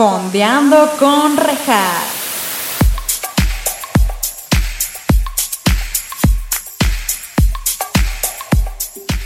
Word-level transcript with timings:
Fondeando 0.00 0.88
con 0.98 1.36
Rejas. 1.36 2.06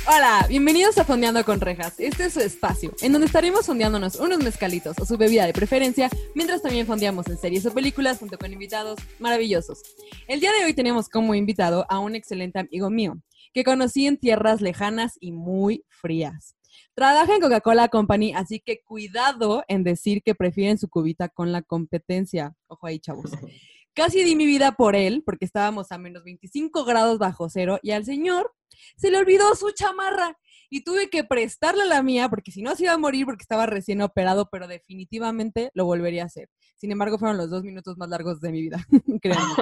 Hola, 0.08 0.46
bienvenidos 0.48 0.98
a 0.98 1.04
Fondeando 1.04 1.44
con 1.44 1.60
Rejas. 1.60 1.94
Este 1.98 2.24
es 2.24 2.32
su 2.32 2.40
espacio, 2.40 2.92
en 3.02 3.12
donde 3.12 3.28
estaremos 3.28 3.66
fondeándonos 3.66 4.16
unos 4.16 4.40
mezcalitos 4.40 4.96
o 4.98 5.06
su 5.06 5.16
bebida 5.16 5.46
de 5.46 5.52
preferencia, 5.52 6.10
mientras 6.34 6.60
también 6.60 6.88
fondeamos 6.88 7.28
en 7.28 7.38
series 7.38 7.64
o 7.66 7.72
películas 7.72 8.18
junto 8.18 8.36
con 8.36 8.52
invitados 8.52 8.98
maravillosos. 9.20 9.80
El 10.26 10.40
día 10.40 10.50
de 10.58 10.64
hoy 10.64 10.74
tenemos 10.74 11.08
como 11.08 11.36
invitado 11.36 11.86
a 11.88 12.00
un 12.00 12.16
excelente 12.16 12.58
amigo 12.58 12.90
mío, 12.90 13.14
que 13.52 13.62
conocí 13.62 14.08
en 14.08 14.16
tierras 14.16 14.60
lejanas 14.60 15.18
y 15.20 15.30
muy 15.30 15.84
frías. 15.88 16.56
Trabaja 16.94 17.34
en 17.34 17.40
Coca-Cola 17.40 17.88
Company, 17.88 18.32
así 18.34 18.60
que 18.60 18.82
cuidado 18.82 19.64
en 19.68 19.84
decir 19.84 20.22
que 20.22 20.34
prefieren 20.34 20.78
su 20.78 20.88
cubita 20.88 21.28
con 21.28 21.52
la 21.52 21.62
competencia. 21.62 22.54
Ojo 22.66 22.86
ahí, 22.86 22.98
chavos. 22.98 23.30
Casi 23.94 24.24
di 24.24 24.34
mi 24.34 24.44
vida 24.44 24.72
por 24.72 24.96
él, 24.96 25.22
porque 25.24 25.44
estábamos 25.44 25.92
a 25.92 25.98
menos 25.98 26.24
25 26.24 26.84
grados 26.84 27.18
bajo 27.18 27.48
cero, 27.48 27.78
y 27.80 27.92
al 27.92 28.04
señor 28.04 28.52
se 28.96 29.10
le 29.10 29.18
olvidó 29.18 29.54
su 29.54 29.70
chamarra 29.70 30.36
y 30.70 30.82
tuve 30.82 31.08
que 31.08 31.22
prestarle 31.22 31.86
la 31.86 32.02
mía 32.02 32.28
porque 32.28 32.50
si 32.50 32.62
no 32.62 32.74
se 32.74 32.84
iba 32.84 32.92
a 32.92 32.98
morir 32.98 33.26
porque 33.26 33.42
estaba 33.42 33.66
recién 33.66 34.02
operado, 34.02 34.48
pero 34.50 34.66
definitivamente 34.66 35.70
lo 35.74 35.84
volvería 35.84 36.24
a 36.24 36.26
hacer. 36.26 36.48
Sin 36.76 36.90
embargo, 36.90 37.18
fueron 37.18 37.36
los 37.36 37.50
dos 37.50 37.62
minutos 37.62 37.96
más 37.96 38.08
largos 38.08 38.40
de 38.40 38.50
mi 38.50 38.62
vida, 38.62 38.84
créanme. 39.22 39.54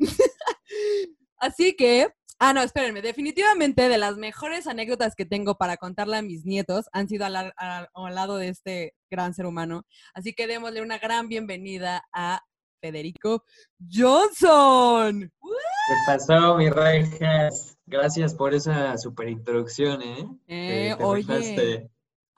Así 1.38 1.74
que, 1.74 2.08
ah, 2.38 2.52
no, 2.52 2.62
espérenme, 2.62 3.02
definitivamente 3.02 3.88
de 3.88 3.98
las 3.98 4.16
mejores 4.16 4.66
anécdotas 4.66 5.14
que 5.14 5.24
tengo 5.26 5.56
para 5.56 5.76
contarle 5.76 6.16
a 6.16 6.22
mis 6.22 6.44
nietos 6.44 6.86
han 6.92 7.08
sido 7.08 7.24
al, 7.26 7.36
al- 7.36 7.52
al 7.56 8.14
lado 8.14 8.36
de 8.36 8.48
este 8.48 8.94
gran 9.10 9.34
ser 9.34 9.46
humano. 9.46 9.84
Así 10.14 10.32
que 10.34 10.46
démosle 10.46 10.82
una 10.82 10.98
gran 10.98 11.28
bienvenida 11.28 12.04
a 12.12 12.42
Federico 12.80 13.44
Johnson. 13.90 15.20
¿Qué 15.40 15.94
pasó, 16.06 16.56
mi 16.56 16.70
rejas? 16.70 17.76
Gracias 17.86 18.34
por 18.34 18.54
esa 18.54 18.96
super 18.98 19.28
introducción, 19.28 20.02
¿eh? 20.02 20.28
Eh, 20.46 20.90
Te- 20.90 20.96
te 20.98 21.04
oye. 21.04 21.90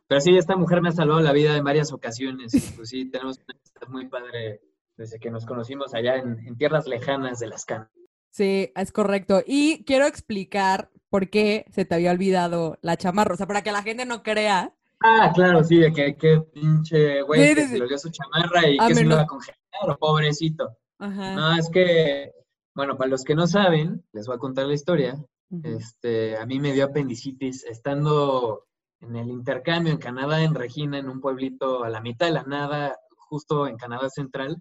Pero 0.06 0.20
sí, 0.20 0.36
esta 0.36 0.56
mujer 0.56 0.80
me 0.82 0.88
ha 0.88 0.92
salvado 0.92 1.20
la 1.20 1.32
vida 1.32 1.56
en 1.56 1.64
varias 1.64 1.92
ocasiones. 1.92 2.52
Pues 2.76 2.88
sí, 2.88 3.10
tenemos 3.10 3.38
una 3.38 3.88
muy 3.92 4.08
padre 4.08 4.60
desde 4.96 5.18
que 5.18 5.30
nos 5.30 5.46
conocimos 5.46 5.94
allá 5.94 6.16
en, 6.16 6.38
en 6.46 6.56
tierras 6.56 6.86
lejanas 6.86 7.38
de 7.38 7.46
las 7.48 7.64
canas. 7.64 7.90
Sí, 8.30 8.72
es 8.74 8.92
correcto. 8.92 9.42
Y 9.46 9.84
quiero 9.84 10.06
explicar 10.06 10.90
por 11.08 11.28
qué 11.30 11.66
se 11.72 11.84
te 11.84 11.94
había 11.94 12.12
olvidado 12.12 12.78
la 12.82 12.96
chamarra. 12.96 13.34
O 13.34 13.36
sea, 13.36 13.46
para 13.46 13.62
que 13.62 13.72
la 13.72 13.82
gente 13.82 14.04
no 14.06 14.22
crea. 14.22 14.72
Ah, 15.00 15.32
claro, 15.34 15.64
sí, 15.64 15.78
de 15.78 15.92
que, 15.92 16.14
que 16.16 16.40
pinche 16.40 17.22
güey 17.22 17.48
Sí, 17.48 17.54
que 17.54 17.62
sí, 17.62 17.68
se 17.68 17.76
le 17.78 17.82
olvidó 17.84 17.98
su 17.98 18.10
chamarra 18.10 18.68
y 18.68 18.78
que 18.78 18.94
se 18.94 19.00
menos- 19.02 19.08
lo 19.08 19.14
iba 19.16 19.22
a 19.22 19.26
congelar, 19.26 19.98
pobrecito. 19.98 20.76
Ajá. 20.98 21.34
No, 21.34 21.56
es 21.56 21.70
que, 21.70 22.32
bueno, 22.74 22.96
para 22.98 23.08
los 23.10 23.24
que 23.24 23.34
no 23.34 23.46
saben, 23.46 24.04
les 24.12 24.26
voy 24.26 24.36
a 24.36 24.38
contar 24.38 24.66
la 24.66 24.74
historia. 24.74 25.16
Este, 25.64 26.36
a 26.36 26.46
mí 26.46 26.60
me 26.60 26.72
dio 26.72 26.84
apendicitis 26.84 27.64
estando 27.64 28.66
en 29.00 29.16
el 29.16 29.28
intercambio 29.30 29.92
en 29.92 29.98
Canadá, 29.98 30.42
en 30.44 30.54
Regina, 30.54 30.98
en 30.98 31.08
un 31.08 31.20
pueblito 31.20 31.82
a 31.82 31.88
la 31.90 32.00
mitad 32.00 32.26
de 32.26 32.32
la 32.32 32.44
nada, 32.44 32.96
justo 33.16 33.66
en 33.66 33.76
Canadá 33.76 34.08
Central. 34.10 34.58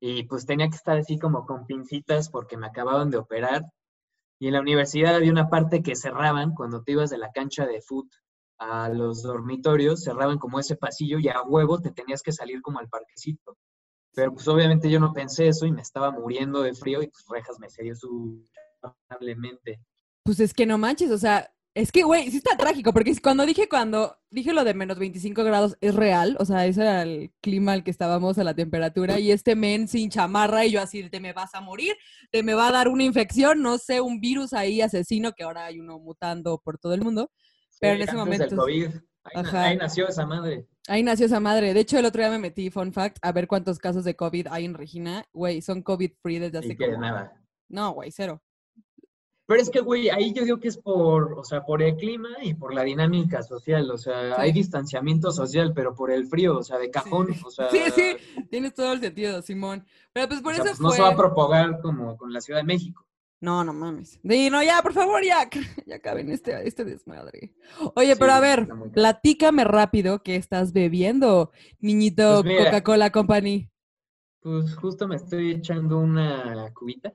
Y 0.00 0.24
pues 0.24 0.46
tenía 0.46 0.68
que 0.68 0.76
estar 0.76 0.96
así 0.96 1.18
como 1.18 1.46
con 1.46 1.66
pincitas 1.66 2.30
porque 2.30 2.56
me 2.56 2.66
acababan 2.66 3.10
de 3.10 3.18
operar. 3.18 3.64
Y 4.38 4.46
en 4.46 4.54
la 4.54 4.60
universidad 4.60 5.14
había 5.14 5.30
una 5.30 5.50
parte 5.50 5.82
que 5.82 5.94
cerraban 5.94 6.54
cuando 6.54 6.82
te 6.82 6.92
ibas 6.92 7.10
de 7.10 7.18
la 7.18 7.30
cancha 7.30 7.66
de 7.66 7.82
foot 7.82 8.10
a 8.58 8.88
los 8.88 9.22
dormitorios, 9.22 10.02
cerraban 10.02 10.38
como 10.38 10.58
ese 10.58 10.76
pasillo 10.76 11.18
y 11.18 11.28
a 11.28 11.42
huevo 11.42 11.80
te 11.80 11.90
tenías 11.90 12.22
que 12.22 12.32
salir 12.32 12.62
como 12.62 12.78
al 12.78 12.88
parquecito. 12.88 13.56
Pero 14.14 14.32
pues 14.32 14.48
obviamente 14.48 14.90
yo 14.90 14.98
no 14.98 15.12
pensé 15.12 15.48
eso 15.48 15.66
y 15.66 15.72
me 15.72 15.82
estaba 15.82 16.10
muriendo 16.10 16.62
de 16.62 16.74
frío 16.74 17.02
y 17.02 17.08
pues 17.08 17.24
Rejas 17.28 17.58
me 17.58 17.70
cedió 17.70 17.94
su. 17.94 18.44
Pues 20.24 20.40
es 20.40 20.52
que 20.52 20.66
no 20.66 20.78
manches, 20.78 21.10
o 21.10 21.18
sea, 21.18 21.52
es 21.74 21.92
que, 21.92 22.02
güey, 22.02 22.30
sí 22.30 22.38
está 22.38 22.56
trágico, 22.56 22.92
porque 22.92 23.14
cuando 23.20 23.46
dije, 23.46 23.68
cuando 23.68 24.16
dije 24.30 24.52
lo 24.52 24.64
de 24.64 24.74
menos 24.74 24.98
25 24.98 25.44
grados, 25.44 25.76
es 25.80 25.94
real, 25.94 26.36
o 26.40 26.44
sea, 26.44 26.66
ese 26.66 26.82
era 26.82 27.02
el 27.02 27.32
clima 27.40 27.72
al 27.72 27.84
que 27.84 27.90
estábamos 27.90 28.38
a 28.38 28.44
la 28.44 28.54
temperatura, 28.54 29.18
y 29.20 29.30
este 29.30 29.54
men 29.54 29.86
sin 29.88 30.10
chamarra, 30.10 30.64
y 30.66 30.72
yo 30.72 30.80
así, 30.82 31.08
te 31.08 31.20
me 31.20 31.32
vas 31.32 31.54
a 31.54 31.60
morir, 31.60 31.94
te 32.32 32.42
me 32.42 32.54
va 32.54 32.68
a 32.68 32.72
dar 32.72 32.88
una 32.88 33.04
infección, 33.04 33.62
no 33.62 33.78
sé, 33.78 34.00
un 34.00 34.20
virus 34.20 34.52
ahí 34.52 34.80
asesino, 34.80 35.32
que 35.32 35.44
ahora 35.44 35.66
hay 35.66 35.78
uno 35.78 35.98
mutando 35.98 36.60
por 36.64 36.78
todo 36.78 36.94
el 36.94 37.02
mundo. 37.02 37.30
Pero 37.80 37.94
en 37.94 38.02
ese 38.02 38.10
del 38.12 38.18
momento- 38.20 38.56
COVID. 38.56 38.88
Ahí, 39.22 39.34
na- 39.34 39.40
Ajá. 39.48 39.64
ahí 39.64 39.76
nació 39.76 40.08
esa 40.08 40.26
madre. 40.26 40.66
Ahí 40.88 41.02
nació 41.02 41.26
esa 41.26 41.40
madre. 41.40 41.74
De 41.74 41.80
hecho, 41.80 41.98
el 41.98 42.06
otro 42.06 42.20
día 42.22 42.30
me 42.30 42.38
metí, 42.38 42.70
fun 42.70 42.92
fact, 42.92 43.18
a 43.22 43.32
ver 43.32 43.46
cuántos 43.46 43.78
casos 43.78 44.02
de 44.04 44.16
COVID 44.16 44.46
hay 44.50 44.64
en 44.64 44.74
Regina. 44.74 45.24
Güey, 45.32 45.60
son 45.62 45.82
COVID-free 45.82 46.38
desde 46.38 46.58
hace 46.58 46.76
como... 46.76 46.98
nada. 46.98 47.32
No, 47.68 47.92
güey, 47.92 48.10
cero. 48.12 48.42
Pero 49.50 49.62
es 49.62 49.70
que, 49.70 49.80
güey, 49.80 50.08
ahí 50.10 50.32
yo 50.32 50.44
digo 50.44 50.60
que 50.60 50.68
es 50.68 50.76
por, 50.76 51.32
o 51.32 51.42
sea, 51.42 51.66
por 51.66 51.82
el 51.82 51.96
clima 51.96 52.28
y 52.40 52.54
por 52.54 52.72
la 52.72 52.84
dinámica 52.84 53.42
social. 53.42 53.90
O 53.90 53.98
sea, 53.98 54.40
hay 54.40 54.52
distanciamiento 54.52 55.32
social, 55.32 55.72
pero 55.74 55.92
por 55.92 56.12
el 56.12 56.28
frío, 56.28 56.58
o 56.58 56.62
sea, 56.62 56.78
de 56.78 56.88
cajón. 56.88 57.34
O 57.44 57.50
sea, 57.50 57.68
Sí, 57.68 57.80
sí, 57.92 58.16
tienes 58.48 58.74
todo 58.74 58.92
el 58.92 59.00
sentido, 59.00 59.42
Simón. 59.42 59.84
Pero 60.12 60.28
pues 60.28 60.40
por 60.40 60.52
o 60.52 60.54
sea, 60.54 60.66
eso 60.66 60.74
pues, 60.74 60.80
no 60.80 60.88
fue... 60.90 60.96
se 60.98 61.02
va 61.02 61.08
a 61.08 61.16
propagar 61.16 61.80
como 61.80 62.16
con 62.16 62.32
la 62.32 62.40
Ciudad 62.40 62.60
de 62.60 62.64
México. 62.64 63.04
No, 63.40 63.64
no 63.64 63.72
mames. 63.72 64.20
Sí, 64.22 64.50
no, 64.50 64.62
ya, 64.62 64.80
por 64.82 64.92
favor, 64.92 65.20
ya, 65.24 65.50
ya 65.84 65.96
acaben 65.96 66.30
este, 66.30 66.68
este 66.68 66.84
desmadre. 66.84 67.52
Oye, 67.96 68.12
Sí, 68.12 68.20
pero 68.20 68.34
a 68.34 68.38
ver, 68.38 68.68
platícame 68.92 69.64
rápido 69.64 70.22
qué 70.22 70.36
estás 70.36 70.72
bebiendo, 70.72 71.50
niñito 71.80 72.44
Pues. 72.44 72.66
Coca-Cola 72.66 73.10
Company. 73.10 73.68
Pues 74.38 74.76
justo 74.76 75.08
me 75.08 75.16
estoy 75.16 75.50
echando 75.50 75.98
una 75.98 76.70
cubita 76.72 77.12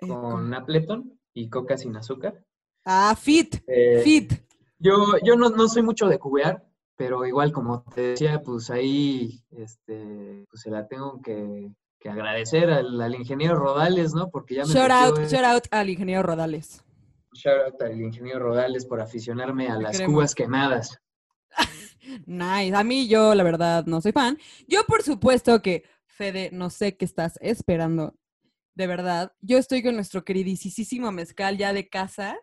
con 0.00 0.52
Appleton 0.52 1.21
y 1.34 1.48
coca 1.48 1.76
sin 1.78 1.96
azúcar. 1.96 2.44
Ah, 2.84 3.16
fit, 3.18 3.56
Eh, 3.66 4.00
fit. 4.02 4.32
Yo, 4.78 4.96
yo 5.24 5.36
no, 5.36 5.50
no 5.50 5.68
soy 5.68 5.82
mucho 5.82 6.08
de 6.08 6.18
cubear, 6.18 6.64
pero 6.96 7.24
igual 7.26 7.52
como 7.52 7.82
te 7.94 8.00
decía, 8.12 8.42
pues 8.42 8.68
ahí 8.70 9.44
este, 9.50 10.44
pues 10.50 10.62
se 10.62 10.70
la 10.70 10.88
tengo 10.88 11.20
que, 11.22 11.72
que 12.00 12.08
agradecer 12.08 12.68
al, 12.70 13.00
al 13.00 13.14
ingeniero 13.14 13.54
Rodales, 13.54 14.12
¿no? 14.14 14.28
Porque 14.30 14.56
ya 14.56 14.64
me 14.64 14.72
Shout 14.72 14.90
out, 14.90 15.18
en- 15.18 15.26
shout 15.28 15.44
out 15.44 15.64
al 15.70 15.88
ingeniero 15.88 16.22
Rodales. 16.24 16.82
shout 17.32 17.60
out 17.72 17.82
al 17.82 18.00
ingeniero 18.00 18.40
Rodales 18.40 18.84
por 18.84 19.00
aficionarme 19.00 19.68
a 19.68 19.76
las 19.78 19.92
queremos. 19.92 20.14
cubas 20.14 20.34
quemadas. 20.34 20.98
Nice. 22.26 22.74
A 22.74 22.82
mí 22.84 23.06
yo, 23.08 23.34
la 23.34 23.44
verdad, 23.44 23.86
no 23.86 24.00
soy 24.00 24.12
fan. 24.12 24.36
Yo, 24.66 24.84
por 24.86 25.02
supuesto 25.02 25.62
que, 25.62 25.84
Fede, 26.04 26.50
no 26.52 26.68
sé 26.68 26.96
qué 26.96 27.04
estás 27.04 27.38
esperando. 27.40 28.14
De 28.74 28.86
verdad. 28.86 29.32
Yo 29.40 29.58
estoy 29.58 29.82
con 29.82 29.94
nuestro 29.94 30.24
queridísimo 30.24 31.12
mezcal 31.12 31.58
ya 31.58 31.72
de 31.72 31.88
casa. 31.88 32.38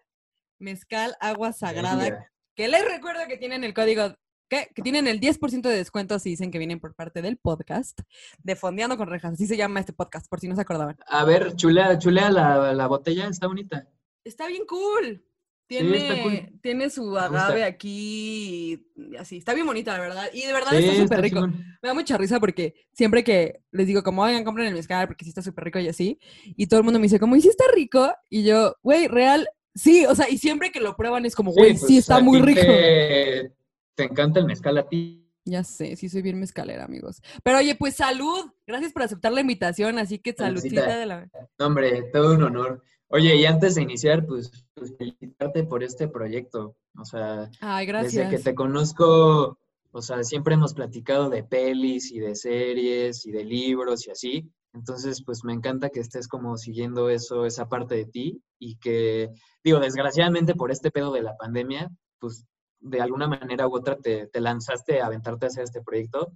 Mezcal 0.59 1.15
Agua 1.19 1.53
Sagrada. 1.53 2.31
Que 2.55 2.67
les 2.67 2.83
recuerdo 2.85 3.21
que 3.27 3.37
tienen 3.37 3.63
el 3.63 3.73
código, 3.73 4.15
¿qué? 4.49 4.69
que 4.75 4.81
tienen 4.81 5.07
el 5.07 5.21
10% 5.21 5.61
de 5.61 5.77
descuento 5.77 6.19
si 6.19 6.31
dicen 6.31 6.51
que 6.51 6.57
vienen 6.57 6.79
por 6.79 6.93
parte 6.93 7.21
del 7.21 7.37
podcast 7.37 7.99
de 8.39 8.55
Fondeando 8.55 8.97
con 8.97 9.07
Rejas. 9.07 9.33
Así 9.33 9.47
se 9.47 9.55
llama 9.55 9.79
este 9.79 9.93
podcast, 9.93 10.27
por 10.29 10.39
si 10.41 10.49
no 10.49 10.55
se 10.55 10.61
acordaban. 10.61 10.97
A 11.07 11.23
ver, 11.23 11.55
chulea, 11.55 11.97
chulea 11.97 12.29
la, 12.29 12.73
la 12.73 12.87
botella, 12.87 13.27
está 13.27 13.47
bonita. 13.47 13.87
Está 14.25 14.47
bien 14.47 14.65
cool. 14.67 15.25
Sí, 15.69 15.75
Tiene, 15.77 15.97
está 15.97 16.23
cool. 16.23 16.59
tiene 16.63 16.89
su 16.89 17.15
agave 17.15 17.63
aquí, 17.63 18.87
y 18.95 19.15
así. 19.17 19.37
Está 19.37 19.53
bien 19.53 19.67
bonita, 19.67 19.93
la 19.93 19.99
verdad. 19.99 20.29
Y 20.33 20.41
de 20.47 20.51
verdad 20.51 20.71
Sí, 20.71 20.77
está 20.77 20.91
súper 20.93 21.03
está 21.03 21.15
rico. 21.21 21.35
chingón. 21.45 21.65
Me 21.81 21.87
da 21.89 21.93
mucha 21.93 22.17
risa 22.17 22.39
porque 22.39 22.73
siempre 22.91 23.23
que 23.23 23.61
les 23.71 23.85
digo, 23.85 24.01
como, 24.01 24.23
oigan, 24.23 24.43
compren 24.43 24.65
el 24.65 24.73
mezcal 24.73 25.05
porque 25.07 25.25
sí 25.25 25.29
está 25.29 25.43
súper 25.43 25.65
rico 25.65 25.77
y 25.77 25.87
así. 25.87 26.17
Y 26.57 26.65
todo 26.65 26.79
el 26.79 26.83
mundo 26.85 26.97
me 26.99 27.03
dice, 27.03 27.19
como, 27.19 27.35
¿y 27.35 27.41
si 27.41 27.49
está 27.49 27.65
rico? 27.75 28.11
Y 28.31 28.43
yo, 28.43 28.75
güey, 28.81 29.07
real, 29.07 29.47
sí. 29.75 30.05
O 30.07 30.15
sea, 30.15 30.27
y 30.27 30.39
siempre 30.39 30.71
que 30.71 30.79
lo 30.79 30.95
prueban 30.95 31.25
es 31.27 31.35
como, 31.35 31.51
güey, 31.51 31.75
sí, 31.77 31.85
pues, 31.85 31.97
está 31.99 32.15
a 32.15 32.19
muy 32.21 32.41
rico. 32.41 32.61
Te, 32.61 33.53
te 33.93 34.03
encanta 34.05 34.39
el 34.39 34.47
mezcal 34.47 34.75
a 34.79 34.89
ti. 34.89 35.23
Ya 35.45 35.63
sé, 35.63 35.95
sí 35.95 36.09
soy 36.09 36.21
bien 36.23 36.39
mezcalera, 36.39 36.85
amigos. 36.85 37.21
Pero 37.43 37.59
oye, 37.59 37.75
pues 37.75 37.95
salud. 37.95 38.51
Gracias 38.67 38.91
por 38.91 39.03
aceptar 39.03 39.31
la 39.31 39.41
invitación. 39.41 39.97
Así 39.99 40.17
que 40.19 40.33
Saludcita. 40.33 40.97
de 40.97 41.05
la... 41.05 41.29
No, 41.59 41.65
Hombre, 41.67 42.03
todo 42.11 42.33
un 42.33 42.43
honor. 42.43 42.83
Oye, 43.11 43.35
y 43.35 43.45
antes 43.45 43.75
de 43.75 43.81
iniciar, 43.81 44.25
pues, 44.25 44.51
pues, 44.75 44.95
felicitarte 44.95 45.63
por 45.63 45.83
este 45.83 46.07
proyecto. 46.07 46.75
O 46.97 47.05
sea, 47.05 47.49
Ay, 47.59 47.87
desde 47.87 48.29
que 48.29 48.37
te 48.37 48.53
conozco, 48.53 49.57
o 49.91 50.01
sea, 50.01 50.23
siempre 50.23 50.53
hemos 50.53 50.75
platicado 50.75 51.29
de 51.29 51.43
pelis 51.43 52.11
y 52.11 52.19
de 52.19 52.35
series 52.35 53.25
y 53.25 53.31
de 53.31 53.43
libros 53.43 54.07
y 54.07 54.11
así. 54.11 54.51
Entonces, 54.73 55.23
pues 55.25 55.43
me 55.43 55.53
encanta 55.53 55.89
que 55.89 55.99
estés 55.99 56.27
como 56.27 56.55
siguiendo 56.57 57.09
eso, 57.09 57.45
esa 57.45 57.67
parte 57.67 57.95
de 57.95 58.05
ti 58.05 58.43
y 58.59 58.77
que, 58.77 59.31
digo, 59.63 59.79
desgraciadamente 59.79 60.53
por 60.53 60.71
este 60.71 60.91
pedo 60.91 61.11
de 61.11 61.23
la 61.23 61.35
pandemia, 61.35 61.89
pues 62.19 62.45
de 62.79 63.01
alguna 63.01 63.27
manera 63.27 63.67
u 63.67 63.75
otra 63.75 63.97
te, 63.97 64.27
te 64.27 64.39
lanzaste 64.39 65.01
a 65.01 65.07
aventarte 65.07 65.45
a 65.45 65.47
hacer 65.47 65.63
este 65.63 65.81
proyecto. 65.81 66.31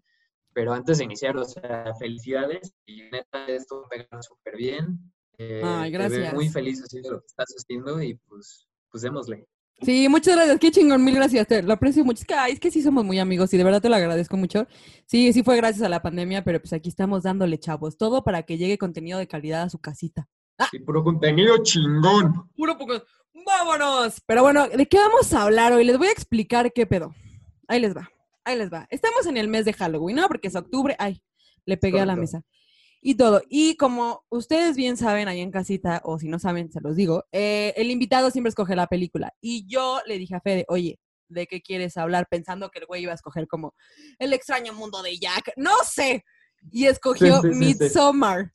Pero 0.53 0.73
antes 0.73 0.97
de 0.97 1.03
iniciar, 1.03 1.37
o 1.37 1.45
sea, 1.45 1.93
felicidades 1.99 2.73
y 2.85 3.03
neta, 3.11 3.45
esto 3.47 3.85
pega 3.89 4.21
súper 4.21 4.55
bien. 4.55 5.12
Eh, 5.37 5.61
Ay, 5.63 5.91
te 5.91 5.97
veo 5.97 6.09
muy 6.09 6.19
gracias. 6.45 6.53
feliz 6.53 6.81
haciendo 6.83 7.11
lo 7.11 7.19
que 7.21 7.27
estás 7.27 7.53
haciendo 7.57 8.01
y 8.01 8.15
pues, 8.27 8.67
pues 8.89 9.01
démosle. 9.03 9.47
Sí, 9.81 10.07
muchas 10.07 10.35
gracias. 10.35 10.59
Qué 10.59 10.71
chingón, 10.71 11.03
mil 11.03 11.15
gracias. 11.15 11.47
Te 11.47 11.61
lo 11.61 11.73
aprecio 11.73 12.05
mucho. 12.05 12.21
Es 12.21 12.27
que, 12.27 12.33
ay, 12.35 12.53
es 12.53 12.59
que 12.59 12.71
sí 12.71 12.81
somos 12.81 13.03
muy 13.03 13.19
amigos 13.19 13.53
y 13.53 13.57
de 13.57 13.63
verdad 13.63 13.81
te 13.81 13.89
lo 13.89 13.95
agradezco 13.95 14.37
mucho. 14.37 14.67
Sí, 15.05 15.33
sí 15.33 15.43
fue 15.43 15.57
gracias 15.57 15.83
a 15.83 15.89
la 15.89 16.01
pandemia, 16.01 16.43
pero 16.43 16.59
pues 16.59 16.71
aquí 16.73 16.89
estamos 16.89 17.23
dándole, 17.23 17.59
chavos. 17.59 17.97
Todo 17.97 18.23
para 18.23 18.43
que 18.43 18.57
llegue 18.57 18.77
contenido 18.77 19.19
de 19.19 19.27
calidad 19.27 19.63
a 19.63 19.69
su 19.69 19.79
casita. 19.79 20.29
Y 20.71 20.79
puro 20.79 21.03
contenido 21.03 21.57
chingón. 21.63 22.49
Puro 22.55 22.77
poco. 22.77 22.93
¡Vámonos! 23.45 24.21
Pero 24.25 24.43
bueno, 24.43 24.67
¿de 24.69 24.85
qué 24.87 24.97
vamos 24.97 25.33
a 25.33 25.43
hablar 25.43 25.73
hoy? 25.73 25.83
Les 25.83 25.97
voy 25.97 26.07
a 26.07 26.11
explicar 26.11 26.71
qué 26.71 26.85
pedo. 26.85 27.13
Ahí 27.67 27.79
les 27.79 27.95
va. 27.95 28.09
Ahí 28.45 28.57
les 28.57 28.71
va. 28.71 28.87
Estamos 28.89 29.25
en 29.25 29.37
el 29.37 29.47
mes 29.47 29.65
de 29.65 29.73
Halloween, 29.73 30.17
¿no? 30.17 30.27
Porque 30.27 30.47
es 30.47 30.55
octubre. 30.55 30.95
Ay, 30.99 31.21
le 31.65 31.77
pegué 31.77 31.99
a 31.99 32.05
la 32.05 32.15
mesa. 32.15 32.43
Y 33.05 33.15
todo. 33.15 33.41
Y 33.49 33.75
como 33.75 34.23
ustedes 34.29 34.77
bien 34.77 34.95
saben 34.95 35.27
ahí 35.27 35.41
en 35.41 35.51
casita, 35.51 36.01
o 36.05 36.17
si 36.17 36.29
no 36.29 36.39
saben, 36.39 36.71
se 36.71 36.79
los 36.79 36.95
digo, 36.95 37.25
eh, 37.33 37.73
el 37.75 37.91
invitado 37.91 38.31
siempre 38.31 38.47
escoge 38.47 38.77
la 38.77 38.87
película. 38.87 39.33
Y 39.41 39.67
yo 39.67 39.99
le 40.07 40.17
dije 40.17 40.35
a 40.35 40.39
Fede, 40.39 40.63
oye, 40.69 40.97
¿de 41.27 41.45
qué 41.45 41.61
quieres 41.61 41.97
hablar? 41.97 42.27
Pensando 42.29 42.71
que 42.71 42.79
el 42.79 42.85
güey 42.85 43.03
iba 43.03 43.11
a 43.11 43.15
escoger 43.15 43.45
como 43.45 43.75
el 44.19 44.31
extraño 44.31 44.71
mundo 44.71 45.03
de 45.03 45.19
Jack. 45.19 45.51
No 45.57 45.75
sé. 45.83 46.23
Y 46.71 46.85
escogió 46.85 47.41
Sí, 47.41 47.49
sí, 47.49 47.53
sí, 47.53 47.53
sí. 47.53 47.59
Midsommar. 47.83 48.53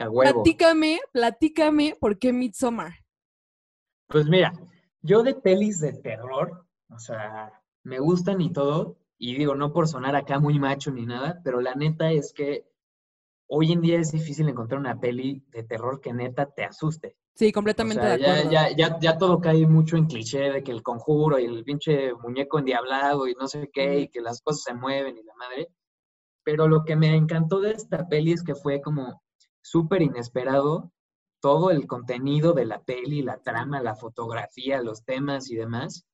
A 0.00 0.10
huevo. 0.10 0.42
Platícame, 0.42 1.00
platícame 1.10 1.96
por 1.98 2.18
qué 2.18 2.34
Midsommar. 2.34 2.92
Pues 4.06 4.26
mira, 4.26 4.52
yo 5.00 5.22
de 5.22 5.34
pelis 5.34 5.80
de 5.80 5.94
terror, 5.94 6.66
o 6.90 6.98
sea, 6.98 7.50
me 7.84 8.00
gustan 8.00 8.42
y 8.42 8.52
todo, 8.52 8.98
y 9.16 9.34
digo, 9.34 9.54
no 9.54 9.72
por 9.72 9.88
sonar 9.88 10.14
acá 10.14 10.38
muy 10.38 10.58
macho 10.58 10.90
ni 10.90 11.06
nada, 11.06 11.40
pero 11.42 11.62
la 11.62 11.74
neta 11.74 12.12
es 12.12 12.34
que 12.34 12.66
hoy 13.48 13.72
en 13.72 13.80
día 13.80 13.98
es 13.98 14.12
difícil 14.12 14.48
encontrar 14.48 14.80
una 14.80 14.98
peli 15.00 15.44
de 15.50 15.62
terror 15.64 16.00
que 16.00 16.12
neta 16.12 16.46
te 16.50 16.64
asuste. 16.64 17.16
Sí, 17.34 17.52
O 17.52 17.52
completamente 17.52 18.02
sea, 18.02 18.16
de 18.16 18.18
ya, 18.18 18.26
acuerdo. 18.32 18.50
ya, 18.50 18.76
ya, 18.76 18.98
ya 19.00 19.18
todo 19.18 19.40
cae 19.40 19.66
mucho 19.66 19.96
en 19.96 20.06
cliché 20.06 20.50
de 20.52 20.62
que 20.64 20.72
el 20.72 20.82
conjuro 20.82 21.38
y 21.38 21.44
el 21.44 21.64
pinche 21.64 22.14
muñeco 22.14 22.58
endiablado 22.58 23.28
y 23.28 23.34
no 23.34 23.46
sé 23.48 23.68
qué, 23.72 24.00
y 24.00 24.08
que 24.08 24.20
las 24.20 24.40
cosas 24.42 24.62
se 24.62 24.74
mueven 24.74 25.18
y 25.18 25.22
la 25.22 25.34
madre. 25.34 25.68
Pero 26.44 26.68
lo 26.68 26.84
que 26.84 26.96
me 26.96 27.14
encantó 27.14 27.60
de 27.60 27.72
esta 27.72 28.08
peli 28.08 28.32
es 28.32 28.42
que 28.42 28.54
fue 28.54 28.80
como 28.80 29.22
súper 29.62 30.02
inesperado 30.02 30.92
todo 31.40 31.70
el 31.70 31.86
contenido 31.86 32.52
de 32.54 32.64
la 32.66 32.82
peli, 32.82 33.22
la 33.22 33.42
trama, 33.42 33.82
la 33.82 33.94
fotografía, 33.96 34.80
los 34.82 35.04
temas 35.04 35.50
y 35.50 35.56
demás. 35.56 36.06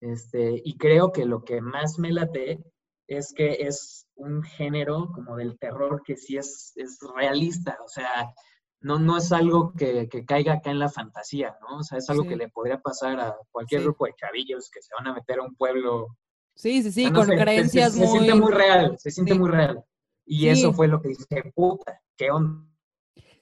Este, 0.00 0.60
y 0.64 0.76
creo 0.76 1.12
que 1.12 1.24
lo 1.24 1.44
que 1.44 1.60
más 1.60 1.98
me 1.98 2.12
late 2.12 2.60
es 3.08 3.32
que 3.34 3.56
es 3.60 4.06
un 4.14 4.42
género 4.42 5.10
como 5.14 5.36
del 5.36 5.58
terror 5.58 6.02
que 6.04 6.16
sí 6.16 6.36
es, 6.36 6.72
es 6.76 6.98
realista, 7.16 7.76
o 7.84 7.88
sea, 7.88 8.32
no, 8.80 8.98
no 9.00 9.16
es 9.16 9.32
algo 9.32 9.72
que, 9.76 10.08
que 10.08 10.24
caiga 10.24 10.54
acá 10.54 10.70
en 10.70 10.78
la 10.78 10.88
fantasía, 10.88 11.56
¿no? 11.62 11.78
O 11.78 11.82
sea, 11.82 11.98
es 11.98 12.08
algo 12.10 12.22
Sí. 12.22 12.28
que 12.28 12.36
le 12.36 12.48
podría 12.48 12.78
pasar 12.80 13.18
a 13.18 13.36
cualquier 13.50 13.80
Sí. 13.80 13.84
grupo 13.86 14.06
de 14.06 14.14
chavillos 14.14 14.70
que 14.70 14.80
se 14.82 14.94
van 14.96 15.08
a 15.08 15.14
meter 15.14 15.40
a 15.40 15.42
un 15.44 15.56
pueblo. 15.56 16.06
Sí, 16.54 16.82
sí, 16.82 16.92
sí, 16.92 17.04
no 17.06 17.12
con 17.14 17.26
sé, 17.26 17.32
se- 17.32 17.38
se- 17.38 17.44
creencias 17.44 17.92
se, 17.94 17.98
muy... 18.00 18.08
siente 18.08 18.34
muy 18.34 18.52
real, 18.52 18.96
se 18.98 19.10
siente 19.10 19.32
Sí. 19.32 19.38
muy 19.38 19.50
real. 19.50 19.82
Y 20.26 20.48
eso 20.48 20.72
fue 20.74 20.86
lo 20.88 21.00
que 21.00 21.08
dije, 21.08 21.52
puta, 21.54 22.00
¿qué 22.16 22.30
onda? 22.30 22.64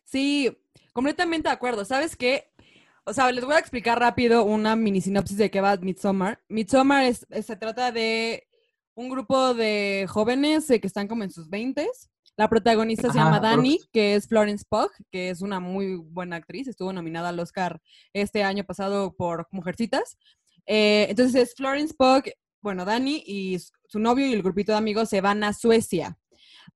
Sí, 0.04 0.56
completamente 0.92 1.48
de 1.48 1.54
acuerdo. 1.54 1.84
¿Sabes 1.84 2.14
qué? 2.16 2.52
O 3.04 3.12
sea, 3.12 3.30
les 3.32 3.44
voy 3.44 3.54
a 3.54 3.58
explicar 3.58 3.98
rápido 3.98 4.44
una 4.44 4.76
mini 4.76 5.00
sinopsis 5.00 5.36
de 5.36 5.50
qué 5.50 5.60
va 5.60 5.76
Midsommar. 5.76 6.42
Midsommar 6.48 7.04
es, 7.04 7.26
es- 7.30 7.46
se 7.46 7.56
trata 7.56 7.92
de 7.92 8.45
un 8.96 9.08
grupo 9.08 9.54
de 9.54 10.06
jóvenes 10.08 10.68
eh, 10.70 10.80
que 10.80 10.86
están 10.88 11.06
como 11.06 11.22
en 11.22 11.30
sus 11.30 11.48
20 11.48 11.88
La 12.36 12.48
protagonista 12.48 13.12
se 13.12 13.18
Ajá, 13.18 13.26
llama 13.30 13.40
Dani, 13.40 13.78
que 13.92 14.14
es 14.14 14.26
Florence 14.26 14.64
Pugh, 14.68 14.90
que 15.10 15.30
es 15.30 15.40
una 15.42 15.60
muy 15.60 15.96
buena 15.96 16.36
actriz. 16.36 16.66
Estuvo 16.66 16.92
nominada 16.92 17.28
al 17.28 17.38
Oscar 17.38 17.80
este 18.12 18.42
año 18.42 18.64
pasado 18.64 19.14
por 19.14 19.46
Mujercitas. 19.52 20.16
Eh, 20.66 21.06
entonces 21.08 21.34
es 21.50 21.54
Florence 21.54 21.94
Pugh, 21.96 22.24
bueno, 22.60 22.84
Dani 22.84 23.22
y 23.24 23.58
su- 23.88 23.98
novio 24.00 24.26
y 24.26 24.32
el 24.32 24.42
grupito 24.42 24.72
de 24.72 24.78
amigos 24.78 25.08
se 25.08 25.20
van 25.20 25.44
a 25.44 25.52
Suecia 25.52 26.18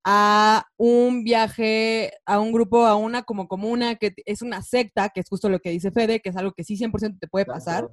a 0.03 0.65
un 0.77 1.23
viaje, 1.23 2.13
a 2.25 2.39
un 2.39 2.51
grupo, 2.53 2.85
a 2.85 2.95
una 2.95 3.23
como 3.23 3.47
comuna 3.47 3.95
que 3.95 4.13
es 4.25 4.41
una 4.41 4.61
secta, 4.63 5.09
que 5.09 5.19
es 5.19 5.27
justo 5.29 5.49
lo 5.49 5.59
que 5.59 5.69
dice 5.71 5.91
Fede, 5.91 6.21
que 6.21 6.29
es 6.29 6.37
algo 6.37 6.53
que 6.53 6.63
sí 6.63 6.77
100% 6.77 7.17
te 7.19 7.27
puede 7.27 7.45
pasar, 7.45 7.89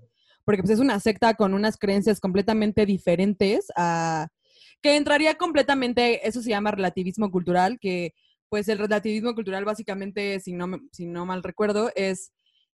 porque 0.48 0.62
pues 0.62 0.72
es 0.72 0.80
una 0.80 0.98
secta 0.98 1.34
con 1.34 1.52
unas 1.52 1.76
creencias 1.76 2.20
completamente 2.20 2.86
diferentes 2.86 3.66
a 3.76 4.28
que 4.80 4.96
entraría 4.96 5.34
completamente, 5.34 6.26
eso 6.26 6.40
se 6.40 6.48
llama 6.48 6.70
relativismo 6.70 7.30
cultural, 7.30 7.78
que 7.78 8.14
pues 8.48 8.66
el 8.68 8.78
relativismo 8.78 9.34
cultural 9.34 9.66
básicamente, 9.66 10.40
si 10.40 10.54
no, 10.54 10.80
si 10.90 11.04
no 11.04 11.26
mal 11.26 11.42
recuerdo, 11.42 11.90
es 11.94 12.32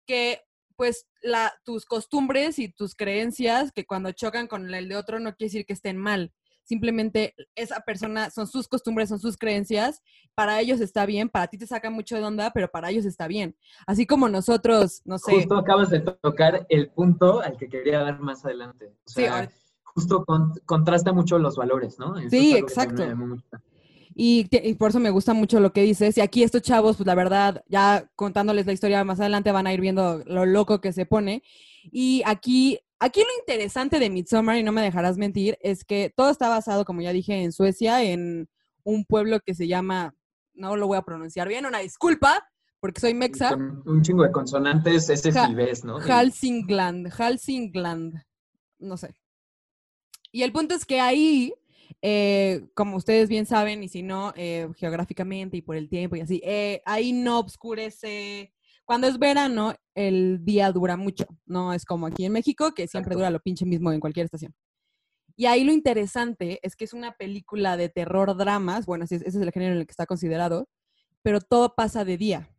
que 0.05 0.41
pues 0.75 1.07
la, 1.23 1.55
tus 1.65 1.85
costumbres 1.85 2.59
y 2.59 2.73
tus 2.73 2.97
creencias 2.97 3.71
que 3.71 3.87
cuando 3.87 4.11
chocan 4.11 4.49
con 4.49 4.75
el 4.75 4.89
de 4.89 4.97
otro 4.97 5.21
no 5.21 5.37
quiere 5.37 5.53
decir 5.53 5.65
que 5.65 5.75
estén 5.75 5.97
mal. 5.97 6.33
Simplemente 6.65 7.35
esa 7.55 7.81
persona, 7.81 8.31
son 8.31 8.47
sus 8.47 8.69
costumbres, 8.69 9.09
son 9.09 9.19
sus 9.19 9.37
creencias, 9.37 10.03
para 10.35 10.61
ellos 10.61 10.81
está 10.81 11.05
bien, 11.07 11.29
para 11.29 11.49
ti 11.49 11.59
te 11.59 11.67
saca 11.67 11.91
mucho 11.91 12.17
de 12.17 12.25
onda, 12.25 12.51
pero 12.53 12.71
para 12.71 12.91
ellos 12.91 13.05
está 13.05 13.27
bien. 13.27 13.57
Así 13.87 14.07
como 14.07 14.29
nosotros, 14.29 15.03
no 15.05 15.19
sé, 15.19 15.33
Justo 15.33 15.57
acabas 15.57 15.91
de 15.91 16.01
tocar 16.01 16.67
el 16.69 16.89
punto 16.91 17.41
al 17.41 17.57
que 17.57 17.69
quería 17.69 18.01
dar 18.01 18.21
más 18.21 18.45
adelante. 18.45 18.87
O 18.87 19.09
Sí, 19.09 19.23
sea, 19.23 19.51
justo 19.83 20.25
con- 20.25 20.55
contrasta 20.65 21.13
mucho 21.13 21.39
los 21.39 21.57
valores, 21.57 21.99
¿no? 21.99 22.17
Eso 22.19 22.31
Sí, 22.31 22.55
exacto. 22.57 23.05
Y, 24.15 24.45
te- 24.47 24.67
y 24.69 24.75
por 24.75 24.91
eso 24.91 24.99
me 25.01 25.11
gusta 25.11 25.35
mucho 25.35 25.61
lo 25.61 25.73
que 25.73 25.83
dices. 25.83 26.19
Y 26.19 26.21
aquí 26.21 26.43
estos 26.43 26.63
chavos, 26.63 26.97
pues 26.97 27.07
la 27.07 27.15
verdad, 27.15 27.63
ya 27.69 28.09
contándoles 28.17 28.67
la 28.67 28.73
historia 28.73 29.05
más 29.05 29.21
adelante, 29.21 29.53
van 29.53 29.67
a 29.67 29.73
ir 29.73 29.81
viendo 29.81 30.23
lo 30.27 30.47
loco 30.47 30.81
que 30.81 30.93
se 30.93 31.07
pone. 31.07 31.43
Y 31.93 32.23
aquí, 32.27 32.79
aquí 33.01 33.21
lo 33.21 33.41
interesante 33.41 33.99
de 33.99 34.11
Midsommar, 34.11 34.59
y 34.59 34.63
no 34.63 34.73
me 34.73 34.83
dejarás 34.83 35.17
mentir, 35.19 35.59
es 35.61 35.85
que 35.85 36.13
todo 36.15 36.31
está 36.31 36.49
basado, 36.49 36.85
como 36.85 37.01
ya 37.03 37.13
dije, 37.13 37.43
en 37.43 37.53
Suecia, 37.53 38.03
en 38.05 38.49
un 38.85 39.05
pueblo 39.05 39.41
que 39.41 39.55
se 39.55 39.67
llama, 39.67 40.15
no 40.55 40.77
lo 40.77 40.87
voy 40.87 40.99
a 40.99 41.03
pronunciar 41.03 41.49
bien, 41.49 41.67
una 41.67 41.79
disculpa, 41.79 42.47
porque 42.79 43.01
soy 43.01 43.15
mexa, 43.15 43.51
Con 43.51 43.83
un 43.87 44.03
chingo 44.03 44.23
de 44.23 44.31
consonantes, 44.33 45.11
ese 45.11 45.33
Ja- 45.33 45.49
¿no? 45.85 45.99
Hälsingland, 46.01 47.13
Hälsingland, 47.19 48.23
no 48.79 48.97
sé. 48.97 49.15
Y 50.33 50.43
el 50.43 50.53
punto 50.53 50.75
es 50.75 50.87
que 50.87 51.01
ahí, 51.01 51.53
eh, 52.03 52.69
como 52.75 52.97
ustedes 52.97 53.29
bien 53.29 53.47
saben, 53.47 53.83
y 53.83 53.89
si 53.89 54.03
no, 54.03 54.33
eh, 54.37 54.69
geográficamente 54.77 55.57
y 55.57 55.63
por 55.63 55.77
el 55.77 55.89
tiempo 55.89 56.17
y 56.17 56.21
así, 56.21 56.41
eh, 56.45 56.83
ahí 56.87 57.13
no 57.13 57.41
oscurece. 57.41 58.53
Cuando 58.91 59.07
es 59.07 59.21
verano, 59.21 59.73
el 59.95 60.45
día 60.45 60.73
dura 60.73 60.97
mucho. 60.97 61.25
No 61.47 61.73
es 61.73 61.85
como 61.85 62.09
aquí 62.09 62.25
en 62.25 62.33
México, 62.33 62.75
que 62.75 62.89
siempre 62.89 63.11
Exacto. 63.13 63.19
dura 63.19 63.31
lo 63.31 63.39
pinche 63.39 63.65
mismo 63.65 63.93
en 63.93 64.01
cualquier 64.01 64.25
estación. 64.25 64.53
Y 65.37 65.47
ahí 65.47 65.63
lo 65.63 65.71
interesante 65.71 66.59
es 66.65 66.75
que 66.75 66.87
es 66.87 66.93
una 66.93 67.13
película 67.13 67.77
de 67.77 67.89
terror 67.89 68.37
dramas, 68.37 68.87
bueno, 68.87 69.05
ese 69.05 69.21
es 69.25 69.37
el 69.37 69.53
género 69.53 69.75
en 69.75 69.79
el 69.79 69.87
que 69.87 69.93
está 69.93 70.07
considerado, 70.07 70.69
pero 71.23 71.41
todo 71.41 71.77
pasa 71.77 72.05
de 72.05 72.17
día. 72.19 72.51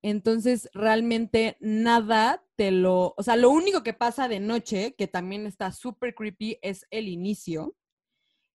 Entonces, 0.00 0.70
realmente 0.72 1.58
nada 1.60 2.42
te 2.56 2.70
lo, 2.70 3.12
o 3.18 3.22
sea, 3.22 3.36
lo 3.36 3.50
único 3.50 3.82
que 3.82 3.92
pasa 3.92 4.26
de 4.26 4.40
noche, 4.40 4.94
que 4.96 5.06
también 5.06 5.44
está 5.44 5.70
súper 5.72 6.14
creepy, 6.14 6.58
es 6.62 6.86
el 6.90 7.08
inicio. 7.08 7.76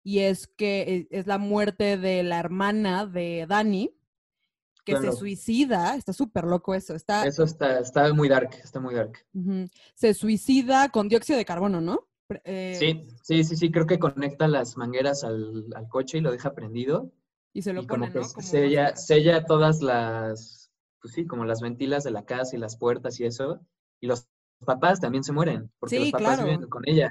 Y 0.05 0.19
es 0.19 0.47
que 0.47 1.07
e- 1.11 1.19
es 1.19 1.27
la 1.27 1.39
muerte 1.39 1.97
de 1.97 2.23
la 2.23 2.39
hermana 2.39 3.07
de 3.07 3.47
Dani, 3.49 3.97
que 4.85 4.97
se 4.99 5.13
suicida. 5.13 5.97
Está 5.97 6.13
súper 6.13 6.45
loco 6.45 6.75
eso. 6.75 6.95
Está, 6.95 7.27
Eso 7.27 7.45
está, 7.45 7.79
está 7.81 8.13
muy 8.13 8.29
dark, 8.29 8.51
está 8.63 8.81
muy 8.81 8.95
dark. 8.95 9.25
Se 9.95 10.15
suicida 10.15 10.89
con 10.91 11.09
dióxido 11.09 11.39
de 11.39 11.45
carbono, 11.45 11.81
¿no? 11.81 12.09
Eh, 12.45 12.77
Sí, 12.79 13.07
sí, 13.23 13.45
sí, 13.45 13.57
sí, 13.57 13.71
creo 13.71 13.87
que 13.87 13.99
conecta 13.99 14.49
las 14.49 14.77
mangueras 14.77 15.23
al, 15.25 15.67
al 15.75 15.89
coche 15.89 16.19
y 16.19 16.21
lo 16.21 16.31
deja 16.33 16.55
prendido. 16.55 17.13
Y 17.53 17.63
se 17.63 17.73
lo 17.73 17.83
y 17.83 17.87
como 17.87 18.07
pone, 18.07 18.15
¿no? 18.21 18.29
Como 18.29 18.47
sella, 18.47 18.97
sella 18.97 19.45
todas 19.45 19.83
las, 19.83 20.71
pues 21.01 21.15
sí, 21.15 21.27
como 21.27 21.45
las 21.45 21.61
ventilas 21.61 22.05
de 22.05 22.11
la 22.11 22.25
casa 22.25 22.57
y 22.57 22.59
las 22.59 22.77
puertas 22.77 23.21
y 23.21 23.25
eso. 23.27 23.61
Y 24.01 24.07
los 24.07 24.27
papás 24.65 25.01
también 25.01 25.25
se 25.25 25.33
mueren, 25.33 25.71
porque 25.79 25.97
Sí, 25.97 26.03
los 26.05 26.13
papás 26.13 26.37
claro. 26.37 26.45
viven 26.51 26.69
con 26.69 26.83
ella. 26.89 27.11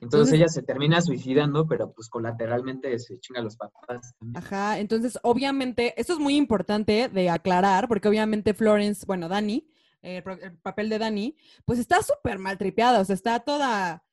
Entonces- 0.00 0.32
Entonces 0.32 0.34
ella 0.34 0.48
se 0.48 0.62
termina 0.62 1.00
suicidando, 1.00 1.66
pero 1.66 1.92
pues 1.92 2.08
colateralmente 2.08 2.98
se 2.98 3.18
chinga 3.20 3.40
los 3.40 3.56
papás. 3.56 4.14
Ajá, 4.34 4.78
entonces 4.78 5.18
obviamente, 5.22 5.98
esto 6.00 6.12
es 6.14 6.18
muy 6.18 6.36
importante 6.36 7.08
de 7.08 7.30
aclarar, 7.30 7.88
porque 7.88 8.08
obviamente 8.08 8.54
Florence, 8.54 9.06
bueno, 9.06 9.28
Dani, 9.28 9.66
eh, 10.02 10.22
el, 10.42 10.58
papel 10.58 10.90
de 10.90 10.98
Dani, 10.98 11.36
pues 11.64 11.78
está 11.78 12.02
súper 12.02 12.38
mal 12.38 12.58
tripeada, 12.58 13.00
o 13.00 13.04
sea, 13.04 13.14
está 13.14 13.40
toda 13.40 14.04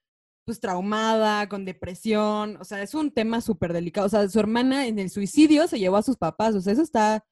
pues 0.45 0.59
traumada, 0.59 1.47
con 1.49 1.65
depresión, 1.65 2.57
o 2.59 2.63
sea, 2.63 2.81
es 2.81 2.93
un 2.95 3.11
tema 3.11 3.41
súper 3.41 3.73
delicado, 3.73 4.07
o 4.07 4.09
sea, 4.09 4.27
su 4.27 4.39
hermana 4.39 4.87
en 4.87 4.97
el 4.99 5.09
suicidio 5.09 5.67
se 5.67 5.77
llevó 5.79 5.97
a 5.97 6.01
sus 6.01 6.17
papás, 6.17 6.55
o 6.55 6.61
sea, 6.61 6.73
eso 6.73 6.81
está, 6.81 7.25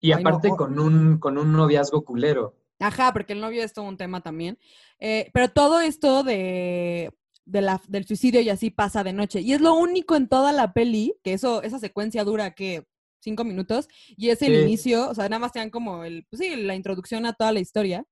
Y 0.00 0.12
Ay, 0.12 0.22
no, 0.22 0.28
aparte 0.30 0.50
con 0.50 0.78
un, 0.78 1.18
con 1.18 1.36
un 1.38 1.52
noviazgo 1.52 2.04
culero. 2.04 2.54
ajá, 2.78 3.12
porque 3.12 3.32
el 3.32 3.40
novio 3.40 3.62
es 3.64 3.72
todo 3.72 3.84
un 3.86 3.96
tema 3.96 4.20
también, 4.22 4.58
Eh, 5.00 5.30
pero 5.34 5.48
todo 5.50 5.80
esto 5.80 6.22
de, 6.22 7.12
de 7.48 7.62
la, 7.62 7.80
del 7.88 8.06
suicidio 8.06 8.40
y 8.40 8.50
así 8.50 8.70
pasa 8.70 9.02
de 9.02 9.12
noche, 9.12 9.40
y 9.40 9.52
es 9.52 9.60
lo 9.60 9.74
único 9.74 10.16
en 10.16 10.28
toda 10.28 10.52
la 10.52 10.72
peli, 10.72 11.14
que 11.22 11.32
eso, 11.32 11.62
esa 11.62 11.78
secuencia 11.78 12.24
dura 12.24 12.52
que 12.52 12.86
cinco 13.20 13.44
minutos, 13.44 13.88
y 14.16 14.28
es 14.30 14.42
el 14.42 14.54
Sí. 14.54 14.62
inicio, 14.62 15.08
o 15.08 15.14
sea, 15.14 15.28
nada 15.28 15.40
más 15.40 15.52
te 15.52 15.58
dan 15.58 15.70
como 15.70 16.04
el, 16.04 16.26
pues 16.30 16.40
sí, 16.40 16.56
la 16.56 16.74
introducción 16.74 17.26
a 17.26 17.32
toda 17.32 17.52
la 17.52 17.60
historia, 17.60 18.04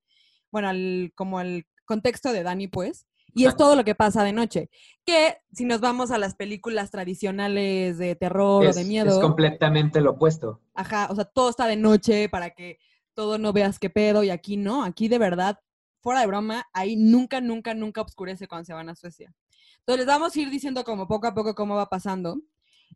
bueno, 0.50 0.68
al, 0.68 1.12
como 1.14 1.40
el 1.40 1.66
contexto 1.84 2.32
de 2.32 2.42
Dani, 2.42 2.66
pues. 2.68 3.06
Y 3.38 3.44
es 3.44 3.54
todo 3.54 3.76
lo 3.76 3.84
que 3.84 3.94
pasa 3.94 4.24
de 4.24 4.32
noche. 4.32 4.70
Que 5.04 5.36
si 5.52 5.66
nos 5.66 5.82
vamos 5.82 6.10
a 6.10 6.16
las 6.16 6.34
películas 6.34 6.90
tradicionales 6.90 7.98
de 7.98 8.16
terror 8.16 8.64
o 8.64 8.72
de 8.72 8.84
miedo. 8.84 9.10
Es 9.10 9.18
completamente 9.18 10.00
lo 10.00 10.12
opuesto. 10.12 10.62
Ajá, 10.72 11.08
o 11.10 11.14
sea, 11.14 11.26
todo 11.26 11.50
está 11.50 11.66
de 11.66 11.76
noche 11.76 12.30
para 12.30 12.50
que 12.50 12.78
todo 13.12 13.36
no 13.36 13.52
veas 13.52 13.78
qué 13.78 13.90
pedo. 13.90 14.22
Y 14.22 14.30
aquí 14.30 14.56
no, 14.56 14.84
aquí 14.84 15.08
de 15.08 15.18
verdad, 15.18 15.58
fuera 16.06 16.20
de 16.20 16.28
broma, 16.28 16.64
ahí 16.72 16.94
nunca, 16.94 17.40
nunca, 17.40 17.74
nunca 17.74 18.00
oscurece 18.00 18.46
cuando 18.46 18.64
se 18.64 18.72
van 18.72 18.88
a 18.88 18.94
Suecia. 18.94 19.34
Entonces 19.80 19.98
les 19.98 20.06
vamos 20.06 20.36
a 20.36 20.40
ir 20.40 20.50
diciendo 20.50 20.84
como 20.84 21.08
poco 21.08 21.26
a 21.26 21.34
poco 21.34 21.56
cómo 21.56 21.74
va 21.74 21.88
pasando. 21.88 22.40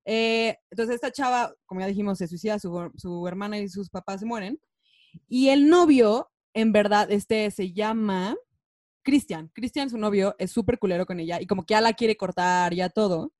Eh, 0.05 0.57
entonces 0.71 0.95
esta 0.95 1.11
chava, 1.11 1.53
como 1.67 1.81
ya 1.81 1.89
dijimos, 1.89 2.19
se 2.19 2.29
suicida, 2.29 2.61
su, 2.61 2.93
su 2.95 3.27
hermana 3.27 3.59
y 3.59 3.69
sus 3.69 3.91
papás 3.91 4.21
se 4.21 4.27
mueren. 4.27 4.61
Y 5.27 5.49
el 5.49 5.69
novio, 5.69 6.31
en 6.55 6.71
verdad, 6.71 7.11
este 7.11 7.51
se 7.51 7.73
llama 7.73 8.37
Cristian. 9.03 9.51
Cristian, 9.55 9.91
su 9.91 9.99
novio, 9.99 10.37
es 10.39 10.53
súper 10.53 10.79
culero 10.79 11.05
con 11.05 11.19
ella 11.19 11.41
y 11.41 11.49
como 11.49 11.67
que 11.67 11.75
ya 11.75 11.81
la 11.81 11.95
quiere 11.95 12.17
cortar, 12.17 12.73
ya 12.75 12.91
todo. 12.91 13.33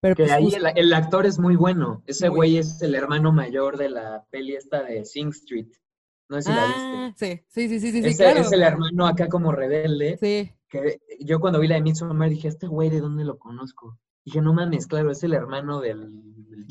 Pero 0.00 0.16
que 0.16 0.24
pues 0.24 0.32
ahí 0.32 0.48
el, 0.74 0.92
actor 0.92 1.24
es 1.24 1.38
muy 1.38 1.54
bueno. 1.54 2.02
Ese 2.08 2.28
güey 2.30 2.56
es 2.56 2.82
el 2.82 2.96
hermano 2.96 3.30
mayor 3.30 3.78
de 3.78 3.90
la 3.90 4.26
peli 4.32 4.56
esta 4.56 4.82
de 4.82 5.04
Sing 5.04 5.28
Street. 5.28 5.68
No 6.28 6.40
sé 6.40 6.50
si 6.50 6.56
la 6.56 6.66
viste. 6.66 6.80
Ah, 6.82 7.14
sí, 7.16 7.68
sí, 7.68 7.80
sí, 7.80 7.92
sí. 7.92 8.02
sí 8.02 8.22
Es 8.22 8.52
el 8.52 8.62
hermano 8.62 9.06
acá 9.06 9.28
como 9.28 9.52
rebelde. 9.52 10.16
Sí. 10.18 10.52
Que 10.68 11.00
yo 11.20 11.40
cuando 11.40 11.60
vi 11.60 11.68
la 11.68 11.76
de 11.76 11.82
Midsommar 11.82 12.30
dije, 12.30 12.48
este 12.48 12.66
güey, 12.66 12.90
¿de 12.90 13.00
dónde 13.00 13.24
lo 13.24 13.38
conozco? 13.38 13.98
Dije, 14.24 14.40
no 14.40 14.54
mames, 14.54 14.86
claro, 14.86 15.10
es 15.10 15.22
el 15.22 15.34
hermano 15.34 15.80
del, 15.80 16.10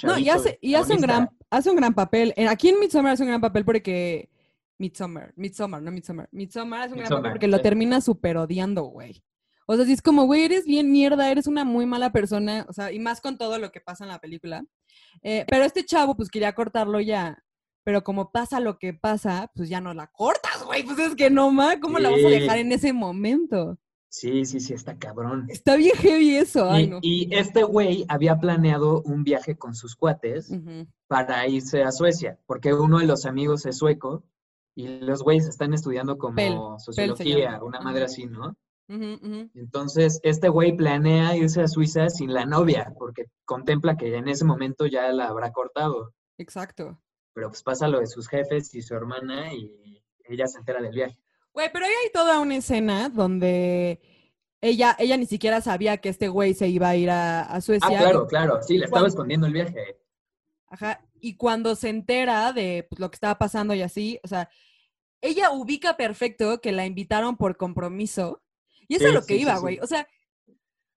No, 0.01 0.17
y 0.17 0.29
hace, 0.29 0.57
y 0.59 0.73
hace 0.73 0.93
un 0.93 1.01
gran, 1.01 1.29
hace 1.51 1.69
un 1.69 1.75
gran 1.75 1.93
papel. 1.93 2.33
Aquí 2.49 2.69
en 2.69 2.79
Midsommar 2.79 3.13
hace 3.13 3.23
un 3.23 3.29
gran 3.29 3.41
papel 3.41 3.63
porque 3.63 4.29
Midsommar, 4.79 5.33
Midsommar, 5.35 5.81
no 5.81 5.91
Midsommar. 5.91 6.27
Midsommar 6.31 6.87
es 6.87 6.93
un 6.93 6.99
gran 6.99 7.09
papel 7.09 7.31
porque 7.31 7.47
lo 7.47 7.61
termina 7.61 8.01
super 8.01 8.37
odiando, 8.37 8.83
güey. 8.83 9.23
O 9.65 9.75
sea, 9.75 9.85
si 9.85 9.93
es 9.93 10.01
como, 10.01 10.25
güey, 10.25 10.43
eres 10.43 10.65
bien 10.65 10.91
mierda, 10.91 11.29
eres 11.31 11.47
una 11.47 11.63
muy 11.63 11.85
mala 11.85 12.11
persona, 12.11 12.65
o 12.67 12.73
sea, 12.73 12.91
y 12.91 12.99
más 12.99 13.21
con 13.21 13.37
todo 13.37 13.59
lo 13.59 13.71
que 13.71 13.79
pasa 13.79 14.03
en 14.03 14.09
la 14.09 14.19
película. 14.19 14.65
Eh, 15.21 15.45
pero 15.47 15.63
este 15.63 15.85
chavo, 15.85 16.15
pues 16.15 16.29
quería 16.29 16.53
cortarlo 16.53 16.99
ya, 16.99 17.41
pero 17.83 18.03
como 18.03 18.31
pasa 18.31 18.59
lo 18.59 18.77
que 18.77 18.93
pasa, 18.93 19.51
pues 19.55 19.69
ya 19.69 19.81
no 19.81 19.93
la 19.93 20.07
cortas, 20.07 20.63
güey, 20.65 20.83
pues 20.83 20.99
es 20.99 21.15
que 21.15 21.29
no, 21.29 21.51
ma, 21.51 21.79
¿cómo 21.79 21.99
la 21.99 22.09
vas 22.09 22.23
a 22.23 22.29
dejar 22.29 22.57
en 22.57 22.71
ese 22.71 22.93
momento? 22.93 23.77
Sí, 24.09 24.45
sí, 24.45 24.59
sí, 24.59 24.73
está 24.73 24.97
cabrón. 24.97 25.47
Está 25.49 25.75
bien 25.75 25.95
heavy 25.95 26.35
eso, 26.35 26.69
ay, 26.69 26.83
y, 26.83 26.87
no. 26.87 26.99
y 27.01 27.35
este 27.35 27.63
güey 27.63 28.05
había 28.07 28.39
planeado 28.39 29.01
un 29.01 29.23
viaje 29.23 29.57
con 29.57 29.73
sus 29.73 29.95
cuates 29.95 30.51
para 31.07 31.47
irse 31.47 31.83
a 31.83 31.91
Suecia, 31.91 32.39
porque 32.45 32.73
uno 32.73 32.99
de 32.99 33.07
los 33.07 33.25
amigos 33.25 33.65
es 33.65 33.77
sueco 33.77 34.23
y 34.75 34.87
los 34.87 35.23
güeyes 35.23 35.47
están 35.47 35.73
estudiando 35.73 36.17
como 36.17 36.79
sociología, 36.79 37.59
una 37.63 37.81
madre 37.81 38.03
así, 38.03 38.25
¿no? 38.25 38.55
Entonces, 38.87 40.19
este 40.23 40.49
güey 40.49 40.75
planea 40.75 41.35
irse 41.35 41.61
a 41.61 41.67
Suiza 41.67 42.09
sin 42.09 42.33
la 42.33 42.45
novia, 42.45 42.93
porque 42.99 43.25
contempla 43.45 43.97
que 43.97 44.15
en 44.15 44.27
ese 44.27 44.45
momento 44.45 44.85
ya 44.85 45.11
la 45.11 45.27
habrá 45.27 45.51
cortado. 45.51 46.13
Exacto. 46.37 46.99
Pero 47.33 47.49
pues 47.49 47.63
pasa 47.63 47.87
lo 47.87 47.99
de 47.99 48.07
sus 48.07 48.27
jefes 48.27 48.73
y 48.75 48.81
su 48.81 48.95
hermana 48.95 49.53
y 49.53 50.01
ella 50.25 50.47
se 50.47 50.59
entera 50.59 50.81
del 50.81 50.93
viaje. 50.93 51.17
Güey, 51.53 51.71
pero 51.71 51.85
ahí 51.85 51.91
hay 52.03 52.11
toda 52.11 52.39
una 52.39 52.55
escena 52.55 53.09
donde 53.09 54.01
ella, 54.61 54.95
ella 54.97 55.17
ni 55.17 55.25
siquiera 55.25 55.61
sabía 55.61 55.97
que 55.97 56.09
este 56.09 56.27
güey 56.27 56.53
se 56.53 56.67
iba 56.67 56.89
a 56.89 56.95
ir 56.95 57.09
a, 57.09 57.59
Suecia. 57.61 57.87
Ah, 57.87 57.97
claro, 57.97 58.27
claro, 58.27 58.61
sí, 58.61 58.77
le 58.77 58.85
estaba 58.85 59.07
escondiendo 59.07 59.47
el 59.47 59.53
viaje. 59.53 59.97
Ajá, 60.67 61.05
y 61.19 61.35
cuando 61.35 61.75
se 61.75 61.89
entera 61.89 62.51
de 62.53 62.87
pues, 62.89 62.99
lo 62.99 63.11
que 63.11 63.15
estaba 63.15 63.37
pasando 63.37 63.73
y 63.73 63.81
así, 63.81 64.19
o 64.23 64.27
sea, 64.27 64.49
ella 65.21 65.51
ubica 65.51 65.95
perfecto 65.95 66.59
que 66.59 66.71
la 66.71 66.85
invitaron 66.85 67.37
por 67.37 67.57
compromiso. 67.57 68.41
Y 68.87 68.95
eso 68.95 69.07
es 69.07 69.13
lo 69.13 69.25
que 69.25 69.35
iba, 69.35 69.57
güey. 69.59 69.79
o 69.79 69.87
sea, 69.87 70.07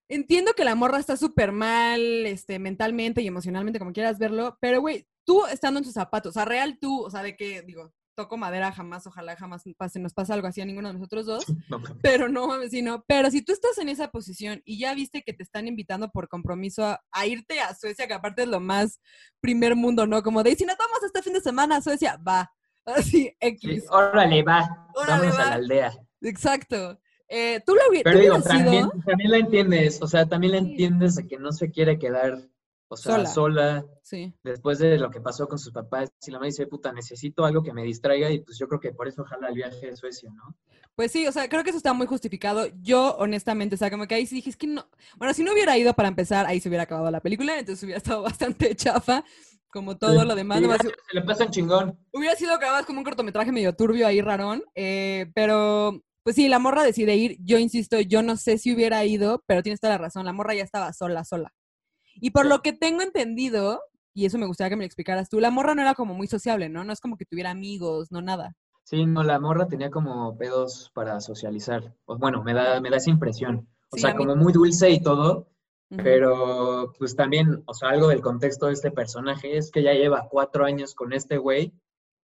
entiendo 0.09 0.53
que 0.53 0.65
la 0.65 0.75
morra 0.75 0.99
está 0.99 1.17
súper 1.17 1.51
mal, 1.51 2.01
este, 2.25 2.59
mentalmente 2.59 3.21
y 3.21 3.27
emocionalmente, 3.27 3.79
como 3.79 3.93
quieras 3.93 4.19
verlo, 4.19 4.57
pero, 4.61 4.81
güey, 4.81 5.07
tú 5.25 5.45
estando 5.47 5.79
en 5.79 5.85
sus 5.85 5.93
zapatos, 5.93 6.31
o 6.31 6.33
sea, 6.33 6.45
real 6.45 6.77
tú, 6.79 7.03
o 7.03 7.09
sea, 7.09 7.23
de 7.23 7.35
que, 7.35 7.61
digo, 7.61 7.93
toco 8.15 8.35
madera, 8.35 8.71
jamás, 8.71 9.05
ojalá 9.05 9.35
jamás 9.35 9.63
pase, 9.77 9.99
nos 9.99 10.13
pasa 10.13 10.33
algo 10.33 10.47
así 10.47 10.59
a 10.59 10.65
ninguno 10.65 10.87
de 10.87 10.95
nosotros 10.95 11.25
dos, 11.25 11.45
pero 12.01 12.29
no 12.29 12.47
mames, 12.47 12.71
no, 12.81 13.03
pero 13.07 13.29
si 13.29 13.43
tú 13.43 13.53
estás 13.53 13.77
en 13.77 13.89
esa 13.89 14.09
posición 14.09 14.61
y 14.65 14.79
ya 14.79 14.95
viste 14.95 15.21
que 15.21 15.33
te 15.33 15.43
están 15.43 15.67
invitando 15.67 16.09
por 16.09 16.27
compromiso 16.27 16.83
a, 17.11 17.25
irte 17.27 17.59
a 17.59 17.75
Suecia, 17.75 18.07
que 18.07 18.13
aparte 18.13 18.43
es 18.43 18.47
lo 18.47 18.59
más 18.59 18.99
primer 19.39 19.75
mundo, 19.75 20.07
¿no? 20.07 20.23
Como 20.23 20.41
de, 20.41 20.55
si 20.55 20.65
no 20.65 20.73
vamos 20.77 21.03
este 21.05 21.21
fin 21.21 21.33
de 21.33 21.41
semana 21.41 21.77
a 21.77 21.81
Suecia, 21.81 22.17
va, 22.27 22.51
Así, 22.87 23.35
X. 23.39 23.83
órale, 23.89 24.43
va. 24.43 24.87
Vamos 24.95 25.37
a 25.37 25.45
la 25.45 25.53
aldea. 25.55 25.93
Exacto. 26.21 26.97
Eh, 27.29 27.61
¿Tú 27.65 27.75
lo 27.75 27.81
Pero 28.03 28.19
digo, 28.19 28.41
también, 28.41 28.89
también, 29.05 29.31
la 29.31 29.37
entiendes, 29.37 30.01
o 30.01 30.07
sea, 30.07 30.25
también 30.27 30.53
la 30.53 30.59
entiendes 30.59 31.15
de 31.15 31.27
que 31.27 31.37
no 31.37 31.51
se 31.51 31.71
quiere 31.71 31.99
quedar, 31.99 32.47
o 32.87 32.95
sea, 32.95 33.25
sola. 33.25 33.85
sí. 34.01 34.33
Después 34.43 34.79
de 34.79 34.97
lo 34.97 35.11
que 35.11 35.19
pasó 35.19 35.47
con 35.47 35.59
sus 35.59 35.73
papás, 35.73 36.09
si 36.19 36.31
la 36.31 36.37
mamá 36.37 36.45
dice, 36.45 36.67
puta, 36.67 36.93
necesito 36.93 37.45
algo 37.45 37.63
que 37.63 37.73
me 37.73 37.83
distraiga, 37.83 38.29
y 38.29 38.39
pues 38.39 38.57
yo 38.57 38.67
creo 38.69 38.79
que 38.79 38.93
por 38.93 39.09
eso 39.09 39.23
ojalá 39.23 39.49
el 39.49 39.55
viaje 39.55 39.87
de 39.87 39.95
Suecia, 39.97 40.31
¿no? 40.33 40.55
Pues 40.95 41.11
sí, 41.11 41.27
o 41.27 41.31
sea, 41.31 41.47
creo 41.47 41.63
que 41.63 41.69
eso 41.69 41.77
está 41.77 41.93
muy 41.93 42.07
justificado. 42.07 42.67
Yo, 42.81 43.15
honestamente, 43.19 43.75
o 43.75 43.77
sea, 43.77 43.91
como 43.91 44.07
que 44.07 44.15
ahí 44.15 44.25
sí 44.25 44.35
dije, 44.35 44.49
es 44.49 44.57
que 44.57 44.67
no. 44.67 44.87
Bueno, 45.17 45.33
si 45.33 45.43
no 45.43 45.51
hubiera 45.51 45.77
ido 45.77 45.93
para 45.93 46.07
empezar, 46.07 46.45
ahí 46.47 46.59
se 46.59 46.69
hubiera 46.69 46.85
acabado 46.85 47.11
la 47.11 47.19
película, 47.21 47.59
entonces 47.59 47.83
hubiera 47.83 47.97
estado 48.03 48.23
bastante 48.23 48.75
chafa 48.75 49.23
como 49.69 49.97
todo 49.97 50.25
lo 50.25 50.33
demás. 50.33 50.59
se 50.59 51.13
le 51.13 51.21
pasa 51.21 51.49
chingón. 51.49 51.99
Hubiera 52.11 52.35
sido 52.35 52.57
más 52.59 52.85
como 52.85 52.99
un 52.99 53.05
cortometraje 53.05 53.51
medio 53.51 53.75
turbio 53.75 54.07
ahí, 54.07 54.21
rarón. 54.21 54.63
Eh, 54.73 55.31
pero, 55.35 56.03
pues 56.27 56.35
sí, 56.35 56.49
la 56.49 56.59
morra 56.59 56.83
decide 56.83 57.15
ir. 57.15 57.37
Yo 57.39 57.57
insisto, 57.57 58.01
yo 58.01 58.21
no 58.21 58.35
sé 58.35 58.57
si 58.57 58.75
hubiera 58.75 59.05
ido, 59.05 59.45
pero 59.47 59.63
tienes 59.63 59.79
toda 59.79 59.93
la 59.93 59.97
razón. 59.97 60.25
La 60.25 60.33
morra 60.33 60.53
ya 60.53 60.63
estaba 60.63 60.91
sola, 60.91 61.23
sola. 61.23 61.53
Y 62.15 62.31
por 62.31 62.45
lo 62.45 62.61
que 62.61 62.73
tengo 62.73 63.01
entendido, 63.01 63.79
y 64.13 64.25
eso 64.25 64.37
me 64.37 64.45
gustaría 64.45 64.71
que 64.71 64.75
me 64.75 64.83
lo 64.83 64.87
explicaras 64.87 65.29
tú, 65.29 65.39
la 65.39 65.51
morra 65.51 65.73
no 65.73 65.83
era 65.83 65.93
como 65.93 66.13
muy 66.13 66.27
sociable, 66.27 66.67
¿no? 66.67 66.83
No 66.83 66.91
es 66.91 66.99
como 66.99 67.15
que 67.15 67.23
tuviera 67.23 67.51
amigos, 67.51 68.11
no 68.11 68.21
nada. 68.21 68.57
Sí, 68.83 69.05
no, 69.05 69.23
la 69.23 69.39
morra 69.39 69.69
tenía 69.69 69.89
como 69.89 70.37
pedos 70.37 70.91
para 70.93 71.21
socializar. 71.21 71.95
Bueno, 72.05 72.43
me 72.43 72.53
da, 72.53 72.81
me 72.81 72.89
da 72.89 72.97
esa 72.97 73.09
impresión. 73.09 73.65
O 73.91 73.95
sea, 73.95 74.13
como 74.13 74.35
muy 74.35 74.51
dulce 74.51 74.89
y 74.89 74.99
todo, 74.99 75.47
pero 75.87 76.91
pues 76.99 77.15
también, 77.15 77.63
o 77.67 77.73
sea, 77.73 77.91
algo 77.91 78.09
del 78.09 78.19
contexto 78.19 78.65
de 78.65 78.73
este 78.73 78.91
personaje 78.91 79.55
es 79.55 79.71
que 79.71 79.81
ya 79.81 79.93
lleva 79.93 80.27
cuatro 80.29 80.65
años 80.65 80.93
con 80.93 81.13
este 81.13 81.37
güey 81.37 81.71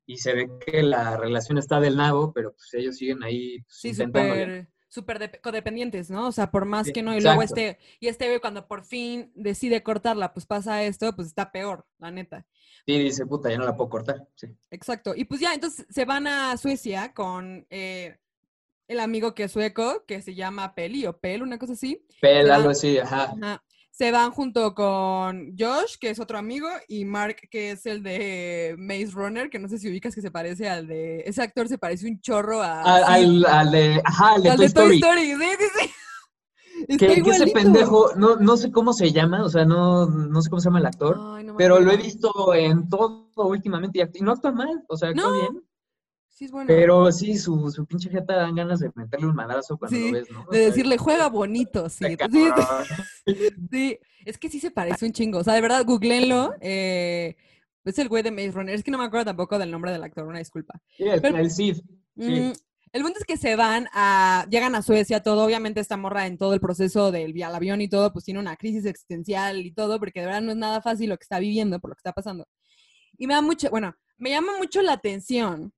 y 0.08 0.18
se 0.18 0.34
ve 0.34 0.50
que 0.66 0.82
la 0.82 1.18
relación 1.18 1.60
está 1.60 1.80
del 1.80 1.98
nabo, 1.98 2.34
pero 2.34 2.54
pues 2.54 2.74
ellos 2.74 2.96
siguen 2.96 3.22
ahí 3.24 3.62
pues, 3.62 3.78
sí, 3.78 3.94
súper 3.94 4.70
súper 4.90 5.42
codependientes, 5.42 6.10
¿no? 6.10 6.28
O 6.28 6.32
sea, 6.32 6.50
por 6.50 6.66
más 6.66 6.92
que 6.92 7.04
no, 7.04 7.16
y 7.16 7.22
luego 7.22 7.44
este, 7.44 7.78
y 8.00 8.08
este 8.08 8.40
cuando 8.40 8.68
por 8.68 8.84
fin 8.84 9.32
decide 9.36 9.84
cortarla, 9.84 10.34
pues 10.34 10.46
pasa 10.46 10.82
esto, 10.84 11.14
pues 11.16 11.28
está 11.28 11.52
peor, 11.52 11.86
la 12.00 12.10
neta. 12.10 12.46
Sí, 12.86 12.98
dice, 12.98 13.26
puta, 13.26 13.52
ya 13.52 13.58
no 13.58 13.66
la 13.66 13.76
puedo 13.76 13.90
cortar, 13.90 14.28
sí. 14.36 14.48
Exacto, 14.72 15.14
y 15.16 15.26
pues 15.26 15.42
ya, 15.42 15.54
entonces 15.54 15.86
se 15.90 16.06
van 16.06 16.26
a 16.26 16.56
Suecia 16.58 17.14
con 17.14 17.68
eh, 17.70 18.18
el 18.88 19.00
amigo 19.02 19.36
que 19.36 19.44
es 19.44 19.52
sueco, 19.52 20.06
que 20.06 20.22
se 20.22 20.36
llama 20.36 20.74
Peli 20.74 21.06
o 21.06 21.18
Pel, 21.18 21.44
una 21.44 21.60
cosa 21.60 21.74
así. 21.74 22.06
Pel, 22.22 22.50
algo 22.50 22.70
así, 22.70 22.98
ajá. 22.98 23.36
Se 23.98 24.12
van 24.12 24.30
junto 24.30 24.76
con 24.76 25.56
Josh, 25.58 25.96
que 26.00 26.12
es 26.12 26.20
otro 26.20 26.38
amigo, 26.38 26.68
y 26.88 27.04
Mark, 27.04 27.38
que 27.50 27.72
es 27.72 27.88
el 27.88 28.04
de 28.04 28.76
Maze 28.78 29.10
Runner, 29.12 29.50
que 29.50 29.58
no 29.58 29.68
sé 29.68 29.80
si 29.80 29.90
ubicas 29.90 30.14
que 30.14 30.22
se 30.22 30.30
parece 30.30 30.70
al 30.70 30.86
de... 30.86 31.24
Ese 31.26 31.42
actor 31.42 31.68
se 31.68 31.80
parece 31.80 32.08
un 32.08 32.22
chorro 32.22 32.62
a... 32.62 32.84
Al, 32.84 33.44
al, 33.44 33.72
de... 33.72 34.00
Ajá, 34.06 34.36
al 34.36 34.44
de, 34.44 34.56
Toy, 34.56 34.66
Story. 34.68 34.96
Story. 34.98 35.32
Sí, 35.32 35.48
sí, 35.58 35.66
sí. 35.82 35.92
Que, 37.00 37.12
ese 37.12 37.48
pendejo, 37.48 38.12
no, 38.18 38.36
no 38.36 38.56
sé 38.56 38.72
cómo 38.72 38.94
se 38.94 39.12
llama, 39.12 39.44
o 39.44 39.50
sea, 39.50 39.66
no, 39.66 40.06
no 40.06 40.42
sé 40.44 40.50
cómo 40.52 40.60
se 40.60 40.66
llama 40.66 40.78
el 40.78 40.86
actor, 40.86 41.20
pero 41.58 41.80
lo 41.80 41.92
he 41.92 41.98
visto 41.98 42.54
en 42.54 42.88
todo 42.88 43.32
últimamente 43.36 44.08
y 44.14 44.22
no 44.22 44.34
actúa 44.34 44.52
mal, 44.52 44.84
o 44.88 44.96
sea, 44.96 45.10
actúa 45.10 45.32
bien. 45.32 45.64
Pero 46.68 47.12
sí, 47.12 47.38
su, 47.38 47.72
su 47.72 47.86
pinche 47.86 48.10
jeta 48.10 48.36
dan 48.36 48.56
ganas 48.56 48.80
de 48.80 48.92
meterle 48.96 49.28
un 49.28 49.36
madrazo 49.36 49.78
cuando 49.78 49.98
lo 49.98 50.12
ves, 50.12 50.30
¿no? 50.32 50.46
de 50.52 50.60
decirle, 50.60 50.98
juega 50.98 51.28
bonito, 51.30 51.90
sí. 51.90 52.06
Sí, 53.72 54.00
es 54.26 54.38
que 54.38 54.50
sí 54.50 54.60
se 54.60 54.72
parece 54.72 55.06
un 55.06 55.14
chingo. 55.14 55.40
O 55.40 55.44
sea, 55.44 55.54
de 55.54 55.62
verdad, 55.62 55.84
googleenlo. 55.86 56.54
Eh, 56.62 57.36
es 57.86 58.00
el 58.00 58.10
güey 58.10 58.24
de 58.24 58.32
Maze 58.32 58.52
Runner. 58.52 58.76
Es 58.76 58.84
que 58.84 58.92
no 58.92 58.98
me 58.98 59.06
acuerdo 59.06 59.26
tampoco 59.26 59.58
del 59.58 59.72
nombre 59.72 59.92
del 59.92 60.04
actor, 60.04 60.28
una 60.28 60.40
disculpa. 60.40 60.80
Sí, 60.98 61.04
el, 61.04 61.24
el 61.24 61.52
Cid. 61.52 61.78
Mm, 62.16 62.52
el 62.94 63.02
punto 63.02 63.20
es 63.20 63.26
que 63.26 63.38
se 63.38 63.56
van 63.56 63.88
a, 63.94 64.46
llegan 64.50 64.76
a 64.76 64.82
Suecia, 64.82 65.22
todo, 65.22 65.46
obviamente 65.46 65.80
esta 65.80 65.98
morra 65.98 66.28
en 66.28 66.38
todo 66.38 66.54
el 66.54 66.60
proceso 66.60 67.12
del 67.12 67.42
al 67.44 67.56
avión 67.56 67.82
y 67.82 67.88
todo, 67.88 68.12
pues 68.12 68.26
tiene 68.26 68.40
una 68.40 68.56
crisis 68.56 68.86
existencial 68.86 69.66
y 69.66 69.72
todo, 69.72 70.00
porque 70.00 70.20
de 70.20 70.26
verdad 70.26 70.42
no 70.42 70.52
es 70.52 70.58
nada 70.58 70.82
fácil 70.82 71.10
lo 71.10 71.18
que 71.18 71.24
está 71.24 71.40
viviendo, 71.40 71.80
por 71.80 71.90
lo 71.90 71.96
que 71.96 72.00
está 72.00 72.14
pasando. 72.14 72.48
Y 73.18 73.28
me 73.28 73.34
da 73.34 73.42
mucho, 73.42 73.70
bueno, 73.70 73.96
me 74.18 74.32
llama 74.32 74.58
mucho 74.58 74.82
la 74.82 74.94
atención 74.94 75.74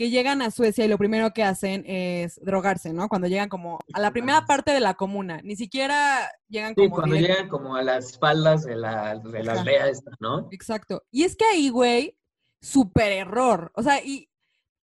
que 0.00 0.08
llegan 0.08 0.40
a 0.40 0.50
Suecia 0.50 0.82
y 0.82 0.88
lo 0.88 0.96
primero 0.96 1.34
que 1.34 1.42
hacen 1.42 1.84
es 1.86 2.40
drogarse, 2.42 2.94
¿no? 2.94 3.10
Cuando 3.10 3.28
llegan 3.28 3.50
como 3.50 3.80
a 3.92 4.00
la 4.00 4.12
primera 4.12 4.46
parte 4.46 4.72
de 4.72 4.80
la 4.80 4.94
comuna, 4.94 5.42
ni 5.44 5.56
siquiera 5.56 6.26
llegan 6.48 6.74
como... 6.74 6.88
Cuando 6.88 7.16
llegan 7.16 7.50
como 7.50 7.76
a 7.76 7.82
las 7.82 8.18
faldas 8.18 8.64
de 8.64 8.76
la, 8.76 9.18
de 9.18 9.44
la 9.44 9.52
aldea 9.52 9.88
esta, 9.88 10.12
¿no? 10.18 10.48
Exacto. 10.52 11.02
Y 11.10 11.24
es 11.24 11.36
que 11.36 11.44
ahí, 11.44 11.68
güey, 11.68 12.16
súper 12.62 13.12
error. 13.12 13.72
O 13.74 13.82
sea, 13.82 14.02
y 14.02 14.30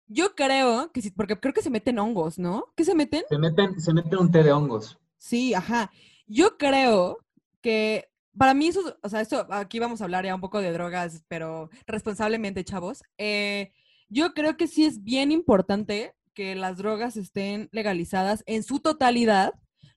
Yo 0.07 0.35
creo 0.35 0.93
que 0.93 1.01
sí, 1.01 1.11
porque 1.13 1.41
creo 1.41 1.55
que 1.55 1.63
se 1.63 1.71
meten 1.71 1.99
hongos, 1.99 2.39
¿no? 2.39 2.67
¿Qué 2.77 2.85
se 2.85 2.95
meten? 2.95 3.25
Se 3.31 3.39
meten, 3.39 3.81
se 3.81 3.95
meten 3.95 4.19
un 4.19 4.31
té 4.31 4.43
de 4.43 4.53
hongos. 4.53 4.99
Sí, 5.17 5.55
ajá. 5.55 5.91
Yo 6.27 6.59
creo 6.59 7.25
que 7.63 8.11
para 8.37 8.53
mí 8.53 8.69
eso, 8.69 8.99
o 9.03 9.09
sea, 9.09 9.23
esto, 9.23 9.47
aquí 9.51 9.79
vamos 9.79 10.03
a 10.03 10.05
hablar 10.05 10.27
ya 10.27 10.35
un 10.35 10.43
poco 10.43 10.61
de 10.61 10.73
drogas, 10.73 11.25
pero 11.27 11.71
responsablemente, 11.87 12.65
chavos. 12.65 13.03
Eh, 13.17 13.73
yo 14.09 14.35
creo 14.35 14.57
que 14.57 14.67
sí 14.67 14.85
es 14.85 15.03
bien 15.03 15.33
importante 15.33 16.15
que 16.35 16.55
las 16.55 16.77
drogas 16.77 17.17
estén 17.17 17.69
legalizadas 17.73 18.43
en 18.47 18.63
su 18.63 18.81
totalidad, 18.81 19.55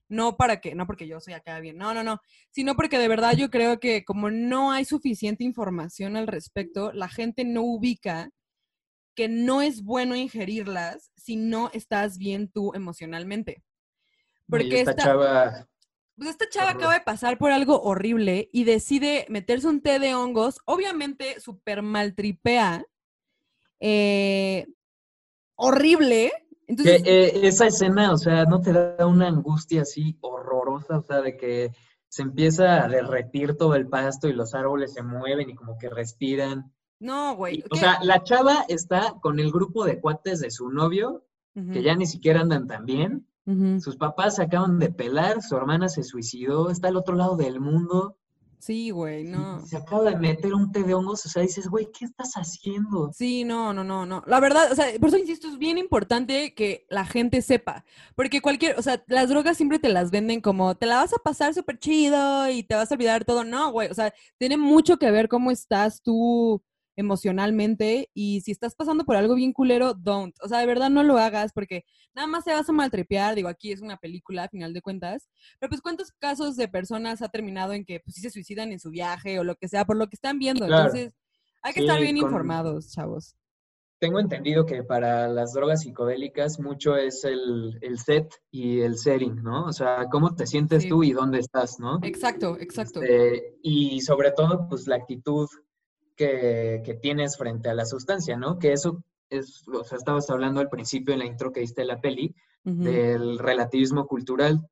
no 0.08 0.36
para 0.36 0.60
que, 0.60 0.74
no 0.74 0.86
porque 0.86 1.06
yo 1.06 1.20
soy 1.20 1.34
acá 1.34 1.60
bien, 1.60 1.76
no, 1.76 1.94
no, 1.94 2.02
no, 2.02 2.20
sino 2.50 2.74
porque 2.74 2.98
de 2.98 3.08
verdad 3.08 3.36
yo 3.36 3.50
creo 3.50 3.78
que 3.78 4.04
como 4.04 4.30
no 4.30 4.72
hay 4.72 4.84
suficiente 4.84 5.44
información 5.44 6.16
al 6.16 6.26
respecto, 6.26 6.92
la 6.92 7.08
gente 7.08 7.44
no 7.44 7.62
ubica 7.62 8.30
que 9.14 9.28
no 9.28 9.60
es 9.60 9.82
bueno 9.82 10.16
ingerirlas 10.16 11.12
si 11.16 11.36
no 11.36 11.70
estás 11.74 12.16
bien 12.16 12.50
tú 12.50 12.72
emocionalmente. 12.74 13.62
Porque 14.48 14.80
esta, 14.80 14.96
chava... 14.96 15.68
Pues 16.16 16.30
esta 16.30 16.48
chava 16.48 16.70
acaba 16.70 16.94
de 16.94 17.00
pasar 17.00 17.38
por 17.38 17.52
algo 17.52 17.82
horrible 17.82 18.48
y 18.52 18.64
decide 18.64 19.26
meterse 19.28 19.68
un 19.68 19.80
té 19.80 19.98
de 19.98 20.14
hongos, 20.14 20.60
obviamente 20.64 21.38
súper 21.38 21.82
maltripea, 21.82 22.84
eh, 23.80 24.66
horrible. 25.56 26.32
Entonces, 26.66 27.02
eh, 27.04 27.40
esa 27.42 27.66
escena, 27.66 28.12
o 28.12 28.16
sea, 28.16 28.44
¿no 28.44 28.60
te 28.60 28.72
da 28.72 29.06
una 29.06 29.26
angustia 29.26 29.82
así 29.82 30.16
horrorosa? 30.20 30.98
O 30.98 31.02
sea, 31.02 31.20
de 31.20 31.36
que 31.36 31.72
se 32.08 32.22
empieza 32.22 32.84
a 32.84 32.88
derretir 32.88 33.56
todo 33.56 33.74
el 33.74 33.88
pasto 33.88 34.28
y 34.28 34.32
los 34.32 34.54
árboles 34.54 34.92
se 34.92 35.02
mueven 35.02 35.50
y 35.50 35.54
como 35.54 35.78
que 35.78 35.88
respiran. 35.88 36.72
No, 37.00 37.34
güey. 37.34 37.64
O 37.70 37.76
sea, 37.76 37.98
la 38.02 38.22
chava 38.22 38.64
está 38.68 39.14
con 39.20 39.40
el 39.40 39.50
grupo 39.50 39.84
de 39.84 40.00
cuates 40.00 40.40
de 40.40 40.50
su 40.50 40.70
novio, 40.70 41.24
que 41.54 41.82
ya 41.82 41.94
ni 41.94 42.06
siquiera 42.06 42.40
andan 42.40 42.66
tan 42.66 42.84
bien. 42.84 43.26
Sus 43.80 43.96
papás 43.96 44.36
se 44.36 44.42
acaban 44.44 44.78
de 44.78 44.90
pelar, 44.90 45.42
su 45.42 45.56
hermana 45.56 45.88
se 45.88 46.04
suicidó, 46.04 46.70
está 46.70 46.86
al 46.86 46.96
otro 46.96 47.16
lado 47.16 47.36
del 47.36 47.58
mundo. 47.58 48.16
Sí, 48.60 48.90
güey, 48.90 49.24
no. 49.24 49.64
Se 49.64 49.78
acaba 49.78 50.10
de 50.10 50.16
meter 50.16 50.52
un 50.52 50.70
té 50.70 50.82
de 50.82 50.92
hongos, 50.92 51.24
o 51.24 51.28
sea, 51.30 51.42
dices, 51.42 51.66
güey, 51.66 51.88
¿qué 51.90 52.04
estás 52.04 52.34
haciendo? 52.34 53.10
Sí, 53.14 53.42
no, 53.42 53.72
no, 53.72 53.82
no, 53.82 54.04
no. 54.04 54.22
La 54.26 54.38
verdad, 54.38 54.70
o 54.70 54.74
sea, 54.74 54.86
por 55.00 55.08
eso 55.08 55.16
insisto, 55.16 55.48
es 55.48 55.56
bien 55.56 55.78
importante 55.78 56.54
que 56.54 56.86
la 56.90 57.06
gente 57.06 57.40
sepa, 57.40 57.86
porque 58.14 58.42
cualquier, 58.42 58.78
o 58.78 58.82
sea, 58.82 59.02
las 59.06 59.30
drogas 59.30 59.56
siempre 59.56 59.78
te 59.78 59.88
las 59.88 60.10
venden 60.10 60.42
como, 60.42 60.74
te 60.74 60.84
la 60.84 60.96
vas 60.96 61.14
a 61.14 61.18
pasar 61.18 61.54
súper 61.54 61.78
chido 61.78 62.50
y 62.50 62.62
te 62.62 62.74
vas 62.74 62.90
a 62.92 62.94
olvidar 62.94 63.24
todo. 63.24 63.44
No, 63.44 63.72
güey, 63.72 63.88
o 63.90 63.94
sea, 63.94 64.12
tiene 64.36 64.58
mucho 64.58 64.98
que 64.98 65.10
ver 65.10 65.28
cómo 65.28 65.50
estás 65.50 66.02
tú 66.02 66.62
emocionalmente 67.00 68.10
y 68.14 68.40
si 68.42 68.52
estás 68.52 68.74
pasando 68.74 69.04
por 69.04 69.16
algo 69.16 69.34
bien 69.34 69.52
culero, 69.52 69.94
don't. 69.94 70.34
O 70.42 70.48
sea, 70.48 70.58
de 70.58 70.66
verdad 70.66 70.90
no 70.90 71.02
lo 71.02 71.18
hagas 71.18 71.52
porque 71.52 71.84
nada 72.14 72.28
más 72.28 72.44
te 72.44 72.52
vas 72.52 72.68
a 72.68 72.72
maltrepear. 72.72 73.34
Digo, 73.34 73.48
aquí 73.48 73.72
es 73.72 73.80
una 73.80 73.96
película, 73.96 74.44
a 74.44 74.48
final 74.48 74.72
de 74.72 74.82
cuentas. 74.82 75.28
Pero 75.58 75.70
pues, 75.70 75.80
¿cuántos 75.80 76.12
casos 76.12 76.56
de 76.56 76.68
personas 76.68 77.22
ha 77.22 77.28
terminado 77.28 77.72
en 77.72 77.84
que 77.84 78.00
pues 78.00 78.14
sí 78.14 78.20
se 78.20 78.30
suicidan 78.30 78.72
en 78.72 78.80
su 78.80 78.90
viaje 78.90 79.38
o 79.38 79.44
lo 79.44 79.56
que 79.56 79.68
sea 79.68 79.84
por 79.84 79.96
lo 79.96 80.08
que 80.08 80.16
están 80.16 80.38
viendo? 80.38 80.64
Entonces, 80.64 81.14
hay 81.62 81.72
que 81.72 81.80
estar 81.80 82.00
bien 82.00 82.16
informados, 82.16 82.92
chavos. 82.92 83.36
Tengo 84.00 84.18
entendido 84.18 84.64
que 84.64 84.82
para 84.82 85.28
las 85.28 85.52
drogas 85.52 85.82
psicodélicas 85.82 86.58
mucho 86.58 86.96
es 86.96 87.22
el, 87.24 87.78
set 88.02 88.34
y 88.50 88.80
el 88.80 88.96
setting, 88.96 89.42
¿no? 89.42 89.66
O 89.66 89.72
sea, 89.74 90.06
cómo 90.10 90.34
te 90.34 90.46
sientes 90.46 90.88
tú 90.88 91.04
y 91.04 91.12
dónde 91.12 91.38
estás, 91.38 91.78
¿no? 91.78 91.98
Exacto, 92.02 92.56
exacto. 92.58 93.02
Este, 93.02 93.58
y 93.62 94.00
sobre 94.00 94.32
todo, 94.32 94.66
pues 94.70 94.86
la 94.86 94.96
actitud 94.96 95.46
que, 96.20 96.98
tienes 97.00 97.36
frente 97.36 97.70
a 97.70 97.74
la 97.74 97.86
sustancia, 97.86 98.36
¿no? 98.36 98.58
Que 98.58 98.72
eso 98.72 99.02
es, 99.30 99.66
o 99.68 99.84
sea, 99.84 99.96
estabas 99.96 100.28
hablando 100.28 100.60
al 100.60 100.68
principio 100.68 101.14
en 101.14 101.20
la 101.20 101.26
intro 101.26 101.52
que 101.52 101.60
diste 101.60 101.82
de 101.82 101.86
la 101.86 102.00
peli, 102.00 102.34
del 102.62 103.38
relativismo 103.38 104.06
cultural, 104.06 104.68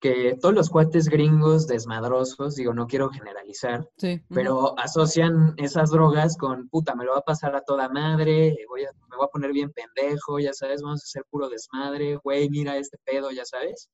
que 0.00 0.36
todos 0.40 0.54
los 0.54 0.70
cuates 0.70 1.08
gringos 1.08 1.68
desmadrosos, 1.68 2.56
digo, 2.56 2.74
no 2.74 2.88
quiero 2.88 3.10
generalizar, 3.10 3.88
pero 4.28 4.76
asocian 4.78 5.54
esas 5.56 5.90
drogas 5.90 6.36
con, 6.36 6.68
puta, 6.68 6.96
me 6.96 7.04
lo 7.04 7.12
va 7.12 7.18
a 7.18 7.22
pasar 7.22 7.54
a 7.54 7.60
toda 7.60 7.88
madre, 7.88 8.56
voy 8.68 8.82
a, 8.82 8.90
me 9.08 9.16
voy 9.16 9.26
a 9.26 9.30
poner 9.30 9.52
bien 9.52 9.70
pendejo, 9.70 10.40
ya 10.40 10.52
sabes, 10.52 10.82
vamos 10.82 11.02
a 11.02 11.06
hacer 11.06 11.24
puro 11.30 11.48
desmadre, 11.48 12.16
güey, 12.16 12.48
mira 12.50 12.76
este 12.76 12.98
pedo, 13.04 13.30
ya 13.30 13.44
sabes. 13.44 13.88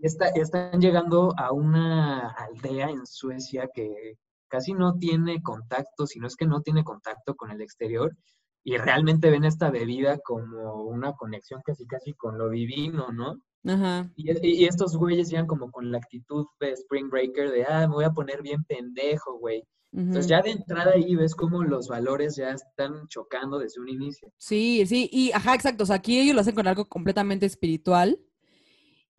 están 0.00 0.80
llegando 0.80 1.34
a 1.36 1.52
una 1.52 2.30
aldea 2.30 2.90
en 2.90 3.06
Suecia 3.06 3.68
que, 3.74 4.16
casi 4.48 4.72
no 4.74 4.98
tiene 4.98 5.42
contacto, 5.42 6.06
si 6.06 6.18
no 6.18 6.26
es 6.26 6.36
que 6.36 6.46
no 6.46 6.62
tiene 6.62 6.84
contacto 6.84 7.34
con 7.36 7.50
el 7.50 7.60
exterior, 7.60 8.16
y 8.64 8.76
realmente 8.76 9.30
ven 9.30 9.44
esta 9.44 9.70
bebida 9.70 10.18
como 10.18 10.82
una 10.84 11.12
conexión 11.14 11.62
casi 11.64 11.86
casi 11.86 12.12
con 12.14 12.36
lo 12.38 12.50
divino, 12.50 13.12
¿no? 13.12 13.40
Ajá. 13.64 14.10
Y, 14.16 14.64
estos 14.64 14.96
güeyes 14.96 15.30
llegan 15.30 15.46
como 15.46 15.70
con 15.70 15.90
la 15.90 15.98
actitud 15.98 16.46
de 16.60 16.72
Spring 16.72 17.08
Breaker 17.10 17.50
de, 17.50 17.64
ah, 17.64 17.86
me 17.88 17.94
voy 17.94 18.04
a 18.04 18.12
poner 18.12 18.42
bien 18.42 18.64
pendejo, 18.64 19.38
güey. 19.38 19.62
Entonces 19.90 20.26
ya 20.26 20.42
de 20.42 20.50
entrada 20.50 20.92
ahí 20.94 21.16
ves 21.16 21.34
como 21.34 21.64
los 21.64 21.88
valores 21.88 22.36
ya 22.36 22.50
están 22.50 23.06
chocando 23.08 23.58
desde 23.58 23.80
un 23.80 23.88
inicio. 23.88 24.30
Sí, 24.36 24.84
sí, 24.86 25.08
y 25.10 25.32
ajá, 25.32 25.54
exacto. 25.54 25.84
O 25.84 25.86
sea, 25.86 25.96
aquí 25.96 26.20
ellos 26.20 26.34
lo 26.34 26.42
hacen 26.42 26.54
con 26.54 26.66
algo 26.66 26.86
completamente 26.88 27.46
espiritual 27.46 28.20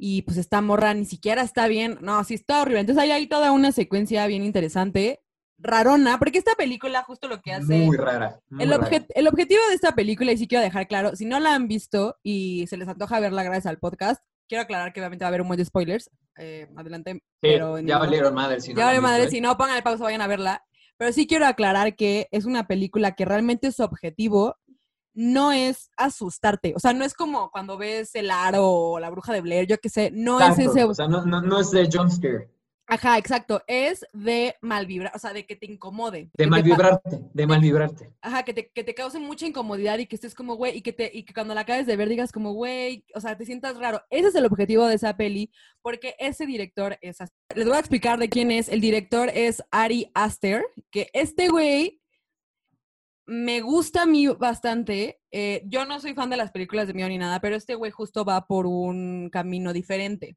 y 0.02 0.22
pues 0.22 0.38
esta 0.38 0.62
morra 0.62 0.94
ni 0.94 1.04
siquiera 1.04 1.42
está 1.42 1.68
bien, 1.68 1.98
no, 2.02 2.24
sí 2.24 2.34
está 2.34 2.62
horrible. 2.62 2.80
Entonces 2.80 3.04
ahí 3.04 3.12
hay 3.12 3.28
toda 3.28 3.52
una 3.52 3.74
secuencia 3.74 4.26
bien 4.28 4.44
interesante, 4.44 5.22
rarona, 5.58 6.18
porque 6.18 6.38
esta 6.38 6.56
película 6.56 7.04
justo 7.04 7.28
lo 7.28 7.42
que 7.42 7.52
hace... 7.52 7.80
Muy 7.80 7.98
rara. 7.98 8.40
el, 8.58 8.72
el, 8.72 9.28
objetivo 9.28 9.62
de 9.68 9.76
esta 9.76 9.94
película, 9.94 10.32
y 10.32 10.38
sí 10.38 10.48
quiero 10.48 10.64
dejar 10.64 10.88
claro, 10.88 11.18
si 11.18 11.26
no 11.26 11.42
la 11.42 11.54
han 11.54 11.68
visto 11.68 12.18
y 12.24 12.66
se 12.68 12.78
les 12.78 12.88
antoja 12.88 13.20
verla 13.20 13.44
gracias 13.44 13.66
al 13.66 13.78
podcast, 13.78 14.24
quiero 14.48 14.62
aclarar 14.62 14.94
que 14.94 15.02
obviamente 15.02 15.26
va 15.26 15.28
a 15.28 15.30
haber 15.30 15.42
un 15.42 15.48
montón 15.48 15.64
de 15.64 15.66
spoilers, 15.66 16.10
eh, 16.38 16.70
adelante. 16.78 17.22
pero 17.42 17.78
ya 17.80 17.98
valieron 17.98 18.34
madre, 18.34 18.62
si 18.62 18.74
no. 18.74 18.80
Ya 18.80 18.86
valieron 18.86 19.12
madre, 19.12 19.24
¿eh? 19.26 19.30
si 19.30 19.42
no, 19.42 19.58
pongan 19.58 19.76
el 19.76 19.84
pausa, 19.84 20.06
vayan 20.06 20.22
a 20.22 20.28
verla. 20.28 20.64
Pero 20.96 21.12
sí 21.12 21.28
quiero 21.28 21.46
aclarar 21.46 21.96
que 21.98 22.30
es 22.32 22.46
una 22.46 22.68
película 22.68 23.16
que 23.16 23.26
realmente 23.26 23.72
su 23.74 23.84
objetivo 23.84 24.58
no 25.20 25.52
es 25.52 25.92
asustarte. 25.98 26.74
O 26.78 26.80
sea, 26.80 26.94
no 26.94 27.04
es 27.04 27.14
como 27.14 27.52
cuando 27.52 27.78
ves 27.78 28.16
el 28.16 28.32
aro 28.32 28.66
o 28.66 29.00
la 29.02 29.10
bruja 29.10 29.34
de 29.34 29.42
Blair, 29.42 29.68
yo 29.68 29.78
qué 29.78 29.90
sé, 29.90 30.12
no 30.12 30.40
es 30.40 30.58
ese. 30.58 30.86
O 30.86 30.94
sea, 30.94 31.10
no, 31.10 31.26
no, 31.26 31.60
es 31.60 31.72
de 31.72 31.90
jumpscare. 31.92 32.50
Ajá, 32.88 33.18
exacto. 33.18 33.62
Es 33.68 34.06
de 34.14 34.56
mal 34.62 34.88
vibrar, 34.88 35.12
o 35.14 35.20
sea, 35.20 35.34
de 35.34 35.46
que 35.46 35.58
te 35.58 35.66
incomode. 35.66 36.32
De 36.38 36.48
mal 36.48 36.64
vibrarte, 36.64 37.20
de 37.34 37.46
mal 37.46 37.60
vibrarte. 37.60 38.14
Ajá, 38.22 38.44
que 38.44 38.54
te, 38.54 38.72
que 38.72 38.84
te 38.86 38.96
cause 38.96 39.20
mucha 39.20 39.46
incomodidad 39.46 40.00
y 40.00 40.08
que 40.08 40.16
estés 40.16 40.34
como, 40.34 40.56
güey, 40.56 40.78
y 40.78 40.82
que 40.82 40.94
te, 40.94 41.12
y 41.14 41.24
que 41.24 41.34
cuando 41.34 41.54
la 41.54 41.62
acabes 41.62 41.86
de 41.86 41.98
ver 41.98 42.08
digas 42.08 42.32
como, 42.32 42.54
güey, 42.54 43.04
o 43.14 43.20
sea, 43.20 43.38
te 43.38 43.46
sientas 43.46 43.78
raro. 43.78 44.02
Ese 44.10 44.30
es 44.30 44.36
el 44.36 44.46
objetivo 44.46 44.88
de 44.88 44.96
esa 44.96 45.18
peli, 45.18 45.52
porque 45.82 46.16
ese 46.18 46.46
director 46.46 46.98
es 47.02 47.20
así. 47.20 47.34
Les 47.54 47.68
voy 47.68 47.76
a 47.76 47.80
explicar 47.80 48.20
de 48.20 48.30
quién 48.30 48.52
es. 48.52 48.70
El 48.70 48.80
director 48.80 49.30
es 49.34 49.62
Ari 49.70 50.10
Aster, 50.14 50.64
que 50.92 51.10
este 51.14 51.50
güey 51.50 51.99
me 53.30 53.62
gusta 53.62 54.04
a 54.04 54.06
mí 54.06 54.28
bastante. 54.28 55.22
Eh, 55.32 55.62
yo 55.66 55.86
no 55.86 56.00
soy 56.00 56.14
fan 56.14 56.30
de 56.30 56.38
las 56.38 56.52
películas 56.52 56.88
de 56.88 56.94
miedo 56.94 57.10
ni 57.10 57.18
nada, 57.18 57.40
pero 57.40 57.56
este 57.56 57.76
güey 57.76 57.92
justo 57.92 58.26
va 58.26 58.48
por 58.48 58.66
un 58.66 59.30
camino 59.32 59.72
diferente. 59.72 60.36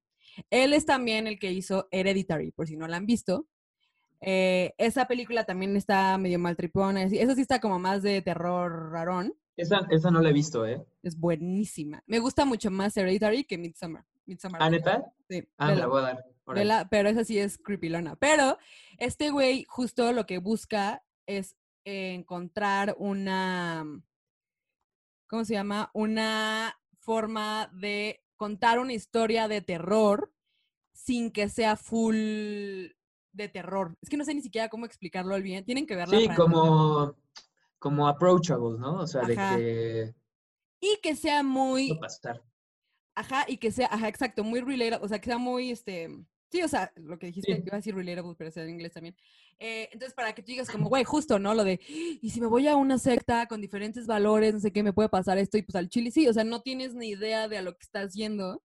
Él 0.50 0.74
es 0.74 0.84
también 0.86 1.26
el 1.26 1.38
que 1.38 1.52
hizo 1.52 1.88
Hereditary, 1.90 2.52
por 2.52 2.68
si 2.68 2.76
no 2.76 2.86
la 2.86 2.98
han 2.98 3.06
visto. 3.06 3.46
Eh, 4.20 4.74
esa 4.78 5.06
película 5.06 5.44
también 5.44 5.74
está 5.76 6.16
medio 6.18 6.38
mal 6.38 6.54
tripona. 6.54 7.02
Esa 7.04 7.34
sí 7.34 7.40
está 7.40 7.60
como 7.60 7.78
más 7.78 8.02
de 8.02 8.20
terror 8.22 8.92
rarón. 8.92 9.34
Esa, 9.56 9.86
esa 9.90 10.10
no 10.10 10.20
la 10.20 10.30
he 10.30 10.34
visto, 10.34 10.66
¿eh? 10.66 10.82
Es 11.02 11.18
buenísima. 11.18 12.02
Me 12.06 12.18
gusta 12.18 12.44
mucho 12.44 12.70
más 12.70 12.96
Hereditary 12.96 13.44
que 13.44 13.58
Midsommar. 13.58 14.04
¿Ah, 14.58 14.70
neta? 14.70 15.12
Sí. 15.28 15.42
Ah, 15.56 15.74
la 15.74 15.86
voy 15.86 16.02
a 16.02 16.20
dar. 16.44 16.88
pero 16.90 17.08
esa 17.08 17.24
sí 17.24 17.38
es 17.38 17.58
creepy 17.58 17.88
lona. 17.88 18.16
Pero 18.16 18.58
este 18.98 19.30
güey 19.30 19.64
justo 19.68 20.12
lo 20.12 20.26
que 20.26 20.38
busca 20.38 21.02
es 21.26 21.56
encontrar 21.84 22.94
una, 22.98 23.84
¿cómo 25.28 25.44
se 25.44 25.54
llama? 25.54 25.90
Una 25.94 26.78
forma 26.98 27.70
de 27.74 28.22
contar 28.36 28.78
una 28.78 28.92
historia 28.92 29.48
de 29.48 29.60
terror 29.60 30.32
sin 30.92 31.30
que 31.30 31.48
sea 31.48 31.76
full 31.76 32.14
de 33.32 33.48
terror. 33.48 33.96
Es 34.00 34.08
que 34.08 34.16
no 34.16 34.24
sé 34.24 34.34
ni 34.34 34.42
siquiera 34.42 34.68
cómo 34.68 34.86
explicarlo 34.86 35.40
bien. 35.40 35.64
Tienen 35.64 35.86
que 35.86 35.96
verla. 35.96 36.18
Sí, 36.18 36.28
como, 36.36 37.16
como 37.78 38.08
approachable, 38.08 38.78
¿no? 38.78 39.00
O 39.00 39.06
sea, 39.06 39.22
de 39.22 39.36
que... 39.36 40.14
Y 40.80 40.98
que 41.00 41.16
sea 41.16 41.42
muy... 41.42 41.96
Pasar. 41.98 42.42
Ajá, 43.14 43.44
y 43.46 43.58
que 43.58 43.70
sea, 43.70 43.88
ajá, 43.90 44.08
exacto, 44.08 44.42
muy 44.42 44.60
relatable, 44.60 45.04
o 45.04 45.08
sea, 45.08 45.20
que 45.20 45.26
sea 45.26 45.38
muy, 45.38 45.70
este, 45.70 46.08
Sí, 46.52 46.62
o 46.62 46.68
sea, 46.68 46.92
lo 46.96 47.18
que 47.18 47.28
dijiste, 47.28 47.50
iba 47.50 47.72
a 47.72 47.76
decir 47.76 47.94
relatable, 47.94 48.34
pero 48.36 48.50
sea 48.50 48.64
en 48.64 48.68
inglés 48.68 48.92
también. 48.92 49.16
Eh, 49.58 49.88
entonces, 49.90 50.12
para 50.12 50.34
que 50.34 50.42
tú 50.42 50.48
digas 50.48 50.68
como, 50.68 50.90
güey, 50.90 51.02
justo, 51.02 51.38
¿no? 51.38 51.54
Lo 51.54 51.64
de, 51.64 51.80
y 51.88 52.28
si 52.28 52.42
me 52.42 52.46
voy 52.46 52.68
a 52.68 52.76
una 52.76 52.98
secta 52.98 53.46
con 53.46 53.62
diferentes 53.62 54.06
valores, 54.06 54.52
no 54.52 54.60
sé 54.60 54.70
qué, 54.70 54.82
me 54.82 54.92
puede 54.92 55.08
pasar 55.08 55.38
esto, 55.38 55.56
y 55.56 55.62
pues 55.62 55.76
al 55.76 55.88
chile 55.88 56.10
sí, 56.10 56.28
o 56.28 56.32
sea, 56.34 56.44
no 56.44 56.60
tienes 56.60 56.94
ni 56.94 57.08
idea 57.08 57.48
de 57.48 57.56
a 57.56 57.62
lo 57.62 57.72
que 57.72 57.82
estás 57.82 58.12
yendo. 58.12 58.62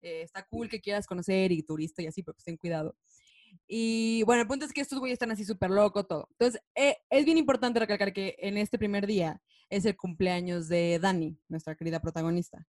Eh, 0.00 0.22
está 0.22 0.42
cool 0.44 0.70
que 0.70 0.80
quieras 0.80 1.06
conocer 1.06 1.52
y 1.52 1.62
turista 1.62 2.00
y 2.00 2.06
así, 2.06 2.22
pero 2.22 2.32
pues 2.34 2.44
ten 2.44 2.56
cuidado. 2.56 2.96
Y 3.66 4.22
bueno, 4.22 4.40
el 4.40 4.48
punto 4.48 4.64
es 4.64 4.72
que 4.72 4.80
estos 4.80 4.98
güeyes 4.98 5.16
están 5.16 5.30
así 5.30 5.44
súper 5.44 5.68
locos, 5.68 6.08
todo. 6.08 6.28
Entonces, 6.30 6.62
eh, 6.74 6.96
es 7.10 7.26
bien 7.26 7.36
importante 7.36 7.78
recalcar 7.78 8.14
que 8.14 8.36
en 8.38 8.56
este 8.56 8.78
primer 8.78 9.06
día 9.06 9.42
es 9.68 9.84
el 9.84 9.98
cumpleaños 9.98 10.68
de 10.68 10.98
Dani, 10.98 11.38
nuestra 11.48 11.74
querida 11.74 12.00
protagonista. 12.00 12.66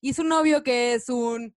Y 0.00 0.14
su 0.14 0.24
novio, 0.24 0.62
que 0.62 0.94
es 0.94 1.08
un 1.08 1.54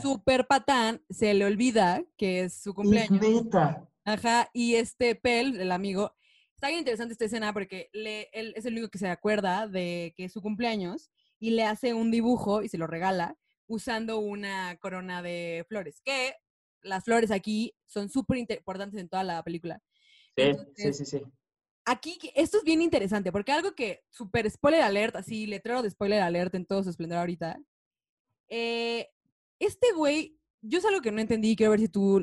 súper 0.00 0.46
patán, 0.46 1.02
se 1.10 1.34
le 1.34 1.44
olvida 1.44 2.04
que 2.16 2.42
es 2.42 2.54
su 2.54 2.74
cumpleaños. 2.74 3.20
neta. 3.20 3.88
Ajá, 4.04 4.50
y 4.52 4.74
este 4.74 5.14
Pel, 5.14 5.60
el 5.60 5.72
amigo, 5.72 6.14
está 6.54 6.68
bien 6.68 6.80
interesante 6.80 7.12
esta 7.12 7.24
escena 7.24 7.52
porque 7.52 7.88
le, 7.92 8.28
él 8.32 8.52
es 8.56 8.64
el 8.66 8.74
único 8.74 8.90
que 8.90 8.98
se 8.98 9.08
acuerda 9.08 9.66
de 9.66 10.12
que 10.16 10.24
es 10.24 10.32
su 10.32 10.42
cumpleaños 10.42 11.10
y 11.38 11.50
le 11.50 11.64
hace 11.64 11.94
un 11.94 12.10
dibujo 12.10 12.62
y 12.62 12.68
se 12.68 12.78
lo 12.78 12.86
regala 12.86 13.36
usando 13.66 14.18
una 14.18 14.76
corona 14.76 15.22
de 15.22 15.64
flores, 15.68 16.00
que 16.04 16.34
las 16.82 17.04
flores 17.04 17.30
aquí 17.30 17.74
son 17.86 18.08
súper 18.08 18.38
importantes 18.38 19.00
en 19.00 19.08
toda 19.08 19.24
la 19.24 19.42
película. 19.42 19.80
Sí, 20.36 20.52
sí, 20.76 20.92
sí, 20.92 21.04
sí. 21.04 21.22
Aquí, 21.84 22.18
esto 22.34 22.58
es 22.58 22.64
bien 22.64 22.80
interesante, 22.80 23.32
porque 23.32 23.50
algo 23.50 23.74
que 23.74 24.04
super 24.08 24.48
spoiler 24.48 24.82
alert, 24.82 25.16
así, 25.16 25.46
letrero 25.46 25.82
de 25.82 25.90
spoiler 25.90 26.22
alert 26.22 26.54
en 26.54 26.64
todo 26.64 26.82
su 26.84 26.90
esplendor 26.90 27.18
ahorita. 27.18 27.60
Eh, 28.54 29.08
este 29.58 29.92
güey, 29.92 30.38
yo 30.60 30.78
es 30.78 30.84
algo 30.84 31.00
que 31.00 31.10
no 31.10 31.20
entendí 31.20 31.56
quiero 31.56 31.70
ver 31.70 31.80
si 31.80 31.88
tú 31.88 32.22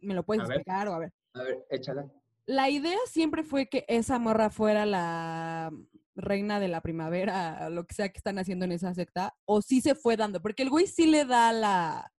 me 0.00 0.14
lo 0.14 0.22
puedes 0.22 0.44
explicar 0.44 0.88
o 0.88 0.94
a 0.94 0.98
ver. 0.98 1.12
A 1.34 1.42
ver, 1.42 1.64
échala. 1.70 2.12
La 2.44 2.68
idea 2.68 2.98
siempre 3.06 3.42
fue 3.42 3.68
que 3.68 3.86
esa 3.88 4.18
morra 4.18 4.50
fuera 4.50 4.84
la 4.84 5.72
reina 6.14 6.60
de 6.60 6.68
la 6.68 6.82
primavera, 6.82 7.70
lo 7.70 7.86
que 7.86 7.94
sea 7.94 8.10
que 8.10 8.18
están 8.18 8.38
haciendo 8.38 8.66
en 8.66 8.72
esa 8.72 8.92
secta, 8.92 9.34
o 9.46 9.62
sí 9.62 9.80
se 9.80 9.94
fue 9.94 10.18
dando, 10.18 10.42
porque 10.42 10.62
el 10.62 10.68
güey 10.68 10.86
sí 10.86 11.06
le 11.06 11.24
da 11.24 11.52
la, 11.52 12.12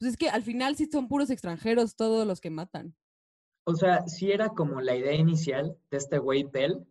pues 0.00 0.12
es 0.12 0.16
que 0.16 0.30
al 0.30 0.42
final 0.42 0.76
sí 0.76 0.86
son 0.86 1.08
puros 1.08 1.28
extranjeros 1.28 1.94
todos 1.94 2.26
los 2.26 2.40
que 2.40 2.48
matan. 2.48 2.96
O 3.66 3.74
sea, 3.74 4.08
sí 4.08 4.32
era 4.32 4.48
como 4.48 4.80
la 4.80 4.96
idea 4.96 5.12
inicial 5.12 5.76
de 5.90 5.98
este 5.98 6.18
güey 6.18 6.44
Pell, 6.44 6.86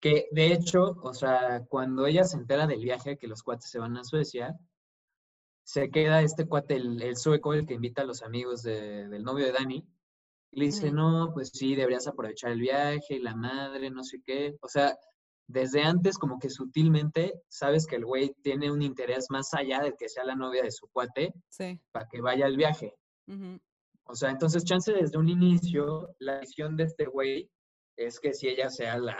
que 0.00 0.26
de 0.32 0.52
hecho, 0.52 0.96
o 1.02 1.14
sea, 1.14 1.64
cuando 1.68 2.06
ella 2.06 2.24
se 2.24 2.36
entera 2.36 2.66
del 2.66 2.82
viaje, 2.82 3.16
que 3.16 3.26
los 3.26 3.42
cuates 3.42 3.70
se 3.70 3.78
van 3.78 3.96
a 3.96 4.04
Suecia, 4.04 4.54
se 5.64 5.90
queda 5.90 6.22
este 6.22 6.46
cuate, 6.46 6.76
el, 6.76 7.16
sueco, 7.16 7.54
el 7.54 7.66
que 7.66 7.74
invita 7.74 8.02
a 8.02 8.06
los 8.06 8.22
amigos 8.22 8.62
del 8.62 9.22
novio 9.24 9.46
de 9.46 9.52
Dani, 9.52 9.84
y 10.52 10.60
le 10.60 10.66
dice, 10.66 10.92
no, 10.92 11.32
pues 11.34 11.50
sí, 11.52 11.74
deberías 11.74 12.06
aprovechar 12.06 12.52
el 12.52 12.60
viaje 12.60 13.16
y 13.16 13.18
la 13.18 13.34
madre, 13.34 13.90
no 13.90 14.04
sé 14.04 14.22
qué. 14.24 14.56
O 14.60 14.68
sea, 14.68 14.96
desde 15.48 15.82
antes 15.82 16.18
como 16.18 16.38
que 16.38 16.50
sutilmente 16.50 17.34
sabes 17.48 17.86
que 17.86 17.96
el 17.96 18.04
güey 18.04 18.34
tiene 18.42 18.70
un 18.70 18.82
interés 18.82 19.26
más 19.30 19.52
allá 19.54 19.80
de 19.80 19.94
que 19.96 20.08
sea 20.08 20.24
la 20.24 20.34
novia 20.34 20.62
de 20.62 20.70
su 20.70 20.88
cuate 20.88 21.32
para 21.92 22.06
que 22.10 22.20
vaya 22.20 22.46
al 22.46 22.56
viaje. 22.56 22.94
O 24.04 24.14
sea, 24.14 24.30
entonces 24.30 24.64
chance 24.64 24.92
desde 24.92 25.18
un 25.18 25.28
inicio 25.28 26.14
la 26.20 26.40
visión 26.40 26.76
de 26.76 26.84
este 26.84 27.06
güey 27.06 27.50
es 27.96 28.20
que 28.20 28.32
si 28.34 28.48
ella 28.48 28.70
sea 28.70 28.98
la, 28.98 29.16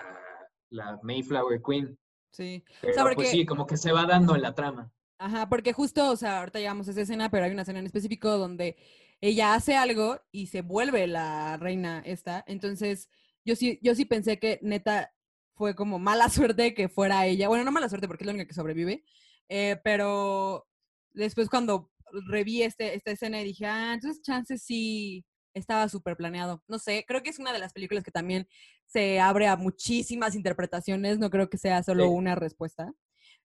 la 0.71 0.99
Mayflower 1.03 1.61
Queen. 1.63 1.99
Sí. 2.33 2.63
Pero 2.83 3.11
pues 3.15 3.31
sí, 3.31 3.47
como 3.47 3.67
que 3.67 3.77
se 3.77 3.93
va 3.93 4.05
dando 4.05 4.35
en 4.35 4.43
la 4.43 4.55
trama. 4.55 4.93
Ajá, 5.19 5.49
porque 5.49 5.73
justo, 5.73 6.11
o 6.11 6.17
sea, 6.17 6.41
ahorita 6.41 6.59
llegamos 6.59 6.89
a 6.89 6.91
esa 6.91 7.01
escena, 7.01 7.31
pero 7.31 7.45
hay 7.45 7.53
una 7.53 7.63
escena 7.63 7.79
en 7.79 7.87
específico 7.87 8.37
donde 8.37 8.77
ella 9.21 9.55
hace 9.55 9.75
algo 9.77 10.21
y 10.31 10.49
se 10.49 10.61
vuelve 10.61 11.07
la 11.07 11.57
reina 11.57 12.03
esta. 12.05 12.45
Entonces, 12.47 13.09
yo 13.45 13.57
sí, 13.57 13.79
yo 13.83 13.95
sí 13.95 14.05
pensé 14.05 14.39
que 14.39 14.59
neta 14.63 15.13
fue 15.55 15.75
como 15.75 15.99
mala 15.99 16.29
suerte 16.31 16.75
que 16.75 16.89
fuera 16.89 17.27
ella. 17.27 17.49
Bueno, 17.49 17.65
no 17.65 17.73
mala 17.73 17.89
suerte 17.89 18.07
porque 18.07 18.25
es 18.25 18.27
la 18.27 18.33
única 18.33 18.47
que 18.47 18.55
sobrevive, 18.55 19.05
eh, 19.49 19.81
pero 19.83 20.67
después 21.13 21.49
cuando 21.49 21.91
reví 22.29 22.63
este, 22.63 22.95
esta 22.95 23.13
escena 23.13 23.41
y 23.41 23.45
dije, 23.45 23.67
ah, 23.67 23.95
entonces 23.95 24.23
chances 24.23 24.63
sí 24.63 25.25
estaba 25.57 25.89
súper 25.89 26.17
planeado. 26.17 26.63
No 26.69 26.79
sé, 26.79 27.05
creo 27.07 27.23
que 27.23 27.31
es 27.31 27.39
una 27.39 27.53
de 27.53 27.59
las 27.59 27.73
películas 27.73 28.05
que 28.05 28.11
también 28.11 28.47
se 28.85 29.21
abre 29.21 29.47
a 29.47 29.57
muchísimas 29.57 30.35
interpretaciones, 30.35 31.19
no 31.19 31.31
creo 31.31 31.49
que 31.49 31.59
sea 31.59 31.83
solo 31.83 32.11
una 32.11 32.35
respuesta. 32.35 32.93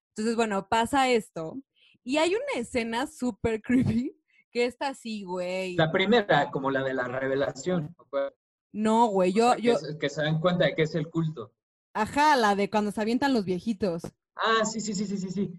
Entonces, 0.10 0.36
bueno, 0.36 0.67
pasa 0.67 1.10
esto. 1.10 1.58
Y 2.04 2.17
hay 2.17 2.36
una 2.36 2.62
escena 2.62 3.08
súper 3.08 3.62
creepy 3.63 4.15
que 4.52 4.65
está 4.65 4.89
así, 4.89 5.24
güey. 5.24 5.76
La 5.76 5.91
primera, 5.91 6.52
como 6.52 6.69
la 6.69 6.84
de 6.84 6.93
la 6.93 7.08
revelación. 7.08 7.95
No, 8.74 9.08
güey, 9.08 9.32
yo... 9.34 9.56
yo... 9.58 9.76
que, 10.00 10.10
se 10.10 10.21
dan 10.21 10.39
cuenta 10.39 10.65
de 10.65 10.76
que 10.76 10.84
es 10.84 10.95
el 10.95 11.10
culto. 11.10 11.54
Ajá, 11.93 12.36
la 12.36 12.56
de 12.56 12.69
cuando 12.69 12.91
se 12.91 13.02
avientan 13.02 13.34
los 13.34 13.45
viejitos. 13.45 14.04
Ah, 14.36 14.65
sí, 14.65 14.80
sí, 14.80 14.93
sí, 14.93 15.06
sí, 15.06 15.17
sí, 15.17 15.30
sí. 15.30 15.54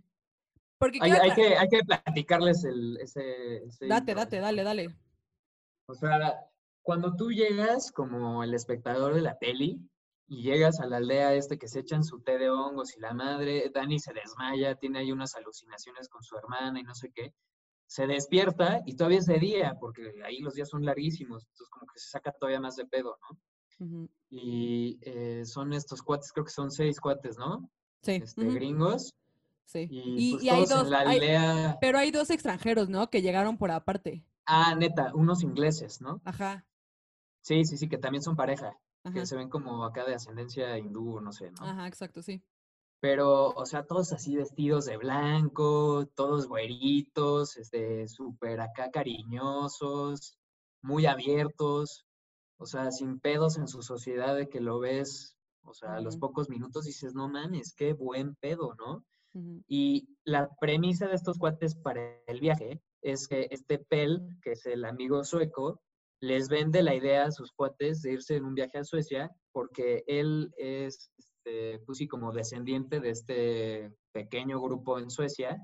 Porque 0.78 0.98
hay, 1.00 1.12
hay, 1.12 1.34
que, 1.34 1.56
hay 1.56 1.68
que 1.68 1.84
platicarles 1.84 2.64
el, 2.64 2.96
ese, 3.00 3.62
Date, 3.86 4.14
date, 4.14 4.40
dale, 4.40 4.64
dale. 4.64 4.96
O 5.86 5.94
sea, 5.94 6.34
cuando 6.82 7.14
tú 7.14 7.30
llegas 7.30 7.90
como 7.92 8.42
el 8.42 8.54
espectador 8.54 9.14
de 9.14 9.22
la 9.22 9.38
peli 9.38 9.80
y 10.26 10.42
llegas 10.42 10.80
a 10.80 10.86
la 10.86 10.98
aldea 10.98 11.34
este 11.34 11.58
que 11.58 11.68
se 11.68 11.80
echan 11.80 12.04
su 12.04 12.20
té 12.22 12.38
de 12.38 12.50
hongos 12.50 12.96
y 12.96 13.00
la 13.00 13.14
madre, 13.14 13.70
Dani 13.72 13.98
se 13.98 14.12
desmaya, 14.12 14.76
tiene 14.76 15.00
ahí 15.00 15.12
unas 15.12 15.34
alucinaciones 15.34 16.08
con 16.08 16.22
su 16.22 16.36
hermana 16.36 16.80
y 16.80 16.82
no 16.82 16.94
sé 16.94 17.10
qué, 17.14 17.34
se 17.86 18.06
despierta 18.06 18.80
y 18.86 18.96
todavía 18.96 19.18
es 19.18 19.26
de 19.26 19.38
día, 19.38 19.76
porque 19.78 20.14
ahí 20.24 20.38
los 20.38 20.54
días 20.54 20.70
son 20.70 20.84
larguísimos, 20.84 21.44
entonces 21.44 21.68
como 21.68 21.86
que 21.86 22.00
se 22.00 22.08
saca 22.08 22.32
todavía 22.32 22.60
más 22.60 22.76
de 22.76 22.86
pedo, 22.86 23.18
¿no? 23.20 23.38
Y 24.30 24.98
eh, 25.02 25.44
son 25.44 25.72
estos 25.72 26.02
cuates, 26.02 26.32
creo 26.32 26.44
que 26.44 26.52
son 26.52 26.70
seis 26.70 27.00
cuates, 27.00 27.36
¿no? 27.36 27.68
Sí. 28.02 28.12
Este, 28.12 28.44
Gringos. 28.44 29.12
Sí. 29.64 29.88
Y, 29.90 30.36
pues, 30.36 30.48
hay 30.50 30.66
dos. 30.66 31.76
pero 31.80 31.98
hay 31.98 32.10
dos 32.10 32.30
extranjeros, 32.30 32.88
¿no? 32.88 33.10
Que 33.10 33.22
llegaron 33.22 33.58
por 33.58 33.70
aparte. 33.70 34.24
Ah, 34.46 34.74
neta, 34.74 35.12
unos 35.14 35.42
ingleses, 35.42 36.00
¿no? 36.00 36.20
Ajá. 36.24 36.66
Sí, 37.42 37.64
sí, 37.64 37.76
sí, 37.76 37.88
que 37.88 37.98
también 37.98 38.22
son 38.22 38.36
pareja. 38.36 38.76
Que 39.12 39.26
se 39.26 39.34
ven 39.36 39.48
como 39.48 39.84
acá 39.84 40.04
de 40.04 40.14
ascendencia 40.14 40.78
hindú, 40.78 41.20
no 41.20 41.32
sé, 41.32 41.50
¿no? 41.50 41.66
Ajá, 41.66 41.88
exacto, 41.88 42.22
sí. 42.22 42.40
Pero, 43.00 43.48
o 43.48 43.66
sea, 43.66 43.84
todos 43.84 44.12
así 44.12 44.36
vestidos 44.36 44.84
de 44.84 44.96
blanco, 44.96 46.06
todos 46.14 46.46
güeritos, 46.46 47.56
este, 47.56 48.06
súper 48.06 48.60
acá 48.60 48.92
cariñosos, 48.92 50.38
muy 50.82 51.06
abiertos 51.06 52.06
o 52.62 52.66
sea, 52.66 52.92
sin 52.92 53.18
pedos 53.18 53.58
en 53.58 53.66
su 53.66 53.82
sociedad 53.82 54.36
de 54.36 54.48
que 54.48 54.60
lo 54.60 54.78
ves, 54.78 55.36
o 55.64 55.74
sea, 55.74 55.96
a 55.96 56.00
los 56.00 56.16
pocos 56.16 56.48
minutos 56.48 56.84
dices, 56.84 57.12
no 57.12 57.28
mames, 57.28 57.74
qué 57.74 57.92
buen 57.92 58.36
pedo, 58.36 58.76
¿no? 58.78 59.04
Y 59.66 60.16
la 60.24 60.48
premisa 60.60 61.08
de 61.08 61.16
estos 61.16 61.38
cuates 61.38 61.74
para 61.74 62.22
el 62.26 62.38
viaje 62.38 62.80
es 63.02 63.28
que 63.28 63.48
este 63.50 63.78
Pel, 63.78 64.20
que 64.42 64.52
es 64.52 64.64
el 64.66 64.84
amigo 64.84 65.24
sueco, 65.24 65.80
les 66.20 66.48
vende 66.48 66.82
la 66.82 66.94
idea 66.94 67.24
a 67.24 67.32
sus 67.32 67.52
cuates 67.52 68.00
de 68.02 68.12
irse 68.12 68.36
en 68.36 68.44
un 68.44 68.54
viaje 68.54 68.78
a 68.78 68.84
Suecia 68.84 69.30
porque 69.52 70.04
él 70.06 70.52
es, 70.56 71.10
este, 71.18 71.80
pues 71.80 71.98
sí, 71.98 72.06
como 72.06 72.32
descendiente 72.32 73.00
de 73.00 73.10
este 73.10 73.92
pequeño 74.12 74.60
grupo 74.60 75.00
en 75.00 75.10
Suecia 75.10 75.58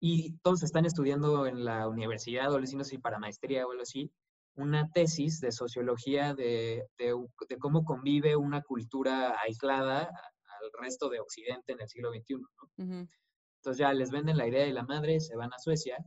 y 0.00 0.36
todos 0.38 0.64
están 0.64 0.86
estudiando 0.86 1.46
en 1.46 1.64
la 1.64 1.88
universidad 1.88 2.52
o 2.52 2.58
no 2.58 2.84
sé 2.84 2.98
para 2.98 3.20
maestría 3.20 3.66
o 3.66 3.70
algo 3.70 3.82
así 3.82 4.10
una 4.56 4.90
tesis 4.90 5.40
de 5.40 5.52
sociología 5.52 6.34
de, 6.34 6.86
de, 6.98 7.14
cómo 7.58 7.84
convive 7.84 8.36
una 8.36 8.62
cultura 8.62 9.36
aislada 9.46 10.00
al 10.00 10.70
resto 10.80 11.08
de 11.10 11.20
Occidente 11.20 11.72
en 11.72 11.80
el 11.82 11.88
siglo 11.88 12.10
XXI. 12.10 12.34
¿no? 12.36 13.06
Entonces 13.60 13.78
ya 13.78 13.92
les 13.92 14.10
venden 14.10 14.38
la 14.38 14.48
idea 14.48 14.64
de 14.64 14.72
la 14.72 14.84
madre, 14.84 15.20
se 15.20 15.36
van 15.36 15.52
a 15.52 15.58
Suecia 15.58 15.98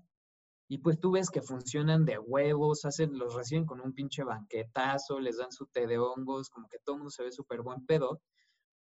y 0.69 0.77
pues 0.77 0.99
tú 0.99 1.12
ves 1.12 1.29
que 1.29 1.41
funcionan 1.41 2.05
de 2.05 2.17
huevos, 2.17 2.86
hacen, 2.86 3.17
los 3.17 3.36
reciben 3.36 3.65
con 3.65 3.82
un 3.82 3.93
pinche 3.93 4.23
banquetazo, 4.23 5.19
les 5.19 5.38
dan 5.38 5.51
su 5.51 5.65
té 5.65 5.88
de 5.88 5.97
hongos, 5.97 6.49
como 6.49 6.67
que 6.69 6.77
todo 6.86 6.95
el 6.95 6.99
mundo 6.99 7.12
se 7.12 7.23
ve 7.23 7.32
súper 7.32 7.62
buen 7.62 7.86
pedo. 7.86 8.21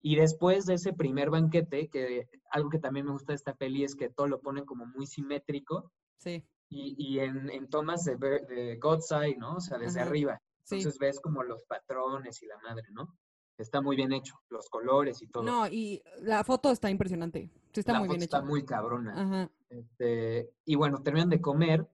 Y 0.02 0.18
después 0.18 0.66
de 0.66 0.74
ese 0.74 0.92
primer 0.92 1.30
banquete, 1.30 1.88
que 1.90 2.28
algo 2.52 2.70
que 2.70 2.80
también 2.80 3.06
me 3.06 3.14
gusta 3.14 3.32
de 3.32 3.38
esta 3.38 3.56
peli 3.56 3.84
es 3.84 3.96
que 3.96 4.10
todo 4.10 4.28
lo 4.28 4.42
ponen 4.42 4.66
como 4.66 4.86
muy 4.86 5.08
simétrico. 5.08 5.92
Sí 6.18 6.44
y, 6.70 6.96
y 6.98 7.20
en, 7.20 7.50
en, 7.50 7.70
tomas 7.70 8.04
de, 8.04 8.16
de 8.18 8.78
God's 8.78 9.12
Eye, 9.12 9.38
¿no? 9.38 9.56
O 9.56 9.62
sea, 9.62 9.78
desde 9.78 10.02
arriba. 10.02 10.42
Entonces 10.70 10.98
ves 10.98 11.20
como 11.20 11.44
los 11.44 11.62
patrones 11.68 12.42
y 12.42 12.48
la 12.48 12.58
madre, 12.60 12.88
¿no? 12.92 13.16
Está 13.58 13.82
muy 13.82 13.96
bien 13.96 14.12
hecho, 14.12 14.36
los 14.50 14.70
colores 14.70 15.22
y 15.22 15.28
todo. 15.28 15.44
No, 15.44 15.68
y 15.68 16.02
la 16.22 16.44
foto 16.44 16.72
está 16.72 16.90
impresionante. 16.90 17.50
Sí, 17.72 17.80
está 17.80 18.00
muy 18.00 18.10
bien 18.10 18.22
está 18.22 18.42
muy 18.42 18.66
cabrona. 18.66 19.50
Este, 19.70 20.52
y 20.66 20.76
bueno, 20.76 21.02
terminan 21.02 21.30
de 21.30 21.42
comer 21.42 21.88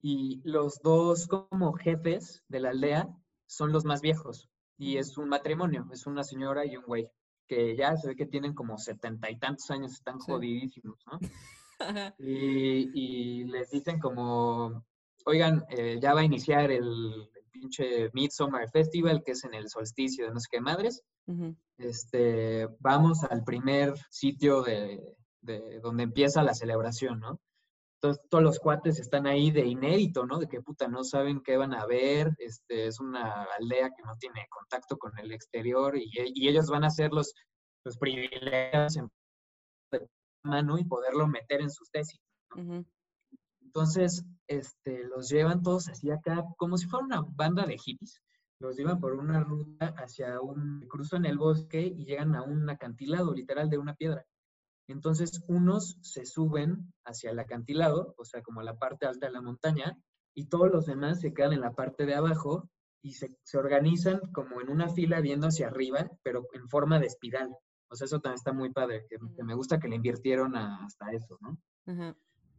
y 0.00 0.40
los 0.44 0.80
dos 0.82 1.26
como 1.26 1.72
jefes 1.74 2.42
de 2.48 2.60
la 2.60 2.70
aldea 2.70 3.08
son 3.46 3.72
los 3.72 3.84
más 3.84 4.00
viejos. 4.00 4.48
Y 4.76 4.96
es 4.96 5.16
un 5.18 5.28
matrimonio, 5.28 5.88
es 5.92 6.06
una 6.06 6.24
señora 6.24 6.66
y 6.66 6.76
un 6.76 6.84
güey, 6.84 7.08
que 7.46 7.76
ya 7.76 7.96
se 7.96 8.08
ve 8.08 8.16
que 8.16 8.26
tienen 8.26 8.54
como 8.54 8.78
setenta 8.78 9.30
y 9.30 9.38
tantos 9.38 9.70
años, 9.70 9.92
están 9.92 10.18
jodidísimos, 10.18 10.98
¿no? 11.06 11.20
y, 12.18 13.44
les 13.44 13.70
dicen 13.70 13.98
como, 13.98 14.84
oigan, 15.26 15.64
eh, 15.68 15.98
ya 16.00 16.14
va 16.14 16.20
a 16.20 16.24
iniciar 16.24 16.70
el, 16.70 17.28
pinche 17.64 18.10
Midsummer 18.12 18.68
Festival, 18.70 19.22
que 19.24 19.32
es 19.32 19.44
en 19.44 19.54
el 19.54 19.68
solsticio 19.68 20.26
de 20.26 20.32
no 20.32 20.40
sé 20.40 20.48
qué 20.50 20.60
madres. 20.60 21.02
este, 21.78 22.68
vamos 22.78 23.24
al 23.24 23.42
primer 23.44 23.94
sitio 24.10 24.62
de, 24.62 25.00
donde 25.82 26.04
empieza 26.04 26.42
la 26.42 26.54
celebración, 26.54 27.20
¿no? 27.20 27.40
Entonces, 28.00 28.22
todos 28.28 28.44
los 28.44 28.58
cuates 28.58 29.00
están 29.00 29.26
ahí 29.26 29.50
de 29.50 29.64
inédito, 29.64 30.26
¿no? 30.26 30.38
De 30.38 30.46
que 30.46 30.60
puta, 30.60 30.88
no 30.88 31.04
saben 31.04 31.40
qué 31.42 31.56
van 31.56 31.72
a 31.72 31.86
ver. 31.86 32.34
Este, 32.38 32.86
es 32.86 33.00
una 33.00 33.46
aldea 33.58 33.90
que 33.96 34.02
no 34.04 34.14
tiene 34.18 34.46
contacto 34.50 34.98
con 34.98 35.18
el 35.18 35.32
exterior 35.32 35.96
y, 35.96 36.10
y 36.12 36.48
ellos 36.48 36.66
van 36.66 36.84
a 36.84 36.90
ser 36.90 37.12
los, 37.12 37.32
los 37.84 37.96
privilegios 37.96 38.96
en 38.96 39.08
mano 40.44 40.78
y 40.78 40.84
poderlo 40.84 41.26
meter 41.26 41.62
en 41.62 41.70
sus 41.70 41.90
tesis. 41.90 42.20
Entonces, 43.62 44.22
este, 44.46 45.04
los 45.04 45.28
llevan 45.28 45.62
todos 45.62 45.88
así 45.88 46.10
acá, 46.10 46.44
como 46.56 46.76
si 46.76 46.86
fuera 46.86 47.04
una 47.04 47.22
banda 47.22 47.66
de 47.66 47.78
hippies. 47.78 48.22
Los 48.60 48.76
llevan 48.76 49.00
por 49.00 49.14
una 49.14 49.42
ruta 49.42 49.94
hacia 49.98 50.40
un, 50.40 50.86
cruzan 50.88 51.26
el 51.26 51.38
bosque 51.38 51.80
y 51.80 52.04
llegan 52.04 52.34
a 52.34 52.42
un 52.42 52.68
acantilado, 52.70 53.34
literal, 53.34 53.68
de 53.68 53.78
una 53.78 53.94
piedra. 53.94 54.24
Entonces, 54.86 55.42
unos 55.48 55.98
se 56.02 56.26
suben 56.26 56.92
hacia 57.04 57.30
el 57.30 57.38
acantilado, 57.38 58.14
o 58.18 58.24
sea, 58.24 58.42
como 58.42 58.62
la 58.62 58.76
parte 58.76 59.06
alta 59.06 59.26
de 59.26 59.32
la 59.32 59.40
montaña, 59.40 59.98
y 60.34 60.46
todos 60.46 60.70
los 60.70 60.86
demás 60.86 61.20
se 61.20 61.32
quedan 61.32 61.54
en 61.54 61.60
la 61.60 61.72
parte 61.72 62.06
de 62.06 62.14
abajo 62.14 62.68
y 63.02 63.12
se, 63.12 63.36
se 63.42 63.58
organizan 63.58 64.20
como 64.32 64.60
en 64.60 64.70
una 64.70 64.88
fila 64.88 65.20
viendo 65.20 65.46
hacia 65.46 65.68
arriba, 65.68 66.10
pero 66.22 66.46
en 66.52 66.68
forma 66.68 66.98
de 66.98 67.06
espiral. 67.06 67.54
O 67.90 67.96
sea, 67.96 68.06
eso 68.06 68.20
también 68.20 68.38
está 68.38 68.52
muy 68.52 68.72
padre, 68.72 69.06
que, 69.08 69.18
me 69.44 69.54
gusta 69.54 69.78
que 69.78 69.88
le 69.88 69.96
invirtieron 69.96 70.56
hasta 70.56 71.12
eso, 71.12 71.38
¿no? 71.40 71.58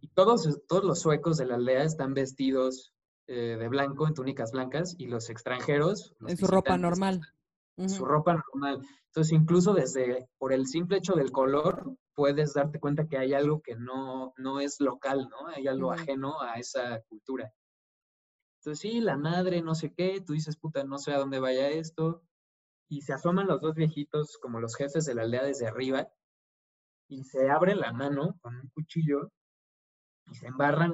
Y 0.05 0.07
todos, 0.09 0.47
todos 0.67 0.83
los 0.83 0.99
suecos 0.99 1.37
de 1.37 1.47
la 1.47 1.55
aldea 1.55 1.81
están 1.81 2.13
vestidos 2.13 2.93
eh, 3.25 3.57
de 3.57 3.67
blanco, 3.69 4.07
en 4.07 4.13
túnicas 4.13 4.51
blancas, 4.51 4.93
y 4.99 5.07
los 5.07 5.31
extranjeros... 5.31 6.15
en 6.27 6.37
su 6.37 6.45
ropa 6.45 6.77
normal. 6.77 7.21
Su 7.87 8.05
ropa 8.05 8.35
normal. 8.35 8.87
Entonces, 9.07 9.33
incluso 9.33 9.73
desde, 9.73 10.29
por 10.37 10.53
el 10.53 10.67
simple 10.67 10.97
hecho 10.97 11.13
del 11.13 11.31
color, 11.31 11.97
puedes 12.13 12.53
darte 12.53 12.79
cuenta 12.79 13.07
que 13.07 13.17
hay 13.17 13.33
algo 13.33 13.63
que 13.63 13.75
no, 13.75 14.35
no 14.37 14.59
es 14.59 14.79
local, 14.79 15.27
¿no? 15.27 15.47
Hay 15.47 15.65
algo 15.65 15.91
ajeno 15.91 16.39
a 16.39 16.59
esa 16.59 17.01
cultura. 17.09 17.51
Entonces, 18.59 18.79
sí, 18.79 18.99
la 18.99 19.17
madre, 19.17 19.63
no 19.63 19.73
sé 19.73 19.91
qué, 19.91 20.21
tú 20.21 20.33
dices, 20.33 20.55
puta, 20.55 20.83
no 20.83 20.99
sé 20.99 21.13
a 21.13 21.17
dónde 21.17 21.39
vaya 21.39 21.67
esto, 21.69 22.21
y 22.89 23.01
se 23.01 23.13
asoman 23.13 23.47
los 23.47 23.59
dos 23.59 23.73
viejitos 23.73 24.37
como 24.39 24.59
los 24.59 24.75
jefes 24.75 25.05
de 25.05 25.15
la 25.15 25.23
aldea 25.23 25.41
desde 25.41 25.65
arriba 25.65 26.07
y 27.07 27.23
se 27.23 27.49
abre 27.49 27.73
la 27.73 27.91
mano 27.91 28.37
con 28.41 28.55
un 28.55 28.69
cuchillo 28.69 29.31
y 30.31 30.35
se 30.35 30.47
embarran 30.47 30.93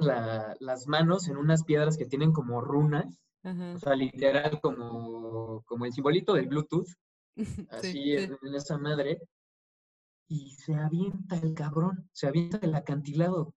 las 0.60 0.86
manos 0.86 1.28
en 1.28 1.36
unas 1.36 1.64
piedras 1.64 1.96
que 1.96 2.06
tienen 2.06 2.32
como 2.32 2.60
runas, 2.60 3.20
o 3.44 3.78
sea, 3.78 3.94
literal 3.94 4.60
como, 4.60 5.62
como 5.62 5.84
el 5.84 5.92
simbolito 5.92 6.34
del 6.34 6.46
Bluetooth, 6.48 6.88
así 7.70 8.12
En, 8.12 8.36
esa 8.54 8.78
madre, 8.78 9.20
y 10.28 10.50
se 10.50 10.74
avienta 10.74 11.36
el 11.36 11.54
cabrón, 11.54 12.08
se 12.12 12.26
avienta 12.26 12.58
el 12.62 12.74
acantilado. 12.74 13.54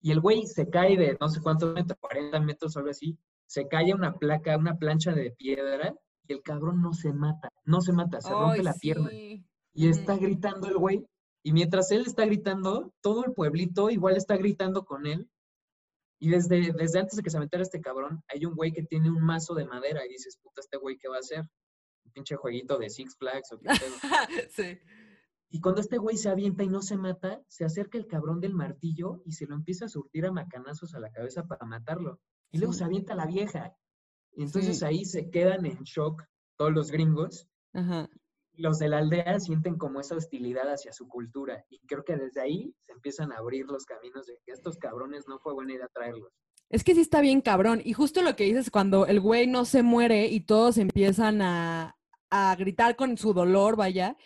Y 0.00 0.10
el 0.10 0.20
güey 0.20 0.46
se 0.46 0.68
cae 0.68 0.96
de 0.96 1.16
no 1.18 1.28
sé 1.28 1.40
cuántos 1.40 1.72
metros, 1.72 1.98
40 2.00 2.40
metros 2.40 2.76
o 2.76 2.78
algo 2.78 2.90
así, 2.90 3.18
se 3.46 3.68
cae 3.68 3.94
una 3.94 4.14
placa, 4.14 4.56
una 4.56 4.76
plancha 4.76 5.12
de 5.12 5.30
piedra 5.30 5.94
y 6.26 6.32
el 6.32 6.42
cabrón 6.42 6.82
no 6.82 6.92
se 6.92 7.12
mata, 7.12 7.50
no 7.64 7.80
se 7.80 7.92
mata, 7.92 8.20
se 8.20 8.30
rompe 8.30 8.62
la 8.62 8.74
pierna. 8.74 9.10
Y 9.12 9.88
está 9.88 10.16
gritando 10.16 10.68
el 10.68 10.76
güey. 10.76 11.06
Y 11.46 11.52
mientras 11.52 11.90
él 11.90 12.04
está 12.06 12.24
gritando, 12.24 12.94
todo 13.02 13.24
el 13.26 13.34
pueblito 13.34 13.90
igual 13.90 14.16
está 14.16 14.36
gritando 14.36 14.86
con 14.86 15.06
él. 15.06 15.28
Y 16.18 16.30
desde, 16.30 16.72
desde 16.72 17.00
antes 17.00 17.16
de 17.16 17.22
que 17.22 17.28
se 17.28 17.38
metiera 17.38 17.62
este 17.62 17.82
cabrón, 17.82 18.24
hay 18.28 18.46
un 18.46 18.54
güey 18.54 18.72
que 18.72 18.82
tiene 18.82 19.10
un 19.10 19.22
mazo 19.22 19.54
de 19.54 19.66
madera 19.66 20.06
y 20.06 20.08
dices, 20.08 20.38
puta, 20.42 20.62
este 20.62 20.78
güey, 20.78 20.96
¿qué 20.96 21.08
va 21.08 21.16
a 21.16 21.20
hacer? 21.20 21.40
Un 22.06 22.12
pinche 22.12 22.36
jueguito 22.36 22.78
de 22.78 22.88
Six 22.88 23.16
Flags 23.18 23.52
o 23.52 23.60
qué 23.60 23.68
sí. 24.50 24.78
Y 25.50 25.60
cuando 25.60 25.82
este 25.82 25.98
güey 25.98 26.16
se 26.16 26.30
avienta 26.30 26.64
y 26.64 26.68
no 26.68 26.80
se 26.80 26.96
mata, 26.96 27.42
se 27.46 27.66
acerca 27.66 27.98
el 27.98 28.06
cabrón 28.06 28.40
del 28.40 28.54
martillo 28.54 29.20
y 29.26 29.32
se 29.32 29.46
lo 29.46 29.54
empieza 29.54 29.84
a 29.84 29.88
surtir 29.88 30.24
a 30.24 30.32
macanazos 30.32 30.94
a 30.94 30.98
la 30.98 31.12
cabeza 31.12 31.46
para 31.46 31.66
matarlo. 31.66 32.20
Y 32.52 32.58
luego 32.58 32.72
se 32.72 32.84
avienta 32.84 33.14
la 33.14 33.26
vieja. 33.26 33.76
Y 34.32 34.44
entonces 34.44 34.82
ahí 34.82 35.04
se 35.04 35.28
quedan 35.30 35.66
en 35.66 35.82
shock 35.82 36.24
todos 36.56 36.72
los 36.72 36.90
gringos. 36.90 37.48
Los 38.56 38.78
de 38.78 38.88
la 38.88 38.98
aldea 38.98 39.40
sienten 39.40 39.76
como 39.76 40.00
esa 40.00 40.16
hostilidad 40.16 40.72
hacia 40.72 40.92
su 40.92 41.08
cultura. 41.08 41.64
Y 41.70 41.80
creo 41.86 42.04
que 42.04 42.16
desde 42.16 42.40
ahí 42.40 42.74
se 42.86 42.92
empiezan 42.92 43.32
a 43.32 43.38
abrir 43.38 43.66
los 43.66 43.84
caminos 43.84 44.26
de 44.26 44.38
que 44.44 44.52
estos 44.52 44.78
cabrones 44.78 45.26
no 45.26 45.38
fue 45.40 45.54
buena 45.54 45.74
idea 45.74 45.88
traerlos. 45.92 46.32
Es 46.70 46.84
que 46.84 46.94
sí 46.94 47.00
está 47.00 47.20
bien 47.20 47.40
cabrón. 47.40 47.82
Y 47.84 47.92
justo 47.92 48.22
lo 48.22 48.36
que 48.36 48.44
dices, 48.44 48.70
cuando 48.70 49.06
el 49.06 49.20
güey 49.20 49.46
no 49.46 49.64
se 49.64 49.82
muere 49.82 50.26
y 50.26 50.40
todos 50.40 50.78
empiezan 50.78 51.42
a, 51.42 51.96
a 52.30 52.56
gritar 52.56 52.96
con 52.96 53.16
su 53.18 53.32
dolor, 53.32 53.76
vaya, 53.76 54.16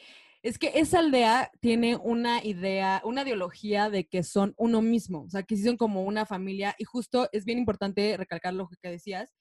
es 0.42 0.58
que 0.58 0.72
esa 0.74 1.00
aldea 1.00 1.50
tiene 1.60 1.96
una 1.96 2.44
idea, 2.44 3.02
una 3.04 3.22
ideología 3.22 3.90
de 3.90 4.06
que 4.06 4.22
son 4.22 4.54
uno 4.56 4.80
mismo, 4.80 5.24
o 5.24 5.30
sea, 5.30 5.42
que 5.42 5.56
sí 5.56 5.64
son 5.64 5.76
como 5.76 6.04
una 6.04 6.26
familia 6.26 6.74
y 6.78 6.84
justo 6.84 7.28
es 7.32 7.44
bien 7.44 7.58
importante 7.58 8.16
recalcar 8.16 8.54
lo 8.54 8.68
que 8.80 8.88
decías, 8.88 9.34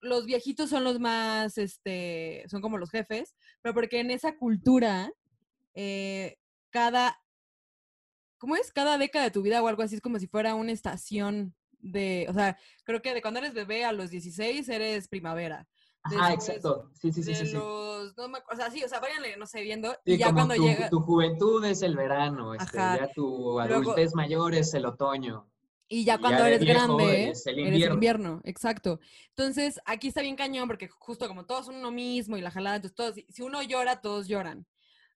los 0.00 0.26
viejitos 0.26 0.70
son 0.70 0.84
los 0.84 1.00
más, 1.00 1.58
este, 1.58 2.44
son 2.48 2.60
como 2.60 2.78
los 2.78 2.90
jefes, 2.90 3.34
pero 3.62 3.74
porque 3.74 4.00
en 4.00 4.10
esa 4.10 4.36
cultura, 4.36 5.12
eh, 5.74 6.38
cada, 6.70 7.20
¿cómo 8.38 8.56
es? 8.56 8.72
Cada 8.72 8.98
década 8.98 9.24
de 9.24 9.30
tu 9.30 9.42
vida 9.42 9.62
o 9.62 9.68
algo 9.68 9.82
así 9.82 9.96
es 9.96 10.00
como 10.00 10.18
si 10.18 10.26
fuera 10.26 10.54
una 10.54 10.72
estación 10.72 11.54
de, 11.80 12.26
o 12.28 12.32
sea, 12.32 12.58
creo 12.84 13.02
que 13.02 13.14
de 13.14 13.22
cuando 13.22 13.40
eres 13.40 13.54
bebé 13.54 13.84
a 13.84 13.92
los 13.92 14.10
16 14.10 14.68
eres 14.68 15.08
primavera. 15.08 15.66
Ah, 16.04 16.32
exacto. 16.32 16.90
Sí, 16.94 17.12
sí, 17.12 17.22
sí. 17.22 17.34
sí, 17.34 17.52
los, 17.52 18.16
no 18.16 18.28
me, 18.28 18.38
o 18.50 18.56
sea, 18.56 18.70
sí, 18.70 18.82
o 18.82 18.88
sea, 18.88 19.00
váyanle, 19.00 19.36
no 19.36 19.46
sé, 19.46 19.62
viendo. 19.62 19.94
y 20.04 20.16
ya 20.16 20.32
cuando 20.32 20.54
tu, 20.54 20.62
llega. 20.62 20.88
Tu 20.88 21.00
juventud 21.00 21.64
es 21.64 21.82
el 21.82 21.96
verano, 21.96 22.54
este, 22.54 22.78
ya 22.78 23.10
tu 23.14 23.60
adultez 23.60 24.14
mayor 24.14 24.54
es 24.54 24.72
el 24.74 24.86
otoño. 24.86 25.50
Y 25.88 26.04
ya 26.04 26.18
cuando 26.18 26.44
eres 26.44 26.62
grande, 26.64 27.24
eres 27.24 27.46
el 27.46 27.58
invierno. 27.58 28.40
exacto. 28.44 29.00
Entonces, 29.30 29.80
aquí 29.86 30.08
está 30.08 30.20
bien 30.20 30.36
cañón 30.36 30.68
porque 30.68 30.88
justo 30.88 31.26
como 31.26 31.46
todos 31.46 31.66
son 31.66 31.76
uno 31.76 31.90
mismo 31.90 32.36
y 32.36 32.42
la 32.42 32.50
jalada, 32.50 32.76
entonces 32.76 32.94
todos, 32.94 33.14
si 33.28 33.42
uno 33.42 33.62
llora, 33.62 34.00
todos 34.00 34.28
lloran. 34.28 34.66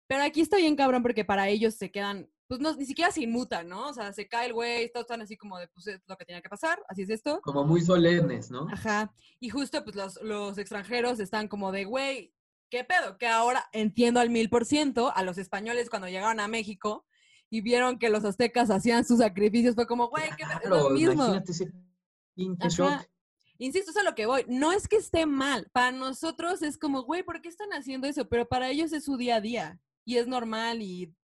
Pero 0.06 0.22
aquí 0.22 0.40
está 0.40 0.56
bien 0.56 0.74
cabrón 0.74 1.02
porque 1.02 1.24
para 1.24 1.48
ellos 1.48 1.74
se 1.74 1.90
quedan, 1.90 2.28
pues 2.48 2.60
no, 2.60 2.74
ni 2.74 2.86
siquiera 2.86 3.10
se 3.10 3.22
inmutan, 3.22 3.68
¿no? 3.68 3.88
O 3.88 3.94
sea, 3.94 4.12
se 4.12 4.28
cae 4.28 4.46
el 4.46 4.54
güey, 4.54 4.90
todos 4.90 5.04
están 5.04 5.20
así 5.20 5.36
como 5.36 5.58
de, 5.58 5.68
pues 5.68 5.86
es 5.86 6.00
lo 6.06 6.16
que 6.16 6.24
tenía 6.24 6.40
que 6.40 6.48
pasar, 6.48 6.82
así 6.88 7.02
es 7.02 7.10
esto. 7.10 7.40
Como 7.42 7.64
muy 7.64 7.82
solemnes, 7.82 8.50
¿no? 8.50 8.66
Ajá. 8.70 9.12
Y 9.40 9.50
justo, 9.50 9.84
pues 9.84 9.94
los, 9.94 10.20
los 10.22 10.56
extranjeros 10.56 11.20
están 11.20 11.48
como 11.48 11.70
de, 11.70 11.84
güey, 11.84 12.34
¿qué 12.70 12.84
pedo? 12.84 13.18
Que 13.18 13.26
ahora 13.26 13.68
entiendo 13.72 14.20
al 14.20 14.30
mil 14.30 14.48
por 14.48 14.64
ciento 14.64 15.14
a 15.14 15.22
los 15.22 15.36
españoles 15.36 15.90
cuando 15.90 16.08
llegaron 16.08 16.40
a 16.40 16.48
México 16.48 17.04
y 17.52 17.60
vieron 17.60 17.98
que 17.98 18.08
los 18.08 18.24
aztecas 18.24 18.70
hacían 18.70 19.04
sus 19.04 19.18
sacrificios, 19.18 19.74
fue 19.74 19.86
como, 19.86 20.08
güey, 20.08 20.24
¿qué 20.38 20.42
es 20.42 20.70
lo 20.70 20.88
mismo. 20.88 21.22
Insisto, 23.58 23.90
es 23.90 23.96
a 23.98 24.02
lo 24.02 24.14
que 24.14 24.24
voy. 24.24 24.46
No 24.48 24.72
es 24.72 24.88
que 24.88 24.96
esté 24.96 25.26
mal. 25.26 25.68
Para 25.70 25.92
nosotros 25.92 26.62
es 26.62 26.78
como, 26.78 27.02
güey, 27.02 27.22
¿por 27.22 27.42
qué 27.42 27.50
están 27.50 27.68
haciendo 27.74 28.06
eso? 28.06 28.26
Pero 28.26 28.48
para 28.48 28.70
ellos 28.70 28.94
es 28.94 29.04
su 29.04 29.18
día 29.18 29.36
a 29.36 29.40
día 29.42 29.78
y 30.06 30.16
es 30.16 30.26
normal 30.26 30.80
y 30.80 31.14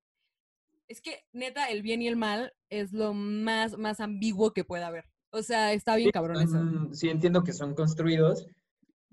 es 0.86 1.00
que 1.00 1.24
neta 1.32 1.70
el 1.70 1.80
bien 1.80 2.02
y 2.02 2.08
el 2.08 2.16
mal 2.16 2.52
es 2.68 2.92
lo 2.92 3.14
más 3.14 3.78
más 3.78 3.98
ambiguo 3.98 4.52
que 4.52 4.64
pueda 4.64 4.88
haber. 4.88 5.06
O 5.30 5.42
sea, 5.42 5.72
está 5.72 5.96
bien 5.96 6.10
cabrón 6.10 6.42
eso. 6.42 6.94
Sí, 6.94 7.08
entiendo 7.08 7.42
que 7.42 7.54
son 7.54 7.74
construidos, 7.74 8.46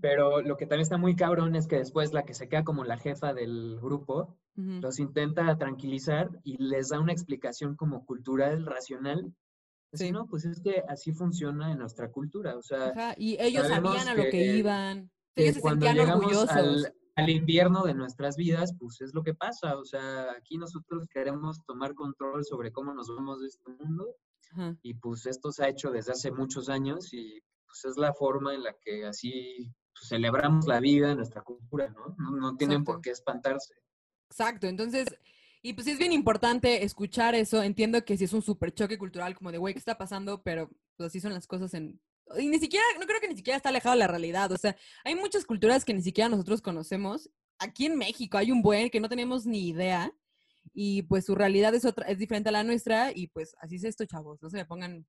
pero 0.01 0.41
lo 0.41 0.58
que 0.58 0.65
también 0.65 0.81
está 0.81 0.97
muy 0.97 1.15
cabrón 1.15 1.55
es 1.55 1.67
que 1.67 1.77
después 1.77 2.13
la 2.13 2.23
que 2.23 2.34
se 2.34 2.49
queda 2.49 2.63
como 2.63 2.84
la 2.84 2.97
jefa 2.97 3.34
del 3.34 3.79
grupo 3.79 4.38
los 4.55 4.99
intenta 4.99 5.58
tranquilizar 5.58 6.29
y 6.43 6.58
les 6.63 6.89
da 6.89 6.99
una 6.99 7.12
explicación 7.12 7.75
como 7.75 8.05
cultural, 8.05 8.65
racional. 8.65 9.34
Sí. 9.91 10.12
no, 10.12 10.27
pues 10.27 10.45
es 10.45 10.62
que 10.62 10.84
así 10.88 11.12
funciona 11.13 11.71
en 11.71 11.79
nuestra 11.79 12.10
cultura. 12.10 12.58
O 12.58 12.62
sea, 12.62 13.15
y 13.17 13.38
ellos 13.39 13.67
sabían 13.67 14.08
a 14.08 14.15
lo 14.15 14.23
que, 14.23 14.58
iban. 14.58 15.12
Ellos 15.36 15.55
se 15.55 15.62
sentían 15.62 15.99
orgullosos. 15.99 16.49
Al, 16.51 16.93
al, 17.15 17.29
invierno 17.29 17.84
de 17.84 17.93
nuestras 17.93 18.36
vidas, 18.36 18.73
pues 18.77 19.01
es 19.01 19.13
lo 19.13 19.23
que 19.23 19.34
pasa. 19.34 19.77
O 19.77 19.86
sea, 19.86 20.31
aquí 20.38 20.58
nosotros 20.58 21.08
queremos 21.13 21.62
tomar 21.65 21.93
control 21.93 22.43
sobre 22.45 22.71
cómo 22.71 22.93
nos 22.93 23.08
vemos 23.08 23.41
de 23.41 23.47
este 23.47 23.71
mundo. 23.71 24.15
Y 24.81 24.93
pues 24.95 25.25
esto 25.25 25.51
se 25.51 25.65
ha 25.65 25.69
hecho 25.69 25.91
desde 25.91 26.13
hace 26.13 26.31
muchos 26.31 26.69
años 26.69 27.13
y 27.13 27.41
pues 27.65 27.84
es 27.86 27.97
la 27.97 28.13
forma 28.13 28.53
en 28.53 28.63
la 28.63 28.73
que 28.81 29.05
así 29.05 29.73
celebramos 30.08 30.68
la 30.68 30.80
vida 30.80 31.15
nuestra 31.15 31.41
cultura, 31.41 31.89
¿no? 31.89 32.15
No, 32.18 32.56
tienen 32.58 32.84
por 32.84 33.02
qué 33.02 33.12
espantarse. 33.12 33.74
Exacto, 34.30 34.68
entonces, 34.68 35.08
y 35.62 35.74
pues 35.74 35.88
es 35.88 35.98
bien 35.98 36.12
importante 36.12 36.84
escuchar 36.84 37.36
eso. 37.36 37.63
Entiendo 37.63 38.04
que 38.06 38.18
si 38.18 38.26
es 38.26 38.34
un 38.34 38.41
super 38.41 38.74
choque 38.74 38.98
cultural, 38.98 39.36
como 39.36 39.52
de, 39.52 39.58
güey, 39.58 39.74
¿qué 39.74 39.80
está 39.80 39.98
pasando? 39.98 40.41
Pero 40.44 40.70
pues 40.98 41.08
así 41.08 41.20
son 41.20 41.34
las 41.34 41.48
cosas 41.48 41.74
en... 41.74 42.00
Y 42.38 42.48
ni 42.48 42.60
siquiera, 42.60 42.86
no 43.00 43.06
creo 43.06 43.20
que 43.20 43.28
ni 43.28 43.36
siquiera 43.36 43.58
está 43.58 43.70
alejado 43.70 43.94
de 43.94 44.00
la 44.00 44.08
realidad. 44.08 44.52
O 44.52 44.58
sea, 44.58 44.76
hay 45.04 45.15
muchas 45.15 45.46
culturas 45.46 45.86
que 45.86 45.94
ni 45.94 46.02
siquiera 46.02 46.30
nosotros 46.30 46.62
conocemos. 46.62 47.30
Aquí 47.60 47.86
en 47.86 47.98
México 47.98 48.38
hay 48.38 48.52
un 48.52 48.62
buen 48.62 48.89
que 48.89 49.00
no 49.00 49.10
tenemos 49.10 49.46
ni 49.46 49.68
idea 49.70 50.12
y 50.74 51.04
pues 51.04 51.26
su 51.26 51.36
realidad 51.36 51.74
es 51.76 51.86
otra, 51.86 52.08
es 52.08 52.18
diferente 52.18 52.50
a 52.50 52.52
la 52.52 52.63
nuestra 52.63 53.12
y 53.13 53.28
pues 53.28 53.56
así 53.60 53.76
es 53.76 53.84
esto, 53.84 54.06
chavos, 54.06 54.41
no 54.41 54.50
se 54.50 54.58
me 54.58 54.65
pongan 54.65 55.06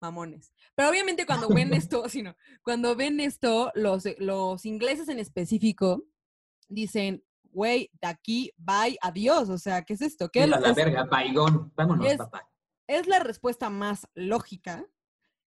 mamones. 0.00 0.52
Pero 0.74 0.90
obviamente 0.90 1.26
cuando 1.26 1.48
ven 1.48 1.72
esto, 1.74 2.08
sino 2.08 2.36
cuando 2.62 2.96
ven 2.96 3.20
esto, 3.20 3.72
los, 3.74 4.04
los 4.18 4.64
ingleses 4.64 5.08
en 5.08 5.18
específico 5.18 6.04
dicen, 6.68 7.24
güey, 7.56 7.90
de 8.00 8.08
aquí, 8.08 8.52
bye, 8.56 8.98
adiós. 9.00 9.48
O 9.48 9.58
sea, 9.58 9.82
¿qué 9.82 9.94
es 9.94 10.02
esto? 10.02 10.28
¿Qué 10.30 10.44
es 10.44 10.48
la 10.48 10.60
verga, 10.72 11.04
baigón, 11.04 11.72
vámonos, 11.74 12.14
papá. 12.16 12.48
es 12.86 13.06
la 13.06 13.18
respuesta 13.20 13.70
más 13.70 14.06
lógica 14.14 14.86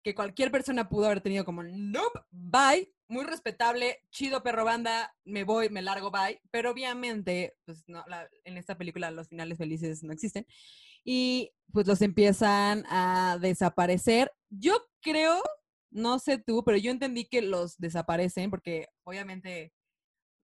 que 0.03 0.13
cualquier 0.13 0.51
persona 0.51 0.89
pudo 0.89 1.05
haber 1.05 1.21
tenido 1.21 1.45
como, 1.45 1.63
nope, 1.63 2.19
bye, 2.29 2.93
muy 3.07 3.23
respetable, 3.23 4.03
chido 4.11 4.43
perro 4.43 4.65
banda, 4.65 5.15
me 5.23 5.45
voy, 5.45 5.69
me 5.69 5.81
largo, 5.81 6.11
bye. 6.11 6.41
Pero 6.51 6.71
obviamente, 6.71 7.55
pues 7.63 7.85
no, 7.87 8.03
en 8.43 8.57
esta 8.57 8.77
película 8.77 9.11
los 9.11 9.29
finales 9.29 9.57
felices 9.57 10.03
no 10.03 10.11
existen. 10.11 10.45
Y 11.05 11.52
pues 11.73 11.87
los 11.87 12.01
empiezan 12.01 12.85
a 12.87 13.37
desaparecer. 13.41 14.31
Yo 14.49 14.75
creo, 15.01 15.41
no 15.91 16.19
sé 16.19 16.37
tú, 16.37 16.63
pero 16.63 16.77
yo 16.77 16.91
entendí 16.91 17.25
que 17.25 17.41
los 17.41 17.77
desaparecen 17.77 18.51
porque 18.51 18.87
obviamente 19.03 19.73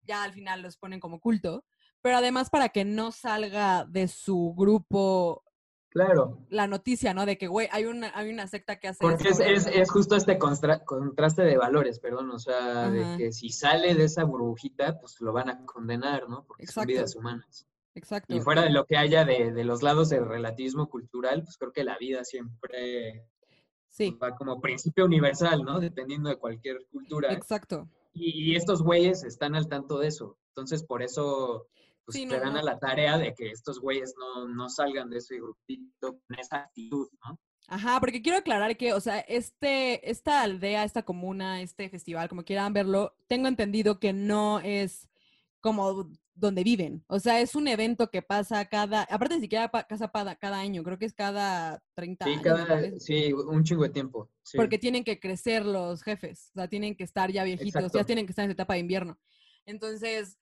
ya 0.02 0.24
al 0.24 0.34
final 0.34 0.64
los 0.64 0.78
ponen 0.78 1.00
como 1.00 1.20
culto. 1.20 1.64
Pero 2.02 2.18
además 2.18 2.50
para 2.50 2.70
que 2.70 2.84
no 2.84 3.12
salga 3.12 3.86
de 3.86 4.08
su 4.08 4.56
grupo 4.58 5.44
Claro. 5.90 6.38
La 6.50 6.68
noticia, 6.68 7.16
¿no? 7.16 7.26
De 7.26 7.38
que, 7.38 7.48
güey, 7.48 7.68
hay 7.72 7.86
una, 7.86 8.12
hay 8.16 8.30
una 8.30 8.46
secta 8.48 8.80
que 8.80 8.90
hace 8.90 9.00
Porque 9.02 9.30
es, 9.30 9.40
es, 9.40 9.66
es, 9.66 9.90
justo 9.90 10.16
este 10.16 10.38
contraste 10.38 11.42
de 11.42 11.58
valores, 11.58 12.00
perdón, 12.00 12.30
o 12.30 12.38
sea, 12.38 12.92
de 12.92 13.18
que 13.18 13.32
si 13.32 13.50
sale 13.50 13.96
de 13.96 14.04
esa 14.04 14.24
burbujita, 14.24 15.00
pues 15.00 15.20
lo 15.20 15.34
van 15.34 15.50
a 15.50 15.66
condenar, 15.66 16.30
¿no? 16.30 16.46
Porque 16.46 16.68
son 16.68 16.86
vidas 16.86 17.16
humanas. 17.16 17.68
Exacto. 17.96 18.34
Y 18.34 18.40
fuera 18.40 18.62
de 18.64 18.70
lo 18.70 18.86
que 18.86 18.98
haya 18.98 19.26
de, 19.26 19.52
de, 19.52 19.64
los 19.64 19.84
lados 19.84 20.10
del 20.10 20.26
relativismo 20.26 20.90
cultural, 20.90 21.44
pues 21.44 21.58
creo 21.58 21.72
que 21.72 21.84
la 21.84 21.98
vida 21.98 22.24
siempre 22.24 23.26
sí. 23.90 24.18
va 24.22 24.36
como 24.36 24.62
principio 24.62 25.06
universal, 25.06 25.64
¿no? 25.64 25.80
Dependiendo 25.80 26.30
de 26.30 26.38
cualquier 26.38 26.86
cultura. 26.92 27.34
Exacto. 27.34 27.90
Y, 28.14 28.52
y 28.52 28.56
estos 28.56 28.82
güeyes 28.82 29.24
están 29.24 29.56
al 29.56 29.68
tanto 29.68 30.00
de 30.00 30.08
eso. 30.08 30.38
Entonces, 30.50 30.84
por 30.84 31.02
eso 31.02 31.68
pues 32.06 32.28
te 32.28 32.40
dan 32.40 32.58
a 32.58 32.64
la 32.64 32.80
tarea 32.80 33.18
de 33.18 33.36
que 33.36 33.52
estos 33.52 33.80
güeyes 33.80 34.16
no, 34.18 34.48
no 34.48 34.68
salgan 34.70 35.10
de 35.10 35.18
ese 35.18 35.36
grupito 35.36 36.20
con 36.28 36.40
esa 36.40 36.58
actitud, 36.58 37.08
¿no? 37.24 37.40
Ajá, 37.68 38.00
porque 38.00 38.24
quiero 38.24 38.40
aclarar 38.40 38.76
que, 38.78 38.94
o 38.94 39.00
sea, 39.00 39.20
este, 39.20 40.10
esta 40.10 40.42
aldea, 40.42 40.84
esta 40.84 41.04
comuna, 41.04 41.62
este 41.62 41.88
festival, 41.88 42.28
como 42.28 42.44
quieran 42.44 42.74
verlo, 42.74 43.14
tengo 43.28 43.48
entendido 43.48 44.00
que 44.00 44.12
no 44.12 44.60
es 44.60 45.08
como 45.62 46.10
donde 46.40 46.64
viven. 46.64 47.04
O 47.08 47.20
sea, 47.20 47.42
es 47.42 47.56
un 47.56 47.68
evento 47.68 48.10
que 48.10 48.22
pasa 48.22 48.66
cada, 48.66 49.04
aparte 49.04 49.36
ni 49.36 49.42
siquiera 49.42 49.70
pasa 49.70 50.12
cada 50.40 50.60
año, 50.60 50.84
creo 50.84 50.98
que 50.98 51.06
es 51.06 51.14
cada 51.14 51.84
30 51.96 52.26
sí, 52.26 52.32
años. 52.32 52.44
Cada, 52.44 53.00
sí, 53.00 53.34
un 53.34 53.64
chingo 53.64 53.84
de 53.84 53.90
tiempo. 53.90 54.30
Porque 54.56 54.78
tienen 54.78 55.04
que 55.04 55.20
crecer 55.20 55.66
los 55.66 56.02
jefes, 56.04 56.52
o 56.56 56.60
sea, 56.60 56.68
tienen 56.68 56.96
que 56.96 57.04
estar 57.04 57.32
ya 57.32 57.44
viejitos, 57.44 57.92
ya 57.92 58.04
tienen 58.04 58.26
que 58.26 58.32
estar 58.32 58.44
en 58.44 58.52
su 58.52 58.54
etapa 58.54 58.74
de 58.74 58.80
invierno. 58.80 59.20
Entonces, 59.66 60.38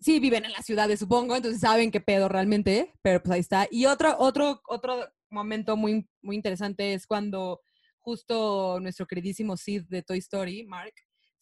sí 0.00 0.20
viven 0.20 0.44
en 0.44 0.52
la 0.52 0.62
ciudad, 0.62 0.88
supongo, 0.96 1.36
entonces 1.36 1.60
saben 1.60 1.90
qué 1.90 2.00
pedo 2.00 2.28
realmente, 2.28 2.92
pero 3.02 3.22
pues 3.22 3.32
ahí 3.32 3.40
está. 3.40 3.68
Y 3.70 3.86
otro, 3.86 4.16
otro, 4.18 4.60
otro 4.68 5.08
momento 5.30 5.76
muy, 5.76 6.08
muy 6.22 6.36
interesante 6.36 6.94
es 6.94 7.06
cuando 7.06 7.62
justo 8.00 8.78
nuestro 8.80 9.06
queridísimo 9.06 9.56
Sid 9.56 9.84
de 9.88 10.02
Toy 10.02 10.18
Story, 10.18 10.64
Mark, 10.64 10.92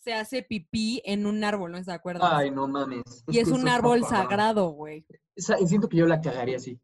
se 0.02 0.14
hace 0.14 0.42
pipí 0.42 1.00
en 1.04 1.26
un 1.26 1.42
árbol, 1.44 1.72
¿no 1.72 1.78
estás 1.78 1.94
de 1.94 1.96
acuerdo? 1.96 2.24
Ay, 2.24 2.50
no 2.50 2.68
mames. 2.68 3.24
Y 3.28 3.38
es 3.38 3.48
un 3.48 3.68
árbol 3.68 4.04
sagrado, 4.04 4.70
güey. 4.70 5.06
Siento 5.36 5.88
que 5.88 5.96
yo 5.96 6.06
la 6.06 6.20
cagaría 6.20 6.56
así. 6.56 6.78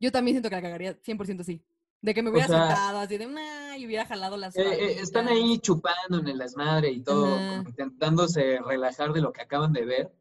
Yo 0.00 0.12
también 0.12 0.34
siento 0.34 0.50
que 0.50 0.56
la 0.56 0.62
cagaría 0.62 1.00
100% 1.00 1.44
sí. 1.44 1.64
De 2.00 2.12
que 2.12 2.22
me 2.22 2.30
hubiera 2.30 2.46
sentado 2.46 2.98
así 2.98 3.16
de, 3.16 3.26
nah, 3.26 3.76
y 3.76 3.86
hubiera 3.86 4.04
jalado 4.04 4.36
las... 4.36 4.54
Eh, 4.56 4.62
eh, 4.62 4.96
están 5.00 5.26
ahí 5.28 5.58
chupando 5.58 6.18
en 6.18 6.28
el 6.28 6.36
desmadre 6.36 6.90
y 6.90 7.02
todo, 7.02 7.38
intentándose 7.66 8.58
relajar 8.60 9.14
de 9.14 9.22
lo 9.22 9.32
que 9.32 9.40
acaban 9.40 9.72
de 9.72 9.86
ver 9.86 10.12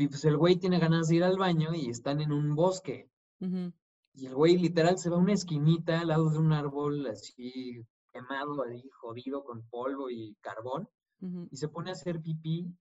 y 0.00 0.08
pues 0.08 0.24
el 0.24 0.38
güey 0.38 0.56
tiene 0.56 0.78
ganas 0.78 1.08
de 1.08 1.16
ir 1.16 1.24
al 1.24 1.36
baño 1.36 1.74
y 1.74 1.90
están 1.90 2.22
en 2.22 2.32
un 2.32 2.54
bosque. 2.54 3.10
Y 4.14 4.26
el 4.26 4.34
güey 4.34 4.56
literal 4.56 4.98
se 4.98 5.10
va 5.10 5.16
a 5.16 5.20
una 5.20 5.34
esquinita 5.34 6.00
al 6.00 6.08
lado 6.08 6.30
de 6.30 6.38
un 6.38 6.54
árbol 6.54 7.06
así 7.06 7.86
quemado, 8.10 8.62
ahí 8.62 8.82
jodido 8.98 9.44
con 9.44 9.62
polvo 9.68 10.08
y 10.08 10.36
carbón. 10.40 10.88
Y 11.50 11.56
se 11.56 11.68
pone 11.68 11.90
a 11.90 11.92
hacer 11.92 12.20
pipí. 12.20 12.72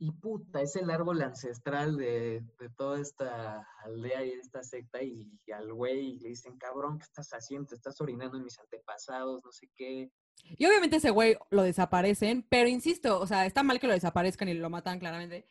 Y 0.00 0.12
puta, 0.12 0.62
es 0.62 0.76
el 0.76 0.90
árbol 0.90 1.22
ancestral 1.22 1.96
de, 1.96 2.44
toda 2.76 3.00
esta 3.00 3.66
aldea 3.84 4.24
y 4.24 4.30
esta 4.30 4.62
secta. 4.62 5.02
Y, 5.02 5.28
al 5.52 5.72
güey 5.72 6.18
le 6.20 6.28
dicen, 6.28 6.56
cabrón, 6.56 6.98
¿qué 6.98 7.04
estás 7.04 7.30
haciendo? 7.30 7.74
estás 7.74 8.00
orinando 8.00 8.36
en 8.36 8.44
mis 8.44 8.58
antepasados, 8.60 9.44
no 9.44 9.50
sé 9.50 9.68
qué. 9.74 10.12
Y 10.56 10.66
obviamente 10.66 10.96
ese 10.96 11.10
güey 11.10 11.36
lo 11.50 11.62
desaparecen, 11.62 12.46
pero 12.48 12.68
insisto, 12.68 13.18
o 13.18 13.26
sea, 13.26 13.44
está 13.44 13.64
mal 13.64 13.80
que 13.80 13.88
lo 13.88 13.92
desaparezcan 13.92 14.48
y 14.48 14.54
lo 14.54 14.70
matan 14.70 15.00
claramente. 15.00 15.48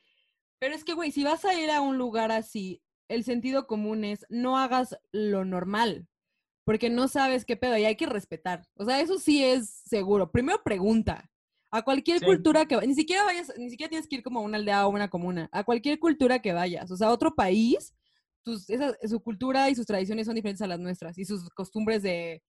Pero 0.60 0.74
es 0.74 0.84
que, 0.84 0.94
güey, 0.94 1.12
si 1.12 1.24
vas 1.24 1.44
a 1.46 1.54
ir 1.54 1.70
a 1.70 1.82
un 1.82 1.98
lugar 1.98 2.32
así, 2.32 2.82
el 3.10 3.24
sentido 3.24 3.68
común 3.68 4.04
es 4.04 4.26
no 4.30 4.58
hagas 4.58 4.98
lo 5.12 5.46
normal, 5.46 6.08
porque 6.64 6.90
no 6.90 7.08
sabes 7.08 7.46
qué 7.46 7.58
pedo 7.58 7.78
y 7.78 7.86
hay 7.86 7.96
que 7.96 8.08
respetar. 8.08 8.68
O 8.76 8.86
sea, 8.86 9.00
eso 9.02 9.20
sí 9.20 9.44
es 9.44 9.70
seguro. 9.70 10.32
Primero 10.32 10.64
pregunta. 10.64 11.30
A 11.70 11.82
cualquier 11.82 12.22
cultura 12.22 12.66
que 12.66 12.78
ni 12.88 12.96
siquiera 12.96 13.26
vayas, 13.26 13.52
ni 13.58 13.70
siquiera 13.70 13.90
tienes 13.90 14.08
que 14.08 14.18
ir 14.18 14.24
como 14.24 14.40
a 14.40 14.44
una 14.44 14.58
aldea 14.58 14.88
o 14.88 14.90
una 14.90 15.10
comuna, 15.10 15.50
a 15.52 15.64
cualquier 15.64 16.00
cultura 16.00 16.40
que 16.40 16.54
vayas, 16.54 16.90
o 16.92 16.96
sea, 16.96 17.08
a 17.08 17.12
otro 17.12 17.36
país, 17.36 17.94
tus, 18.44 18.66
su 19.10 19.20
cultura 19.22 19.70
y 19.70 19.76
sus 19.76 19.86
tradiciones 19.86 20.28
son 20.28 20.36
diferentes 20.36 20.62
a 20.62 20.68
las 20.68 20.80
nuestras 20.80 21.18
y 21.18 21.26
sus 21.26 21.50
costumbres 21.50 22.04
de, 22.04 22.42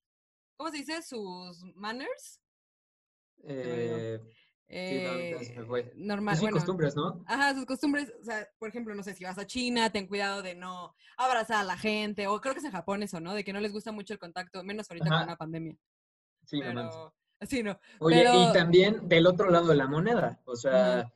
¿cómo 0.56 0.70
se 0.70 0.78
dice? 0.78 1.02
Sus 1.02 1.64
manners. 1.74 2.40
Eh, 3.42 4.20
eh, 4.68 5.92
normal. 5.96 6.36
Pues 6.38 6.52
costumbres, 6.52 6.94
¿no? 6.94 7.24
Ajá, 7.26 7.54
sus 7.54 7.64
costumbres, 7.64 8.12
o 8.20 8.24
sea, 8.24 8.46
por 8.58 8.68
ejemplo, 8.68 8.94
no 8.94 9.02
sé, 9.02 9.14
si 9.14 9.24
vas 9.24 9.38
a 9.38 9.46
China, 9.46 9.90
ten 9.90 10.06
cuidado 10.06 10.42
de 10.42 10.54
no 10.54 10.94
abrazar 11.16 11.56
a 11.56 11.64
la 11.64 11.76
gente, 11.76 12.28
o 12.28 12.40
creo 12.40 12.54
que 12.54 12.60
es 12.60 12.66
en 12.66 12.72
Japón 12.72 13.02
eso, 13.02 13.18
¿no? 13.18 13.34
De 13.34 13.42
que 13.42 13.52
no 13.52 13.60
les 13.60 13.72
gusta 13.72 13.90
mucho 13.90 14.12
el 14.12 14.20
contacto, 14.20 14.62
menos 14.62 14.88
ahorita 14.88 15.08
con 15.08 15.22
una 15.22 15.36
pandemia. 15.36 15.76
Sí, 16.44 16.60
no 16.60 17.12
Así 17.40 17.62
no. 17.62 17.78
Oye, 18.00 18.24
y 18.24 18.52
también 18.52 19.08
del 19.08 19.26
otro 19.26 19.50
lado 19.50 19.68
de 19.68 19.76
la 19.76 19.86
moneda, 19.86 20.40
o 20.44 20.56
sea, 20.56 21.12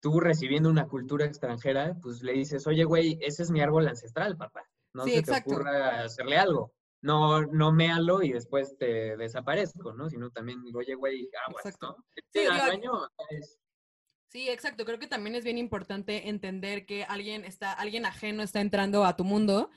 tú 0.00 0.20
recibiendo 0.20 0.68
una 0.68 0.86
cultura 0.88 1.24
extranjera, 1.24 1.96
pues 2.02 2.22
le 2.22 2.32
dices, 2.32 2.66
oye, 2.66 2.84
güey, 2.84 3.18
ese 3.22 3.42
es 3.42 3.50
mi 3.50 3.60
árbol 3.60 3.88
ancestral, 3.88 4.36
papá. 4.36 4.68
No 4.92 5.04
se 5.04 5.22
te 5.22 5.32
ocurra 5.32 6.04
hacerle 6.04 6.36
algo 6.38 6.72
no, 7.00 7.42
no 7.46 7.72
méalo 7.72 8.22
y 8.22 8.32
después 8.32 8.76
te 8.76 9.16
desaparezco, 9.16 9.92
¿no? 9.92 10.08
Sino 10.08 10.30
también 10.30 10.62
oye, 10.74 10.94
güey, 10.94 11.28
aguas, 11.46 11.64
exacto. 11.64 11.96
¿no? 11.96 13.08
Sí, 14.28 14.48
exacto. 14.48 14.84
Creo 14.84 14.98
que 14.98 15.06
también 15.06 15.36
es 15.36 15.44
bien 15.44 15.58
importante 15.58 16.28
entender 16.28 16.86
que 16.86 17.04
alguien 17.04 17.44
está, 17.44 17.72
alguien 17.72 18.04
ajeno 18.04 18.42
está 18.42 18.60
entrando 18.60 19.04
a 19.04 19.16
tu 19.16 19.24
mundo 19.24 19.70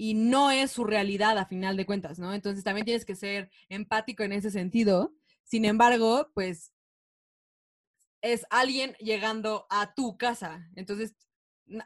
y 0.00 0.14
no 0.14 0.52
es 0.52 0.70
su 0.70 0.84
realidad 0.84 1.36
a 1.38 1.44
final 1.44 1.76
de 1.76 1.84
cuentas, 1.84 2.20
¿no? 2.20 2.32
Entonces 2.32 2.62
también 2.62 2.84
tienes 2.84 3.04
que 3.04 3.16
ser 3.16 3.50
empático 3.68 4.22
en 4.22 4.32
ese 4.32 4.52
sentido. 4.52 5.12
Sin 5.42 5.64
embargo, 5.64 6.30
pues 6.34 6.72
es 8.22 8.46
alguien 8.48 8.94
llegando 9.00 9.66
a 9.70 9.94
tu 9.94 10.16
casa. 10.16 10.70
Entonces, 10.76 11.16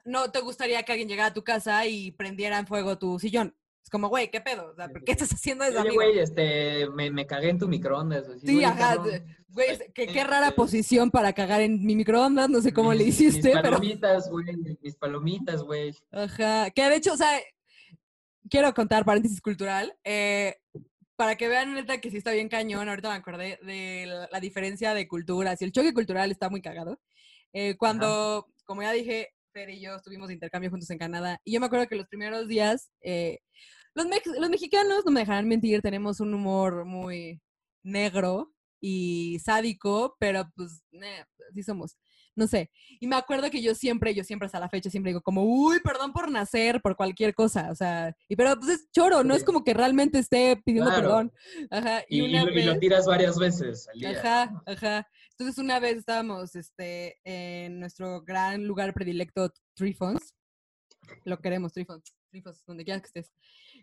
no 0.05 0.31
te 0.31 0.40
gustaría 0.40 0.83
que 0.83 0.92
alguien 0.92 1.09
llegara 1.09 1.31
a 1.31 1.35
tu 1.35 1.42
casa 1.42 1.87
y 1.87 2.11
prendiera 2.12 2.59
en 2.59 2.66
fuego 2.66 2.98
tu 2.98 3.18
sillón. 3.18 3.57
Es 3.83 3.88
como, 3.88 4.09
güey, 4.09 4.31
¿qué 4.31 4.42
pedo? 4.42 4.72
O 4.72 4.75
sea, 4.75 4.90
¿por 4.90 5.03
qué 5.05 5.12
estás 5.12 5.33
haciendo 5.33 5.64
eso, 5.64 5.81
Oye, 5.81 5.90
güey, 5.94 6.18
este, 6.18 6.90
me, 6.90 7.11
me, 7.11 7.27
cagué 7.27 7.48
en 7.48 7.59
tu 7.59 7.66
microondas. 7.66 8.27
sí, 8.44 8.62
ajá. 8.62 9.03
Güey, 9.48 9.79
qué, 9.94 10.07
qué 10.07 10.25
rara 10.25 10.48
este 10.48 10.57
posición 10.57 11.11
para 11.11 11.33
cagar 11.33 11.62
en 11.62 11.85
mi 11.85 11.96
microondas, 11.96 12.51
no 12.51 12.61
sé 12.61 12.75
cómo 12.75 12.92
le 12.92 13.05
hiciste, 13.05 13.55
mis 13.55 13.62
palomitas, 13.62 14.31
güey, 14.31 14.79
mis 14.83 14.96
palomitas, 14.96 15.62
güey. 15.62 15.94
Ajá, 16.11 16.70
que 16.70 16.88
de 16.88 16.96
hecho, 16.96 17.14
o 17.14 17.16
sea, 17.16 17.38
quiero 18.48 18.72
contar 18.74 19.05
paréntesis 19.05 19.40
cultural, 19.40 19.94
eh, 20.05 20.57
para 21.16 21.37
que 21.37 21.48
vean 21.48 21.74
neta 21.74 22.00
que 22.00 22.11
sí 22.11 22.16
está 22.16 22.33
bien 22.33 22.48
cañón, 22.48 22.88
ahorita 22.88 23.11
me 23.11 23.16
acordé 23.16 23.59
de 23.62 24.26
la, 24.31 24.40
diferencia 24.40 24.94
de 24.94 25.07
culturas 25.07 25.61
y 25.61 25.64
el 25.64 25.72
choque 25.72 25.94
cultural 25.94 26.31
está 26.31 26.48
muy 26.50 26.62
cagado. 26.62 27.00
Eh, 27.52 27.76
cuando, 27.76 28.48
como 28.64 28.83
ya 28.83 28.92
dije, 28.92 29.28
Fer 29.52 29.70
y 29.70 29.81
yo 29.81 29.96
estuvimos 29.96 30.28
de 30.28 30.35
intercambio 30.35 30.70
juntos 30.70 30.90
en 30.90 30.98
Canadá. 30.98 31.40
Y 31.44 31.52
yo 31.52 31.61
me 31.61 31.66
acuerdo 31.66 31.87
que 31.87 31.96
los 31.96 32.09
primeros 32.09 32.48
días, 32.48 32.90
eh, 33.02 33.40
los, 33.94 34.07
los 34.38 34.50
mexicanos, 34.50 35.05
no 35.05 35.12
me 35.12 35.20
dejarán 35.20 35.46
mentir, 35.46 35.83
tenemos 35.83 36.20
un 36.20 36.35
humor 36.35 36.85
muy 36.85 37.40
negro 37.83 38.52
y 38.81 39.38
sádico, 39.44 40.16
pero 40.18 40.50
pues, 40.57 40.83
así 41.50 41.62
somos. 41.62 41.96
No 42.35 42.47
sé. 42.47 42.71
Y 42.99 43.07
me 43.07 43.16
acuerdo 43.16 43.51
que 43.51 43.61
yo 43.61 43.75
siempre, 43.75 44.14
yo 44.14 44.25
siempre 44.25 44.47
hasta 44.47 44.61
la 44.61 44.68
fecha, 44.68 44.88
siempre 44.88 45.11
digo 45.11 45.21
como, 45.21 45.45
uy, 45.45 45.81
perdón 45.81 46.12
por 46.12 46.31
nacer, 46.31 46.81
por 46.81 46.97
cualquier 46.97 47.35
cosa. 47.35 47.71
O 47.71 47.75
sea, 47.75 48.16
y 48.29 48.37
pero 48.37 48.59
pues 48.59 48.71
es 48.71 48.90
choro, 48.90 49.23
no 49.23 49.35
es 49.35 49.45
como 49.45 49.64
que 49.64 49.75
realmente 49.75 50.18
esté 50.18 50.57
pidiendo 50.65 50.90
perdón. 50.90 51.33
Ajá. 51.71 52.02
Y, 52.09 52.27
lo, 52.29 52.79
tiras 52.79 53.06
varias 53.06 53.38
veces 53.38 53.88
al 53.92 54.00
día. 54.00 54.11
Ajá, 54.11 54.63
ajá. 54.67 55.09
Entonces 55.33 55.59
una 55.59 55.79
vez 55.79 55.96
estábamos 55.98 56.54
este, 56.56 57.19
en 57.25 57.81
nuestro 57.81 58.23
gran 58.23 58.67
lugar 58.67 58.94
predilecto, 58.94 59.52
Trifons. 59.75 60.35
Lo 61.25 61.38
queremos, 61.40 61.73
Trifons. 61.73 62.15
Trifons, 62.31 62.65
donde 62.65 62.85
quieras 62.85 63.02
que 63.02 63.09
estés. 63.09 63.33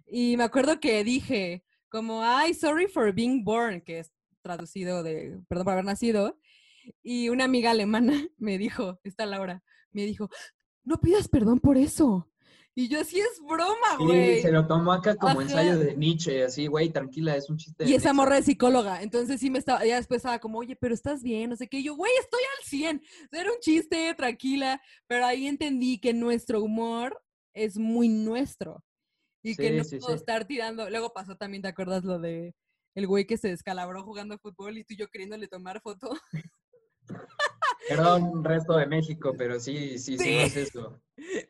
Y 0.07 0.37
me 0.37 0.43
acuerdo 0.43 0.79
que 0.79 1.03
dije 1.03 1.63
como, 1.89 2.23
ay, 2.23 2.53
sorry 2.53 2.87
for 2.87 3.13
being 3.13 3.43
born, 3.43 3.81
que 3.81 3.99
es 3.99 4.11
traducido 4.41 5.03
de, 5.03 5.39
perdón 5.47 5.65
por 5.65 5.73
haber 5.73 5.85
nacido. 5.85 6.39
Y 7.03 7.29
una 7.29 7.45
amiga 7.45 7.71
alemana 7.71 8.13
me 8.37 8.57
dijo, 8.57 8.99
esta 9.03 9.25
Laura, 9.25 9.63
me 9.91 10.05
dijo, 10.05 10.29
no 10.83 10.99
pidas 10.99 11.27
perdón 11.27 11.59
por 11.59 11.77
eso. 11.77 12.25
Y 12.75 12.87
yo, 12.87 13.03
sí 13.03 13.19
es 13.19 13.41
broma, 13.45 13.97
Sí, 13.97 14.05
güey. 14.05 14.41
se 14.41 14.51
lo 14.51 14.65
tomó 14.65 14.93
acá 14.93 15.15
como 15.15 15.41
Ajá. 15.41 15.41
ensayo 15.41 15.77
de 15.79 15.97
Nietzsche, 15.97 16.43
así, 16.43 16.67
güey, 16.67 16.89
tranquila, 16.89 17.35
es 17.35 17.49
un 17.49 17.57
chiste. 17.57 17.85
Y 17.85 17.93
esa 17.93 18.13
morra 18.13 18.37
es 18.37 18.45
psicóloga, 18.45 19.01
entonces 19.01 19.41
sí 19.41 19.49
me 19.49 19.59
estaba, 19.59 19.83
ya 19.85 19.97
después 19.97 20.19
estaba 20.19 20.39
como, 20.39 20.59
oye, 20.59 20.77
pero 20.77 20.93
estás 20.93 21.21
bien, 21.21 21.49
no 21.49 21.57
sé 21.57 21.67
qué, 21.67 21.79
y 21.79 21.83
yo, 21.83 21.95
güey, 21.95 22.11
estoy 22.21 22.39
al 22.57 22.63
100, 22.65 23.01
era 23.31 23.51
un 23.51 23.59
chiste, 23.59 24.13
tranquila, 24.15 24.81
pero 25.07 25.25
ahí 25.25 25.47
entendí 25.47 25.99
que 25.99 26.13
nuestro 26.13 26.63
humor 26.63 27.21
es 27.53 27.77
muy 27.77 28.07
nuestro 28.07 28.85
y 29.43 29.55
que 29.57 29.71
Sí, 29.71 29.77
no 29.77 29.83
sí, 29.83 29.99
puedo 29.99 30.13
sí. 30.13 30.19
estar 30.21 30.45
tirando, 30.45 30.89
luego 30.89 31.11
pasó 31.11 31.35
también, 31.35 31.61
¿te 31.63 31.67
acuerdas 31.69 32.05
lo 32.05 32.17
de 32.19 32.55
el 32.95 33.07
güey 33.07 33.25
que 33.25 33.37
se 33.37 33.49
descalabró 33.49 34.03
jugando 34.03 34.37
fútbol 34.39 34.77
y 34.77 34.83
tú 34.85 34.93
y 34.93 34.97
yo 34.97 35.07
queriéndole 35.09 35.47
tomar 35.49 35.81
foto? 35.81 36.11
Perdón, 37.87 38.43
resto 38.43 38.77
de 38.77 38.85
México, 38.85 39.33
pero 39.37 39.59
sí, 39.59 39.97
sí, 39.97 40.17
Sí. 40.17 40.29
hicimos 40.29 40.55
eso. 40.55 41.01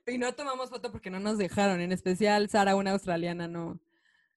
y 0.07 0.18
no 0.18 0.34
tomamos 0.34 0.70
foto 0.70 0.91
porque 0.91 1.10
no 1.10 1.20
nos 1.20 1.38
dejaron, 1.38 1.82
en 1.82 1.91
especial 1.91 2.49
Sara, 2.49 2.76
una 2.76 2.91
australiana, 2.91 3.47
no, 3.47 3.80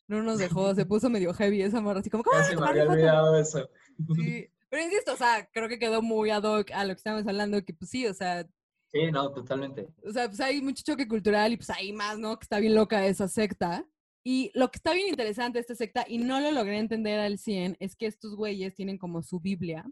no 0.09 0.23
nos 0.23 0.39
dejó, 0.39 0.75
se 0.75 0.85
puso 0.85 1.09
medio 1.11 1.33
heavy 1.33 1.63
esa 1.63 1.81
morra, 1.81 2.01
así 2.01 2.11
como, 2.11 2.25
¿cómo 2.25 2.37
Casi 2.39 2.51
me 2.51 2.57
tomarle 2.57 2.81
había 2.83 2.91
foto?" 2.91 2.99
olvidado 3.01 3.37
eso. 3.39 3.71
Sí, 4.17 4.49
pero 4.69 4.83
insisto, 4.83 5.13
o 5.13 5.17
sea, 5.17 5.49
creo 5.53 5.69
que 5.69 5.79
quedó 5.79 6.03
muy 6.03 6.31
ad 6.31 6.43
hoc 6.45 6.71
a 6.73 6.85
lo 6.85 6.95
que 6.95 6.99
estábamos 6.99 7.27
hablando, 7.27 7.65
que 7.65 7.73
pues 7.75 7.91
sí, 7.91 8.07
o 8.07 8.15
sea, 8.15 8.47
Sí, 8.93 9.11
no, 9.11 9.33
totalmente. 9.33 9.89
o 10.07 10.13
sea, 10.13 10.27
pues 10.29 10.41
hay 10.41 10.61
mucho 10.61 10.83
choque 10.85 11.09
cultural 11.09 11.53
y 11.53 11.57
pues 11.57 11.71
hay 11.71 11.93
más, 11.93 12.19
¿no? 12.19 12.39
Que 12.39 12.45
está 12.45 12.59
bien 12.59 12.75
loca 12.75 13.07
esa 13.07 13.27
secta. 13.29 13.87
Y 14.25 14.51
lo 14.55 14.71
que 14.71 14.77
está 14.77 14.93
bien 14.93 15.09
interesante 15.09 15.57
de 15.59 15.63
esta 15.63 15.75
secta, 15.75 16.05
y 16.07 16.19
no 16.19 16.41
lo 16.41 16.51
logré 16.53 16.79
entender 16.79 17.19
al 17.19 17.39
100, 17.39 17.77
es 17.81 17.97
que 17.97 18.07
estos 18.07 18.37
güeyes 18.37 18.75
tienen 18.75 18.99
como 18.99 19.23
su 19.23 19.41
Biblia, 19.41 19.85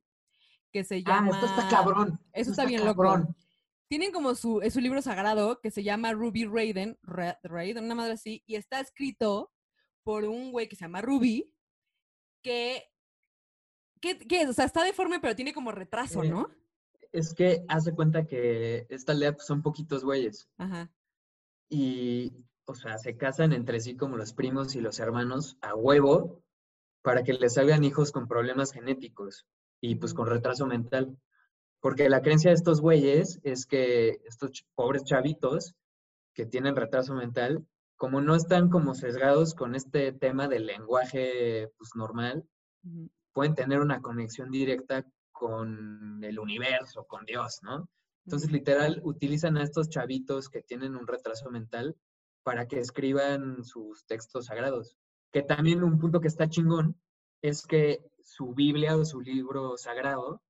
que 0.73 0.85
se 0.85 0.97
Ah, 1.07 1.21
llama... 1.21 1.31
esto 1.31 1.47
está 1.47 1.69
cabrón. 1.69 2.21
Eso 2.33 2.51
está 2.53 2.65
bien 2.65 2.85
loco. 2.85 3.35
Tienen 3.89 4.13
como 4.13 4.35
su, 4.37 4.61
es 4.61 4.73
su 4.75 4.81
libro 4.81 5.03
sagrado 5.03 5.61
que 5.61 5.71
se 5.73 5.83
llama 5.83 6.13
Ruby 6.13 6.45
Raiden, 6.45 6.97
Ra- 7.03 7.39
Raiden, 7.43 7.85
una 7.85 7.95
madre 7.97 8.13
así, 8.13 8.43
y 8.47 8.55
está 8.55 8.79
escrito 8.81 9.53
por 10.05 10.25
un 10.25 10.53
güey 10.53 10.69
que 10.69 10.77
se 10.77 10.85
llama 10.85 11.01
Ruby, 11.03 11.53
que, 12.43 12.85
que, 14.01 14.19
que, 14.19 14.47
o 14.47 14.53
sea, 14.53 14.65
está 14.65 14.85
deforme, 14.85 15.19
pero 15.21 15.35
tiene 15.35 15.53
como 15.53 15.73
retraso, 15.73 16.23
Eh, 16.23 16.29
¿no? 16.31 16.49
Es 17.13 17.35
que 17.35 17.65
haz 17.69 17.85
de 17.85 17.95
cuenta 17.95 18.27
que 18.27 18.87
esta 18.89 19.11
aldea 19.13 19.33
pues, 19.35 19.45
son 19.47 19.63
poquitos 19.63 20.05
güeyes. 20.05 20.49
Ajá. 20.59 20.89
Y, 21.69 22.33
o 22.67 22.75
sea, 22.77 22.97
se 22.99 23.17
casan 23.17 23.53
entre 23.53 23.81
sí 23.81 23.97
como 23.97 24.17
los 24.17 24.33
primos 24.33 24.77
y 24.77 24.81
los 24.81 25.01
hermanos 25.01 25.59
a 25.61 25.75
huevo 25.75 26.45
para 27.03 27.25
que 27.25 27.33
les 27.33 27.55
salgan 27.55 27.83
hijos 27.83 28.13
con 28.13 28.29
problemas 28.29 28.73
genéticos 28.73 29.47
y 29.81 29.97
pues 29.97 30.15
con 30.15 30.27
retraso 30.29 30.67
mental. 30.67 31.17
Porque 31.81 32.09
la 32.09 32.21
creencia 32.21 32.51
de 32.51 32.57
estos 32.57 32.81
güeyes 32.81 33.41
es 33.43 33.67
que 33.67 34.21
estos 34.27 34.51
ch- 34.51 34.67
pobres 34.75 35.05
chavitos 35.05 35.75
que 36.35 36.47
tienen 36.47 36.77
retraso 36.77 37.15
mental, 37.15 37.67
como 37.97 38.21
no 38.21 38.35
están 38.35 38.69
como 38.69 38.95
sesgados 38.95 39.55
con 39.55 39.75
este 39.75 40.13
tema 40.13 40.49
del 40.49 40.67
lenguaje 40.67 41.69
pues 41.79 41.91
normal, 41.95 42.45
pueden 43.33 43.55
tener 43.55 43.81
una 43.81 44.01
conexión 44.03 44.51
directa 44.51 45.07
con 45.33 46.23
el 46.23 46.39
universo, 46.39 47.05
con 47.07 47.25
Dios, 47.25 47.61
¿no? 47.63 47.89
Entonces, 48.27 48.49
Ujú. 48.49 48.57
literal, 48.59 49.01
utilizan 49.05 49.57
a 49.57 49.63
estos 49.63 49.89
chavitos 49.89 50.49
que 50.51 50.63
tienen 50.63 50.95
un 50.95 51.07
retraso 51.07 51.51
mental 51.51 51.97
para 52.43 52.67
que 52.67 52.79
escriban 52.79 53.65
sus 53.65 54.05
textos 54.07 54.47
sagrados. 54.47 54.97
Que 55.33 55.43
también 55.43 55.83
un 55.83 55.99
punto 55.99 56.21
que 56.21 56.29
está 56.29 56.49
chingón 56.49 57.01
es 57.43 57.67
que 57.67 58.01
su 58.25 58.55
Biblia 58.55 58.97
o 58.97 59.05
su 59.05 59.21
libro 59.21 59.77
sagrado, 59.77 60.43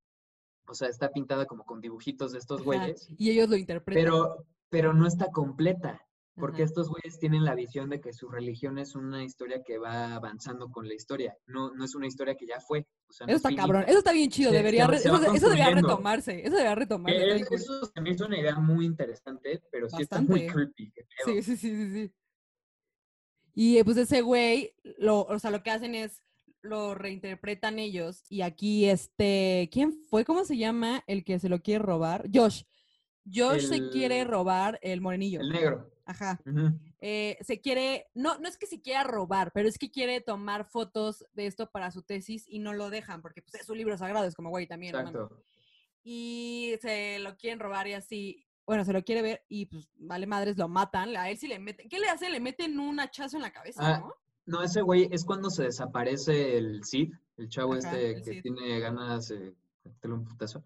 o 0.66 0.74
sea, 0.74 0.88
está 0.88 1.10
pintada 1.10 1.46
como 1.46 1.64
con 1.64 1.80
dibujitos 1.80 2.32
de 2.32 2.38
estos 2.38 2.60
Ajá, 2.60 2.64
güeyes, 2.66 3.08
Y 3.18 3.30
ellos 3.30 3.48
lo 3.48 3.56
interpretan. 3.56 4.02
pero, 4.04 4.46
pero 4.68 4.92
no 4.94 5.06
está 5.06 5.30
completa, 5.30 6.06
porque 6.36 6.62
Ajá. 6.62 6.66
estos 6.70 6.88
güeyes 6.88 7.18
tienen 7.18 7.44
la 7.44 7.54
visión 7.54 7.90
de 7.90 8.00
que 8.00 8.12
su 8.12 8.28
religión 8.28 8.78
es 8.78 8.94
una 8.94 9.24
historia 9.24 9.62
que 9.64 9.78
va 9.78 10.14
avanzando 10.14 10.70
con 10.70 10.86
la 10.86 10.94
historia, 10.94 11.36
no, 11.46 11.74
no 11.74 11.84
es 11.84 11.94
una 11.94 12.06
historia 12.06 12.36
que 12.36 12.46
ya 12.46 12.60
fue. 12.60 12.86
O 13.08 13.12
sea, 13.12 13.26
no 13.26 13.32
Eso 13.32 13.36
es 13.36 13.38
está 13.38 13.48
finita. 13.48 13.62
cabrón. 13.66 13.84
Eso 13.88 13.98
está 13.98 14.12
bien 14.12 14.30
chido. 14.30 14.50
Se- 14.50 14.56
Debería, 14.56 14.86
se- 14.86 14.94
eso, 15.08 15.48
debería 15.48 15.70
retomarse. 15.74 16.40
Eso 16.46 16.50
debería 16.56 16.74
retomarse. 16.76 17.36
Eso 17.54 17.84
se 17.86 18.00
me 18.00 18.10
hizo 18.10 18.26
una 18.26 18.38
idea 18.38 18.56
muy 18.60 18.86
interesante, 18.86 19.60
pero 19.72 19.88
sí 19.88 20.02
está 20.02 20.20
muy 20.22 20.46
creepy. 20.46 20.92
Sí, 21.24 21.42
sí, 21.42 21.56
sí, 21.56 21.76
sí, 21.76 21.90
sí. 21.92 22.14
Y 23.52 23.82
pues 23.82 23.96
ese 23.96 24.22
güey, 24.22 24.72
lo, 24.98 25.22
o 25.22 25.38
sea, 25.40 25.50
lo 25.50 25.62
que 25.62 25.70
hacen 25.72 25.94
es 25.96 26.22
lo 26.62 26.94
reinterpretan 26.94 27.78
ellos. 27.78 28.24
Y 28.28 28.42
aquí 28.42 28.88
este, 28.88 29.68
¿quién 29.72 29.92
fue? 30.08 30.24
¿Cómo 30.24 30.44
se 30.44 30.56
llama 30.56 31.02
el 31.06 31.24
que 31.24 31.38
se 31.38 31.48
lo 31.48 31.60
quiere 31.62 31.82
robar? 31.84 32.28
Josh. 32.32 32.62
Josh 33.32 33.66
se 33.66 33.90
quiere 33.90 34.24
robar 34.24 34.78
el 34.82 35.00
morenillo. 35.00 35.40
El 35.40 35.50
negro. 35.50 35.90
Ajá. 36.04 36.40
Eh, 37.00 37.38
se 37.42 37.60
quiere, 37.60 38.08
no, 38.14 38.38
no 38.38 38.48
es 38.48 38.58
que 38.58 38.66
se 38.66 38.80
quiera 38.80 39.04
robar, 39.04 39.52
pero 39.52 39.68
es 39.68 39.78
que 39.78 39.90
quiere 39.90 40.20
tomar 40.20 40.64
fotos 40.64 41.24
de 41.32 41.46
esto 41.46 41.70
para 41.70 41.90
su 41.92 42.02
tesis 42.02 42.44
y 42.48 42.58
no 42.58 42.72
lo 42.72 42.90
dejan, 42.90 43.22
porque 43.22 43.42
pues, 43.42 43.54
es 43.54 43.66
su 43.66 43.74
libro 43.74 43.96
sagrado, 43.96 44.26
es 44.26 44.34
como, 44.34 44.50
güey, 44.50 44.66
también. 44.66 44.94
Exacto. 44.96 45.42
y 46.02 46.74
se 46.80 47.18
lo 47.20 47.36
quieren 47.36 47.60
robar 47.60 47.86
y 47.86 47.92
así. 47.92 48.46
Bueno, 48.66 48.84
se 48.84 48.92
lo 48.92 49.02
quiere 49.02 49.22
ver 49.22 49.44
y 49.48 49.66
pues 49.66 49.88
vale 49.96 50.26
madres, 50.26 50.56
lo 50.56 50.68
matan. 50.68 51.16
A 51.16 51.28
él 51.30 51.38
sí 51.38 51.46
le 51.48 51.58
meten. 51.58 51.88
¿Qué 51.88 51.98
le 51.98 52.08
hacen? 52.08 52.32
Le 52.32 52.40
meten 52.40 52.78
un 52.78 53.00
hachazo 53.00 53.36
en 53.36 53.42
la 53.42 53.52
cabeza, 53.52 53.80
Ah, 53.82 53.98
¿no? 54.00 54.14
No, 54.50 54.62
ese 54.62 54.82
güey 54.82 55.08
es 55.12 55.24
cuando 55.24 55.48
se 55.50 55.64
desaparece 55.64 56.58
el 56.58 56.84
Cid, 56.84 57.12
el 57.36 57.48
chavo 57.48 57.72
Ajá, 57.74 57.78
este 57.78 58.10
el 58.10 58.22
que 58.22 58.32
Cid. 58.34 58.42
tiene 58.42 58.80
ganas 58.80 59.28
de 59.28 59.54
meterle 59.84 60.16
un 60.16 60.24
putazo. 60.24 60.64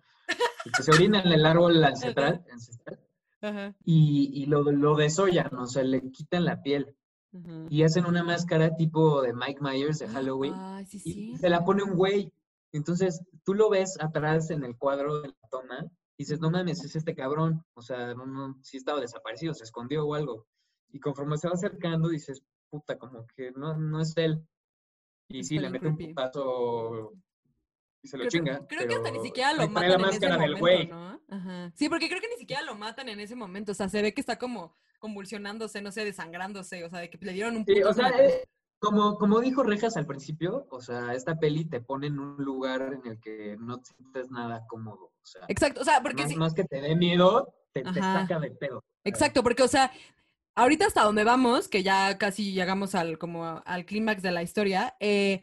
y 0.64 0.70
que 0.70 0.82
se 0.82 0.91
orina 0.91 1.20
en 1.22 1.32
el 1.32 1.45
árbol 1.47 1.82
ancestral, 1.85 2.45
ancestral 2.51 2.99
Ajá. 3.43 3.74
y, 3.85 4.30
y 4.43 4.47
lo, 4.47 4.62
lo 4.72 4.97
desollan, 4.97 5.55
o 5.57 5.66
sea, 5.66 5.82
le 5.82 6.11
quitan 6.11 6.45
la 6.47 6.62
piel 6.62 6.97
ajá. 7.32 7.66
y 7.68 7.82
hacen 7.82 8.07
una 8.07 8.22
máscara 8.24 8.74
tipo 8.74 9.20
de 9.22 9.35
Mike 9.35 9.61
Myers 9.61 9.99
de 9.99 10.09
Halloween 10.09 10.55
Ay, 10.57 10.87
sí, 10.87 10.97
y 11.05 11.12
sí. 11.12 11.37
se 11.37 11.49
la 11.51 11.64
pone 11.64 11.82
un 11.82 11.95
güey. 11.97 12.32
Entonces, 12.72 13.20
tú 13.45 13.55
lo 13.55 13.70
ves 13.70 13.97
atrás 14.01 14.51
en 14.51 14.64
el 14.64 14.76
cuadro 14.76 15.20
de 15.22 15.28
la 15.28 15.49
toma 15.51 15.85
y 16.16 16.24
dices, 16.24 16.41
no 16.41 16.51
mames, 16.51 16.82
es 16.85 16.97
este 16.97 17.14
cabrón. 17.14 17.64
O 17.74 17.82
sea, 17.82 18.14
no, 18.14 18.26
no, 18.26 18.57
sí 18.62 18.78
estaba 18.78 19.01
desaparecido, 19.01 19.55
se 19.55 19.62
escondió 19.64 20.05
o 20.07 20.14
algo. 20.14 20.47
Y 20.91 20.99
conforme 20.99 21.37
se 21.39 21.47
va 21.49 21.55
acercando, 21.55 22.09
dices, 22.09 22.43
puta, 22.71 22.99
como 22.99 23.27
que 23.37 23.51
no, 23.53 23.77
no 23.77 24.01
es 24.01 24.17
él. 24.17 24.47
Y 25.29 25.45
sí, 25.45 25.59
le 25.59 25.71
mete 25.71 25.89
un 25.89 25.97
putazo 25.97 27.12
y 28.03 28.09
se 28.09 28.19
lo 28.19 28.23
Creo, 28.25 28.31
chinga. 28.31 28.67
creo 28.67 28.87
que 28.87 28.95
hasta 28.95 29.11
ni 29.11 29.21
siquiera 29.21 29.53
lo 29.55 29.69
matan 29.69 29.89
la 29.89 29.95
en 29.95 30.01
ese 30.01 30.07
máscara 30.11 30.37
del 30.37 30.57
momento, 30.57 30.61
güey. 30.61 30.87
¿no? 30.89 31.21
Ajá. 31.31 31.73
Sí, 31.75 31.89
porque 31.89 32.09
creo 32.09 32.21
que 32.21 32.29
ni 32.29 32.37
siquiera 32.37 32.62
lo 32.62 32.75
matan 32.75 33.09
en 33.09 33.21
ese 33.21 33.35
momento. 33.35 33.73
O 33.73 33.75
sea, 33.75 33.89
se 33.89 34.03
ve 34.03 34.12
que 34.12 34.21
está 34.21 34.39
como 34.39 34.77
convulsionándose, 34.99 35.81
no 35.81 35.91
sé, 35.91 36.05
desangrándose. 36.05 36.85
O 36.85 36.91
sea, 36.91 36.99
de 37.01 37.09
que 37.11 37.19
le 37.25 37.33
dieron 37.33 37.57
un 37.57 37.65
Sí, 37.65 37.75
putazo 37.77 38.03
o 38.03 38.05
en 38.07 38.12
sea, 38.12 38.27
eh, 38.27 38.45
como, 38.79 39.17
como 39.17 39.41
dijo 39.41 39.62
Rejas 39.62 39.97
al 39.97 40.07
principio, 40.07 40.67
o 40.71 40.81
sea, 40.81 41.15
esta 41.15 41.39
peli 41.39 41.65
te 41.65 41.81
pone 41.81 42.09
en 42.09 42.19
un 42.19 42.37
lugar 42.45 42.93
en 43.03 43.11
el 43.11 43.19
que 43.19 43.57
no 43.59 43.79
te 43.79 43.95
sientes 43.95 44.31
nada 44.31 44.67
cómodo. 44.69 45.07
O 45.07 45.27
sea, 45.27 45.47
Exacto, 45.49 45.81
o 45.81 45.85
sea, 45.85 46.03
porque 46.03 46.23
más, 46.25 46.31
sí, 46.31 46.37
más 46.37 46.53
que 46.55 46.65
te 46.65 46.83
dé 46.83 46.95
miedo, 46.95 47.55
te, 47.73 47.83
te 47.83 48.01
saca 48.01 48.39
de 48.39 48.51
pedo. 48.51 48.85
Exacto, 49.05 49.43
porque, 49.43 49.62
o 49.62 49.69
sea, 49.69 49.91
ahorita 50.55 50.86
hasta 50.86 51.02
donde 51.02 51.24
vamos, 51.24 51.68
que 51.68 51.82
ya 51.82 52.16
casi 52.18 52.52
llegamos 52.52 52.94
al, 52.94 53.18
como 53.18 53.62
al 53.64 53.84
clímax 53.84 54.22
de 54.22 54.32
la 54.32 54.42
historia, 54.42 54.96
eh, 55.00 55.42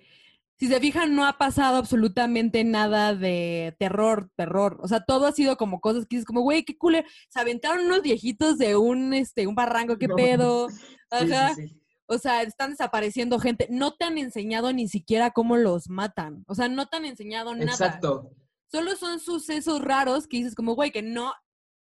si 0.58 0.68
se 0.68 0.80
fijan, 0.80 1.16
no 1.16 1.26
ha 1.26 1.40
pasado 1.40 1.78
absolutamente 1.78 2.64
nada 2.64 3.16
de 3.16 3.76
terror, 3.80 4.30
terror. 4.36 4.78
O 4.82 4.88
sea, 4.88 5.04
todo 5.04 5.26
ha 5.26 5.32
sido 5.32 5.58
como 5.58 5.82
cosas 5.82 6.06
que 6.06 6.18
dices 6.18 6.26
como, 6.26 6.42
güey, 6.42 6.64
qué 6.64 6.78
cool. 6.78 7.04
Se 7.30 7.40
aventaron 7.40 7.88
unos 7.88 8.04
viejitos 8.04 8.60
de 8.60 8.76
un, 8.76 9.16
este, 9.16 9.48
un 9.48 9.56
barranco, 9.56 9.98
qué 9.98 10.08
No. 10.08 10.16
pedo. 10.16 10.68
Sí, 11.20 11.28
sí, 11.28 11.34
Ajá. 11.34 11.56
sí. 11.56 11.82
O 12.06 12.18
sea, 12.18 12.42
están 12.44 12.72
desapareciendo 12.72 13.40
gente. 13.40 13.68
No 13.70 13.96
te 13.96 14.06
han 14.06 14.18
enseñado 14.18 14.72
ni 14.72 14.88
siquiera 14.88 15.32
cómo 15.32 15.58
los 15.58 15.90
matan. 15.90 16.44
O 16.48 16.56
sea, 16.56 16.68
no 16.70 16.86
te 16.88 16.98
han 16.98 17.06
enseñado 17.06 17.54
nada. 17.56 17.72
Exacto. 17.72 18.30
Solo 18.68 18.96
son 18.96 19.20
sucesos 19.20 19.82
raros 19.82 20.28
que 20.28 20.38
dices 20.38 20.56
como, 20.56 20.76
güey, 20.76 20.92
que 20.92 21.02
no, 21.02 21.34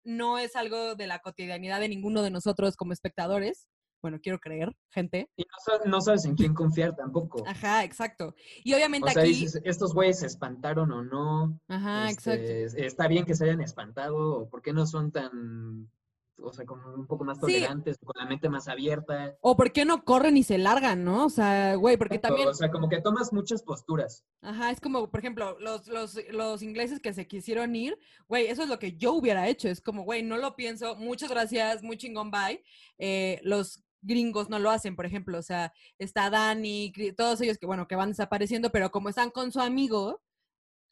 no 0.03 0.37
es 0.37 0.55
algo 0.55 0.95
de 0.95 1.07
la 1.07 1.19
cotidianidad 1.19 1.79
de 1.79 1.89
ninguno 1.89 2.21
de 2.21 2.31
nosotros 2.31 2.75
como 2.75 2.93
espectadores. 2.93 3.67
Bueno, 4.01 4.19
quiero 4.21 4.37
creer, 4.39 4.75
gente. 4.91 5.29
Y 5.37 5.43
no, 5.43 5.55
sa- 5.65 5.89
no 5.89 6.01
sabes 6.01 6.25
en 6.25 6.35
quién 6.35 6.53
confiar 6.53 6.93
tampoco. 6.93 7.41
Ajá, 7.47 7.85
exacto. 7.85 8.35
Y 8.63 8.73
obviamente 8.73 9.07
O 9.09 9.13
sea, 9.13 9.21
aquí... 9.23 9.31
dices, 9.31 9.61
estos 9.63 9.93
güeyes 9.93 10.19
se 10.19 10.27
espantaron 10.27 10.91
o 10.91 11.03
no. 11.03 11.57
Ajá, 11.69 12.09
exacto. 12.11 12.43
Este, 12.51 12.85
Está 12.85 13.07
bien 13.07 13.23
que 13.23 13.33
se 13.33 13.45
hayan 13.45 13.61
espantado, 13.61 14.41
o 14.41 14.49
por 14.49 14.61
qué 14.61 14.73
no 14.73 14.85
son 14.85 15.11
tan, 15.13 15.89
o 16.37 16.51
sea, 16.51 16.65
como 16.65 16.93
un 16.93 17.05
poco 17.07 17.23
más 17.23 17.37
Sí. 17.37 17.41
tolerantes, 17.41 17.97
con 18.03 18.13
la 18.15 18.25
mente 18.25 18.49
más 18.49 18.67
abierta. 18.67 19.35
O 19.41 19.55
por 19.55 19.71
qué 19.71 19.85
no 19.85 20.03
corren 20.03 20.35
y 20.37 20.43
se 20.43 20.57
largan, 20.57 21.03
¿no? 21.03 21.25
O 21.25 21.29
sea, 21.29 21.75
güey, 21.75 21.97
porque 21.97 22.15
Exacto, 22.15 22.35
también... 22.35 22.49
O 22.49 22.53
sea, 22.53 22.71
como 22.71 22.89
que 22.89 23.01
tomas 23.01 23.31
muchas 23.31 23.63
posturas. 23.63 24.25
Ajá, 24.41 24.71
es 24.71 24.81
como, 24.81 25.09
por 25.09 25.19
ejemplo, 25.19 25.57
los, 25.59 25.87
los, 25.87 26.17
los 26.31 26.61
ingleses 26.63 26.99
que 26.99 27.13
se 27.13 27.27
quisieron 27.27 27.75
ir, 27.75 27.97
güey, 28.27 28.47
eso 28.47 28.63
es 28.63 28.69
lo 28.69 28.79
que 28.79 28.97
yo 28.97 29.13
hubiera 29.13 29.47
hecho. 29.47 29.69
Es 29.69 29.81
como, 29.81 30.03
güey, 30.03 30.23
no 30.23 30.37
lo 30.37 30.55
pienso, 30.55 30.95
muchas 30.95 31.29
gracias, 31.29 31.83
muy 31.83 31.97
chingón, 31.97 32.31
bye. 32.31 32.63
Eh, 32.97 33.39
los 33.43 33.83
gringos 34.01 34.49
no 34.49 34.59
lo 34.59 34.69
hacen, 34.69 34.95
por 34.97 35.05
ejemplo, 35.05 35.37
o 35.37 35.41
sea, 35.43 35.71
está 35.97 36.29
Dani, 36.29 36.91
todos 37.15 37.39
ellos 37.39 37.57
que, 37.57 37.65
bueno, 37.65 37.87
que 37.87 37.95
van 37.95 38.09
desapareciendo, 38.09 38.69
pero 38.69 38.91
como 38.91 39.07
están 39.07 39.29
con 39.29 39.51
su 39.51 39.61
amigo, 39.61 40.21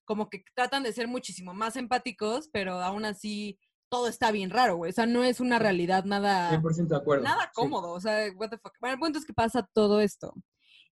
como 0.06 0.30
que 0.30 0.46
tratan 0.56 0.84
de 0.84 0.94
ser 0.94 1.08
muchísimo 1.10 1.54
más 1.54 1.76
empáticos, 1.76 2.50
pero 2.54 2.82
aún 2.82 3.04
así 3.06 3.60
todo 3.92 4.08
está 4.08 4.32
bien 4.32 4.50
raro, 4.50 4.78
güey. 4.78 4.90
O 4.90 4.94
sea, 4.94 5.06
no 5.06 5.26
es 5.26 5.42
una 5.42 5.60
realidad 5.60 6.06
nada, 6.06 6.50
100% 6.50 6.88
de 6.88 6.96
acuerdo. 6.96 7.26
nada 7.26 7.44
sí. 7.44 7.50
cómodo. 7.54 7.92
O 7.92 8.00
sea, 8.00 8.32
what 8.38 8.50
the 8.50 8.58
fuck. 8.58 8.74
Bueno, 8.80 8.94
el 8.94 9.00
punto 9.00 9.20
es 9.20 9.26
que 9.26 9.34
pasa 9.34 9.70
todo 9.74 10.00
esto. 10.00 10.34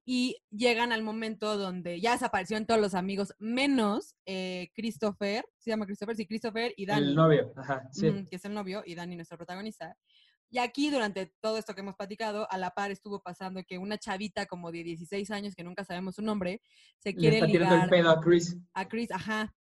Y 0.05 0.37
llegan 0.49 0.93
al 0.93 1.03
momento 1.03 1.57
donde 1.57 1.99
ya 1.99 2.13
desaparecieron 2.13 2.65
todos 2.65 2.79
los 2.79 2.93
amigos, 2.93 3.33
menos 3.37 4.15
eh, 4.25 4.69
Christopher, 4.75 5.43
se 5.57 5.71
llama 5.71 5.85
Christopher, 5.87 6.15
sí, 6.15 6.25
Christopher 6.25 6.73
y 6.77 6.85
Dani. 6.85 7.07
El 7.07 7.15
novio, 7.15 7.51
ajá, 7.57 7.89
sí. 7.91 8.25
Que 8.29 8.37
es 8.37 8.45
el 8.45 8.53
novio, 8.53 8.83
y 8.85 8.95
Dani, 8.95 9.15
nuestro 9.15 9.37
protagonista. 9.37 9.97
Y 10.49 10.59
aquí, 10.59 10.89
durante 10.89 11.33
todo 11.41 11.57
esto 11.57 11.73
que 11.73 11.81
hemos 11.81 11.95
platicado, 11.95 12.47
a 12.49 12.57
la 12.57 12.69
par 12.69 12.91
estuvo 12.91 13.19
pasando 13.21 13.63
que 13.67 13.77
una 13.77 13.97
chavita 13.97 14.45
como 14.45 14.71
de 14.71 14.83
16 14.83 15.31
años, 15.31 15.55
que 15.55 15.63
nunca 15.63 15.83
sabemos 15.83 16.15
su 16.15 16.21
nombre, 16.21 16.61
se 16.99 17.09
Le 17.09 17.15
quiere 17.15 17.35
está 17.37 17.47
tirando 17.47 17.75
el 17.75 17.81
ligar 17.81 17.89
pedo 17.89 18.09
a 18.11 18.21
Chris. 18.21 18.57
a 18.73 18.87
Chris, 18.87 19.11
ajá, 19.11 19.53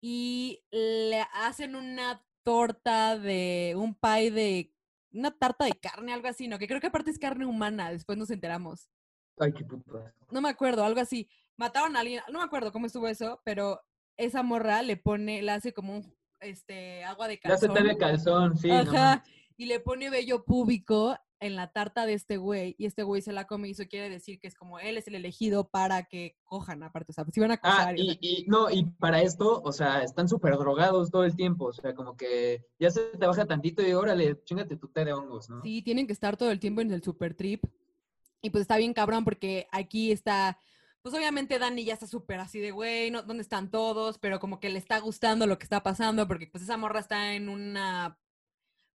y 0.00 0.62
le 0.70 1.24
hacen 1.32 1.74
una 1.74 2.22
torta 2.46 3.18
de 3.18 3.74
un 3.76 3.96
pie 3.96 4.30
de, 4.30 4.72
una 5.10 5.32
tarta 5.32 5.64
de 5.64 5.72
carne, 5.72 6.12
algo 6.12 6.28
así, 6.28 6.46
¿no? 6.46 6.60
Que 6.60 6.68
creo 6.68 6.80
que 6.80 6.86
aparte 6.86 7.10
es 7.10 7.18
carne 7.18 7.44
humana, 7.44 7.90
después 7.90 8.16
nos 8.16 8.30
enteramos. 8.30 8.88
Ay, 9.36 9.52
qué 9.52 9.64
puto. 9.64 9.98
asco. 9.98 10.28
No 10.30 10.40
me 10.40 10.48
acuerdo, 10.48 10.84
algo 10.84 11.00
así. 11.00 11.28
Mataron 11.56 11.96
a 11.96 12.00
alguien, 12.00 12.22
no 12.30 12.38
me 12.38 12.44
acuerdo 12.44 12.70
cómo 12.70 12.86
estuvo 12.86 13.08
eso, 13.08 13.42
pero 13.44 13.82
esa 14.16 14.44
morra 14.44 14.82
le 14.82 14.96
pone, 14.96 15.42
le 15.42 15.50
hace 15.50 15.72
como 15.72 15.96
un, 15.96 16.16
este, 16.38 17.02
agua 17.02 17.26
de 17.26 17.40
calzón. 17.40 17.74
te 17.74 17.82
de 17.82 17.96
calzón, 17.98 18.56
sí. 18.56 18.68
no 18.68 18.76
Ajá. 18.76 18.92
mames. 18.92 19.22
y 19.56 19.66
le 19.66 19.80
pone 19.80 20.08
vello 20.08 20.44
púbico 20.44 21.18
en 21.40 21.54
la 21.54 21.70
tarta 21.72 22.06
de 22.06 22.14
este 22.14 22.38
güey 22.38 22.74
y 22.78 22.86
este 22.86 23.02
güey 23.02 23.20
se 23.20 23.32
la 23.32 23.46
come 23.46 23.68
y 23.68 23.72
eso 23.72 23.84
quiere 23.88 24.08
decir 24.08 24.40
que 24.40 24.46
es 24.46 24.54
como 24.54 24.78
él 24.78 24.96
es 24.96 25.06
el 25.06 25.14
elegido 25.16 25.68
para 25.68 26.04
que 26.04 26.36
cojan 26.44 26.82
aparte, 26.82 27.12
o 27.12 27.14
sea, 27.14 27.24
si 27.30 27.40
van 27.40 27.50
a 27.50 27.54
Ah, 27.54 27.58
cojar. 27.62 27.98
y- 27.98 28.18
y, 28.20 28.44
y 28.44 28.44
no, 28.46 28.70
y 28.70 28.84
para 28.84 29.20
esto, 29.20 29.60
o 29.62 29.72
sea, 29.72 30.02
están 30.02 30.28
súper 30.28 30.56
drogados 30.56 31.10
todo 31.10 31.24
el 31.24 31.36
tiempo. 31.36 31.66
O 31.66 31.72
sea, 31.72 31.94
como 31.94 32.16
que 32.16 32.64
ya 32.78 32.90
se 32.90 33.00
te 33.18 33.26
baja 33.26 33.44
tantito 33.44 33.86
y 33.86 33.92
órale, 33.92 34.42
chingate 34.44 34.76
tu 34.76 34.88
té 34.88 35.04
de 35.04 35.12
hongos, 35.12 35.50
¿no? 35.50 35.60
Sí, 35.62 35.82
tienen 35.82 36.06
que 36.06 36.12
estar 36.14 36.36
todo 36.36 36.50
el 36.50 36.58
tiempo 36.60 36.80
en 36.80 36.90
el 36.90 37.02
super 37.02 37.34
trip. 37.34 37.64
Y 38.40 38.50
pues 38.50 38.62
está 38.62 38.76
bien 38.78 38.94
cabrón 38.94 39.24
porque 39.24 39.66
aquí 39.72 40.12
está, 40.12 40.58
pues 41.02 41.14
obviamente 41.14 41.58
Dani 41.58 41.84
ya 41.84 41.94
está 41.94 42.06
súper 42.06 42.40
así 42.40 42.60
de, 42.60 42.70
güey, 42.70 43.10
no, 43.10 43.22
¿dónde 43.22 43.42
están 43.42 43.70
todos? 43.70 44.18
Pero 44.18 44.40
como 44.40 44.58
que 44.60 44.68
le 44.70 44.78
está 44.78 44.98
gustando 45.00 45.46
lo 45.46 45.58
que 45.58 45.64
está 45.64 45.82
pasando 45.82 46.26
porque 46.28 46.46
pues 46.46 46.62
esa 46.64 46.76
morra 46.76 47.00
está 47.00 47.34
en 47.34 47.48
una, 47.48 48.18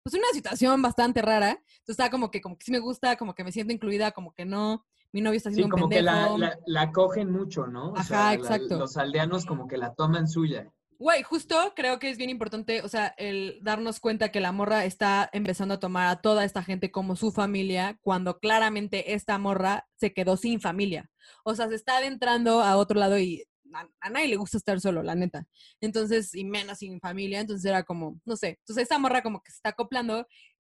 pues 0.03 0.13
una 0.15 0.27
situación 0.33 0.81
bastante 0.81 1.21
rara. 1.21 1.51
Entonces 1.51 1.89
está 1.89 2.09
como 2.09 2.31
que, 2.31 2.41
como 2.41 2.57
que 2.57 2.65
sí 2.65 2.71
me 2.71 2.79
gusta, 2.79 3.15
como 3.17 3.33
que 3.35 3.43
me 3.43 3.51
siento 3.51 3.73
incluida, 3.73 4.11
como 4.11 4.33
que 4.33 4.45
no. 4.45 4.85
Mi 5.13 5.19
novio 5.21 5.37
está 5.37 5.49
Sí, 5.49 5.55
haciendo 5.55 5.73
como 5.73 5.85
un 5.85 5.89
que 5.91 6.01
la, 6.01 6.13
pendejo. 6.13 6.37
la, 6.37 6.57
la 6.65 6.91
cogen 6.91 7.31
mucho, 7.31 7.67
¿no? 7.67 7.89
O 7.91 7.95
Ajá, 7.97 8.03
sea, 8.03 8.17
la- 8.27 8.33
exacto. 8.35 8.77
los 8.79 8.95
aldeanos 8.97 9.45
como 9.45 9.67
que 9.67 9.77
la 9.77 9.93
toman 9.93 10.27
suya. 10.29 10.71
Güey, 10.99 11.23
justo 11.23 11.73
creo 11.75 11.97
que 11.97 12.11
es 12.11 12.17
bien 12.19 12.29
importante, 12.29 12.83
o 12.83 12.87
sea, 12.87 13.07
el 13.17 13.57
darnos 13.63 13.99
cuenta 13.99 14.29
que 14.31 14.39
la 14.39 14.51
morra 14.51 14.85
está 14.85 15.27
empezando 15.33 15.73
a 15.73 15.79
tomar 15.79 16.07
a 16.07 16.21
toda 16.21 16.45
esta 16.45 16.61
gente 16.61 16.91
como 16.91 17.15
su 17.15 17.31
familia, 17.31 17.97
cuando 18.01 18.37
claramente 18.37 19.13
esta 19.15 19.39
morra 19.39 19.87
se 19.95 20.13
quedó 20.13 20.37
sin 20.37 20.61
familia. 20.61 21.09
O 21.43 21.55
sea, 21.55 21.67
se 21.69 21.75
está 21.75 21.97
adentrando 21.97 22.61
a 22.61 22.77
otro 22.77 22.99
lado 22.99 23.17
y 23.17 23.43
a, 23.75 23.87
a 24.01 24.09
nadie 24.09 24.27
le 24.29 24.35
gusta 24.37 24.57
estar 24.57 24.79
solo, 24.81 25.03
la 25.03 25.15
neta. 25.15 25.45
Entonces, 25.81 26.33
y 26.35 26.45
menos 26.45 26.79
sin 26.79 26.99
familia, 26.99 27.39
entonces 27.41 27.65
era 27.65 27.83
como, 27.83 28.19
no 28.25 28.35
sé. 28.35 28.57
Entonces, 28.59 28.83
esta 28.83 28.97
morra 28.99 29.21
como 29.23 29.41
que 29.41 29.51
se 29.51 29.57
está 29.57 29.69
acoplando. 29.69 30.27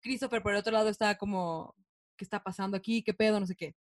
Christopher, 0.01 0.41
por 0.43 0.53
el 0.53 0.59
otro 0.59 0.73
lado, 0.73 0.89
está 0.89 1.17
como, 1.17 1.75
¿qué 2.17 2.25
está 2.25 2.43
pasando 2.43 2.77
aquí? 2.77 3.03
¿Qué 3.03 3.13
pedo? 3.13 3.39
No 3.39 3.45
sé 3.47 3.55
qué. 3.55 3.75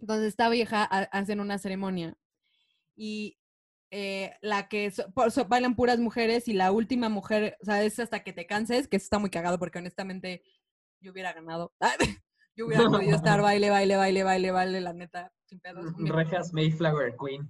Entonces, 0.00 0.28
esta 0.28 0.48
vieja 0.48 0.84
ha- 0.84 1.02
hacen 1.12 1.40
una 1.40 1.58
ceremonia 1.58 2.14
y 2.96 3.38
eh, 3.90 4.34
la 4.42 4.68
que 4.68 4.90
so- 4.90 5.10
por- 5.12 5.30
so- 5.32 5.46
bailan 5.46 5.74
puras 5.76 5.98
mujeres 5.98 6.48
y 6.48 6.52
la 6.54 6.72
última 6.72 7.08
mujer, 7.08 7.56
o 7.60 7.64
sea, 7.64 7.82
es 7.84 7.98
hasta 7.98 8.22
que 8.24 8.32
te 8.32 8.46
canses, 8.46 8.88
que 8.88 8.96
eso 8.96 9.04
está 9.04 9.18
muy 9.18 9.30
cagado 9.30 9.58
porque 9.58 9.78
honestamente 9.78 10.42
yo 11.00 11.12
hubiera 11.12 11.32
ganado. 11.32 11.74
yo 12.56 12.66
hubiera 12.66 12.84
podido 12.84 13.16
estar 13.16 13.40
baile, 13.42 13.70
baile, 13.70 13.96
baile, 13.96 14.22
baile, 14.22 14.50
baile, 14.50 14.80
la 14.80 14.92
neta, 14.92 15.32
sin 15.46 15.60
pedos. 15.60 15.86
Rejas 15.98 16.52
Mayflower 16.52 17.16
Queen. 17.16 17.48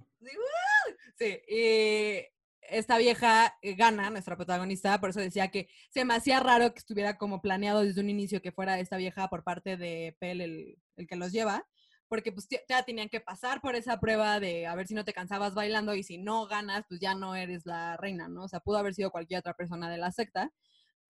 Sí, 1.17 1.39
y 1.47 2.25
esta 2.61 2.97
vieja 2.97 3.57
eh, 3.61 3.75
gana, 3.75 4.09
nuestra 4.09 4.37
protagonista, 4.37 4.99
por 4.99 5.09
eso 5.09 5.19
decía 5.19 5.49
que 5.49 5.67
se 5.89 6.05
me 6.05 6.15
hacía 6.15 6.39
raro 6.39 6.73
que 6.73 6.79
estuviera 6.79 7.17
como 7.17 7.41
planeado 7.41 7.81
desde 7.83 8.01
un 8.01 8.09
inicio 8.09 8.41
que 8.41 8.51
fuera 8.51 8.79
esta 8.79 8.97
vieja 8.97 9.27
por 9.27 9.43
parte 9.43 9.77
de 9.77 10.15
Pel 10.19 10.41
el, 10.41 10.77
el 10.95 11.07
que 11.07 11.15
los 11.15 11.31
lleva, 11.31 11.67
porque 12.07 12.31
pues 12.31 12.47
ya 12.67 12.83
tenían 12.83 13.09
que 13.09 13.21
pasar 13.21 13.61
por 13.61 13.75
esa 13.75 13.99
prueba 13.99 14.39
de 14.39 14.67
a 14.67 14.75
ver 14.75 14.87
si 14.87 14.93
no 14.93 15.05
te 15.05 15.13
cansabas 15.13 15.53
bailando 15.53 15.95
y 15.95 16.03
si 16.03 16.17
no 16.17 16.47
ganas, 16.47 16.85
pues 16.87 16.99
ya 16.99 17.13
no 17.13 17.35
eres 17.35 17.65
la 17.65 17.97
reina, 17.97 18.27
¿no? 18.27 18.43
O 18.43 18.47
sea, 18.47 18.59
pudo 18.59 18.77
haber 18.77 18.93
sido 18.93 19.11
cualquier 19.11 19.39
otra 19.39 19.53
persona 19.53 19.89
de 19.89 19.97
la 19.97 20.11
secta, 20.11 20.51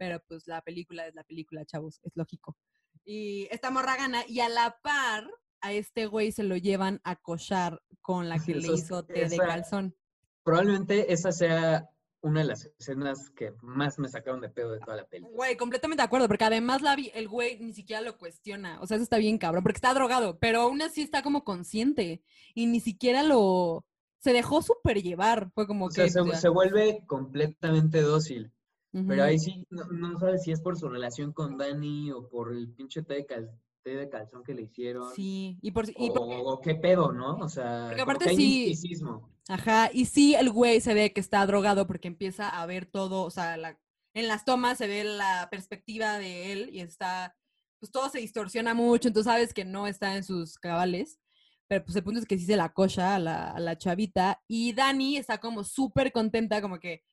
pero 0.02 0.20
pues 0.28 0.48
la 0.48 0.64
película 0.64 1.06
es 1.06 1.14
la 1.14 1.24
película, 1.24 1.64
chavos, 1.64 2.00
es 2.02 2.12
lógico. 2.16 2.58
Y 3.06 3.48
esta 3.52 3.70
morra 3.70 3.96
gana 3.98 4.24
y 4.28 4.40
a 4.40 4.50
la 4.50 4.80
par 4.82 5.30
a 5.62 5.74
este 5.74 6.08
güey 6.08 6.32
se 6.32 6.42
lo 6.44 6.58
llevan 6.58 7.00
a 7.04 7.18
cochar 7.18 7.84
con 8.02 8.28
la 8.28 8.40
que 8.40 8.56
le 8.56 8.62
Eso 8.66 8.74
hizo 8.74 9.06
té 9.06 9.30
de 9.30 9.38
calzón. 9.38 9.96
Probablemente 10.42 11.14
esa 11.14 11.32
sea 11.32 11.88
una 12.22 12.40
de 12.40 12.48
las 12.48 12.72
escenas 12.80 13.30
que 13.30 13.54
más 13.62 14.00
me 14.00 14.10
sacaron 14.10 14.42
de 14.42 14.50
pedo 14.50 14.72
de 14.72 14.80
toda 14.80 14.98
la 14.98 15.06
película. 15.06 15.36
Güey, 15.36 15.56
completamente 15.56 16.02
de 16.02 16.06
acuerdo, 16.08 16.28
porque 16.28 16.46
además 16.46 16.82
la 16.82 16.96
vi- 16.96 17.12
el 17.14 17.28
güey 17.28 17.60
ni 17.60 17.74
siquiera 17.74 18.02
lo 18.02 18.18
cuestiona. 18.18 18.82
O 18.82 18.88
sea, 18.88 18.96
eso 18.98 19.04
está 19.04 19.18
bien 19.20 19.38
cabrón, 19.38 19.62
porque 19.62 19.78
está 19.78 19.94
drogado, 19.94 20.40
pero 20.40 20.62
aún 20.62 20.82
así 20.82 21.04
está 21.04 21.22
como 21.22 21.44
consciente 21.44 22.24
y 22.56 22.66
ni 22.66 22.80
siquiera 22.80 23.22
lo. 23.22 23.86
Se 24.18 24.34
dejó 24.34 24.64
súper 24.64 25.04
llevar. 25.04 25.52
Fue 25.54 25.68
como 25.68 25.86
O 25.86 25.92
sea, 25.92 26.10
se, 26.10 26.24
se 26.38 26.50
vuelve 26.50 27.04
completamente 27.06 28.02
dócil. 28.02 28.52
Pero 28.92 29.06
Ujú. 29.14 29.22
ahí 29.24 29.40
sí, 29.40 29.66
no, 29.70 29.86
no 29.86 30.20
sabes 30.20 30.44
si 30.44 30.52
es 30.52 30.60
por 30.62 30.78
su 30.78 30.90
relación 30.90 31.32
con 31.32 31.58
Dani 31.58 32.12
o 32.12 32.28
por 32.28 32.52
el 32.54 32.70
pinche 32.74 33.02
té 33.04 33.14
de, 33.16 33.26
cal- 33.26 33.52
té 33.84 33.96
de 33.96 34.10
calzón 34.10 34.44
que 34.44 34.54
le 34.54 34.64
hicieron. 34.64 35.14
Sí, 35.16 35.58
y 35.62 35.72
por. 35.72 35.90
Y 35.90 36.10
o, 36.10 36.14
por- 36.14 36.28
o 36.30 36.62
qué 36.62 36.76
pedo, 36.76 37.12
¿no? 37.14 37.38
O 37.38 37.48
sea, 37.50 37.86
Porque 37.88 38.02
aparte 38.02 38.26
que 38.26 38.32
hay 38.32 38.36
sí- 38.38 38.66
misticismo. 38.68 39.30
Ajá, 39.48 39.90
y 39.94 40.06
sí, 40.06 40.36
el 40.36 40.50
güey 40.52 40.82
se 40.82 40.94
ve 40.94 41.14
que 41.14 41.20
está 41.22 41.46
drogado 41.46 41.88
porque 41.88 42.08
empieza 42.08 42.48
a 42.50 42.66
ver 42.66 42.86
todo, 42.86 43.24
o 43.24 43.30
sea, 43.32 43.58
la- 43.58 43.80
en 44.14 44.28
las 44.28 44.44
tomas 44.46 44.78
se 44.78 44.88
ve 44.88 45.04
la 45.04 45.48
perspectiva 45.50 46.18
de 46.20 46.52
él 46.52 46.70
y 46.74 46.82
está, 46.82 47.36
pues 47.80 47.92
todo 47.92 48.10
se 48.10 48.20
distorsiona 48.20 48.74
mucho, 48.74 49.08
entonces 49.08 49.32
sabes 49.32 49.54
que 49.54 49.64
no 49.66 49.88
está 49.88 50.16
en 50.18 50.24
sus 50.26 50.58
cabales, 50.60 51.20
pero 51.68 51.84
pues 51.86 51.96
el 51.96 52.04
punto 52.04 52.20
es 52.20 52.26
que 52.26 52.38
sí 52.38 52.46
se 52.46 52.58
la 52.58 52.74
cocha 52.74 53.16
a 53.16 53.20
la, 53.20 53.52
a 53.52 53.60
la 53.62 53.78
chavita 53.78 54.42
y 54.48 54.74
Dani 54.74 55.16
está 55.18 55.40
como 55.40 55.64
súper 55.64 56.12
contenta, 56.12 56.62
como 56.62 56.78
que, 56.80 57.04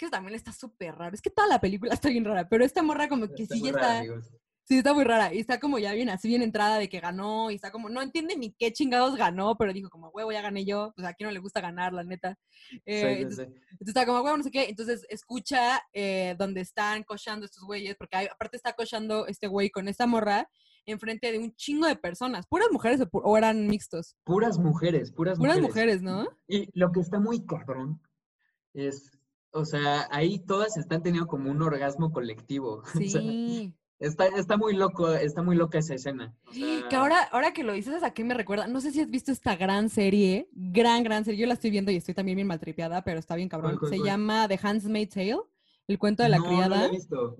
que 0.00 0.10
también 0.10 0.34
está 0.34 0.52
súper 0.52 0.94
raro, 0.96 1.14
es 1.14 1.22
que 1.22 1.30
toda 1.30 1.46
la 1.48 1.60
película 1.60 1.94
está 1.94 2.08
bien 2.08 2.24
rara, 2.24 2.48
pero 2.48 2.64
esta 2.64 2.82
morra 2.82 3.08
como 3.08 3.28
que 3.28 3.42
Está 3.44 3.54
sí 3.54 3.62
ya 3.62 3.70
está. 3.70 4.02
Sí, 4.64 4.78
está 4.78 4.94
muy 4.94 5.02
rara. 5.02 5.34
Y 5.34 5.40
está 5.40 5.58
como 5.58 5.80
ya 5.80 5.92
bien 5.94 6.10
así, 6.10 6.28
bien 6.28 6.42
entrada 6.42 6.78
de 6.78 6.88
que 6.88 7.00
ganó. 7.00 7.50
Y 7.50 7.56
está 7.56 7.72
como, 7.72 7.88
no 7.88 8.00
entiende 8.02 8.36
ni 8.36 8.52
qué 8.52 8.72
chingados 8.72 9.16
ganó, 9.16 9.56
pero 9.58 9.72
dijo 9.72 9.90
como, 9.90 10.10
huevo, 10.10 10.30
ya 10.30 10.42
gané 10.42 10.64
yo. 10.64 10.92
Pues 10.94 11.08
a 11.08 11.12
quién 11.14 11.26
no 11.26 11.32
le 11.32 11.40
gusta 11.40 11.60
ganar, 11.60 11.92
la 11.92 12.04
neta. 12.04 12.38
Eh, 12.86 13.00
Sí, 13.00 13.00
sí, 13.00 13.22
entonces, 13.22 13.48
sí. 13.48 13.54
entonces 13.72 13.88
está 13.88 14.06
como, 14.06 14.20
huevo, 14.20 14.36
no 14.36 14.44
sé 14.44 14.52
qué. 14.52 14.68
Entonces 14.68 15.04
escucha 15.08 15.82
eh, 15.92 16.36
donde 16.38 16.60
están 16.60 17.02
cochando 17.02 17.46
estos 17.46 17.64
güeyes, 17.64 17.96
porque 17.96 18.16
hay- 18.16 18.26
aparte 18.28 18.56
está 18.58 18.72
cochando 18.74 19.26
este 19.26 19.48
güey 19.48 19.70
con 19.70 19.88
esta 19.88 20.06
morra 20.06 20.48
enfrente 20.86 21.32
de 21.32 21.40
un 21.40 21.52
chingo 21.56 21.88
de 21.88 21.96
personas. 21.96 22.46
¿Puras 22.46 22.68
mujeres 22.70 23.00
o, 23.00 23.06
pu- 23.10 23.22
o 23.24 23.36
eran 23.36 23.66
mixtos? 23.66 24.14
Puras 24.22 24.56
mujeres, 24.56 25.10
puras, 25.10 25.36
Puras 25.36 25.56
mujeres. 25.60 26.00
mujeres, 26.00 26.02
¿no? 26.02 26.28
Y 26.46 26.68
lo 26.78 26.92
que 26.92 27.00
está 27.00 27.18
muy 27.18 27.44
cabrón 27.44 28.00
es, 28.72 29.18
o 29.52 29.64
sea, 29.64 30.06
ahí 30.10 30.38
todas 30.38 30.76
están 30.76 31.02
teniendo 31.02 31.26
como 31.28 31.50
un 31.50 31.62
orgasmo 31.62 32.12
colectivo. 32.12 32.82
O 32.94 33.00
sea, 33.10 33.20
Sí. 33.20 33.74
está, 33.98 34.26
está 34.28 34.56
muy 34.56 34.74
loco, 34.74 35.12
está 35.12 35.42
muy 35.42 35.56
loca 35.56 35.78
esa 35.78 35.94
escena. 35.94 36.34
O 36.46 36.88
Que 36.88 36.96
ahora, 36.96 37.22
ahora 37.32 37.52
que 37.52 37.64
lo 37.64 37.72
dices, 37.74 38.02
¿a 38.02 38.12
qué 38.12 38.24
me 38.24 38.34
recuerda? 38.34 38.66
No 38.66 38.80
sé 38.80 38.90
si 38.92 39.00
has 39.00 39.10
visto 39.10 39.30
esta 39.32 39.56
gran 39.56 39.88
serie, 39.90 40.48
gran, 40.52 41.02
gran 41.04 41.24
serie. 41.24 41.40
Yo 41.40 41.46
la 41.46 41.54
estoy 41.54 41.70
viendo 41.70 41.90
y 41.90 41.96
estoy 41.96 42.14
también 42.14 42.36
bien 42.36 42.48
maltripeada, 42.48 43.02
pero 43.04 43.18
está 43.18 43.34
bien 43.36 43.48
cabrón. 43.48 43.76
cuál, 43.78 43.90
Se 43.90 43.96
cuál? 43.98 44.08
llama 44.08 44.48
The 44.48 44.58
Handmaid's 44.62 45.14
Tale, 45.14 45.36
el 45.88 45.98
cuento 45.98 46.22
de 46.22 46.28
la 46.30 46.38
no, 46.38 46.44
no 46.44 46.50
la 46.50 46.66
criada. 46.66 46.86
he 46.86 46.90
visto. 46.90 47.36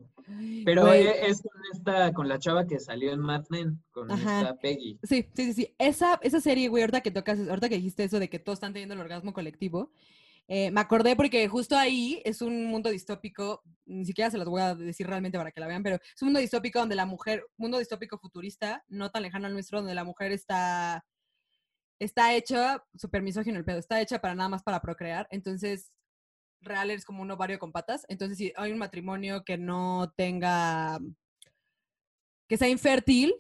Pero 0.65 0.93
e- 0.93 1.29
es 1.29 1.43
con 1.43 1.61
esta, 1.73 2.13
con 2.13 2.29
la 2.29 2.39
chava 2.39 2.65
que 2.67 2.79
salió 2.79 3.11
en 3.13 3.21
Mad 3.21 3.47
Men, 3.49 3.83
con 3.91 4.11
Ajá. 4.13 4.41
esta 4.43 4.57
Peggy. 4.59 4.99
Sí, 5.03 5.27
sí, 5.35 5.45
sí, 5.47 5.53
sí. 5.55 5.75
Esa, 5.79 6.21
esa 6.23 6.41
serie, 6.41 6.69
güey, 6.69 6.83
ahorita 6.85 7.01
que 7.01 7.11
tocas, 7.11 7.39
ahorita 7.49 7.69
que 7.69 7.77
dijiste 7.77 8.05
eso 8.05 8.21
de 8.21 8.29
que 8.29 8.39
todos 8.39 8.59
están 8.59 8.73
teniendo 8.73 8.95
el 8.95 9.01
orgasmo 9.01 9.33
colectivo, 9.33 9.91
eh, 10.53 10.73
me 10.73 10.81
acordé 10.81 11.15
porque 11.15 11.47
justo 11.47 11.77
ahí 11.77 12.21
es 12.25 12.43
un 12.43 12.65
mundo 12.65 12.91
distópico, 12.91 13.63
ni 13.87 14.05
siquiera 14.05 14.33
se 14.33 14.37
los 14.37 14.49
voy 14.49 14.61
a 14.61 14.75
decir 14.75 15.07
realmente 15.07 15.39
para 15.39 15.53
que 15.53 15.61
la 15.61 15.69
vean, 15.69 15.85
pero 15.85 15.95
es 15.95 16.23
un 16.23 16.27
mundo 16.27 16.41
distópico 16.41 16.81
donde 16.81 16.97
la 16.97 17.07
mujer, 17.07 17.47
mundo 17.57 17.79
distópico 17.79 18.19
futurista, 18.19 18.85
no 18.89 19.13
tan 19.13 19.23
lejano 19.23 19.47
al 19.47 19.53
nuestro, 19.53 19.79
donde 19.79 19.95
la 19.95 20.03
mujer 20.03 20.33
está, 20.33 21.05
está 22.01 22.35
hecha, 22.35 22.85
super 22.97 23.23
misógino 23.23 23.59
el 23.61 23.65
pedo, 23.65 23.79
está 23.79 24.01
hecha 24.01 24.21
para 24.21 24.35
nada 24.35 24.49
más 24.49 24.65
para 24.65 24.83
procrear, 24.83 25.29
entonces 25.31 25.93
real 26.63 26.91
es 26.91 27.05
como 27.05 27.23
un 27.23 27.31
ovario 27.31 27.61
con 27.61 27.71
patas, 27.71 28.05
entonces 28.09 28.37
si 28.37 28.53
hay 28.57 28.73
un 28.73 28.79
matrimonio 28.79 29.45
que 29.45 29.57
no 29.57 30.13
tenga, 30.17 30.99
que 32.49 32.57
sea 32.57 32.69
infértil, 32.69 33.33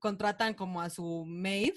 contratan 0.00 0.54
como 0.54 0.82
a 0.82 0.90
su 0.90 1.24
maid 1.28 1.74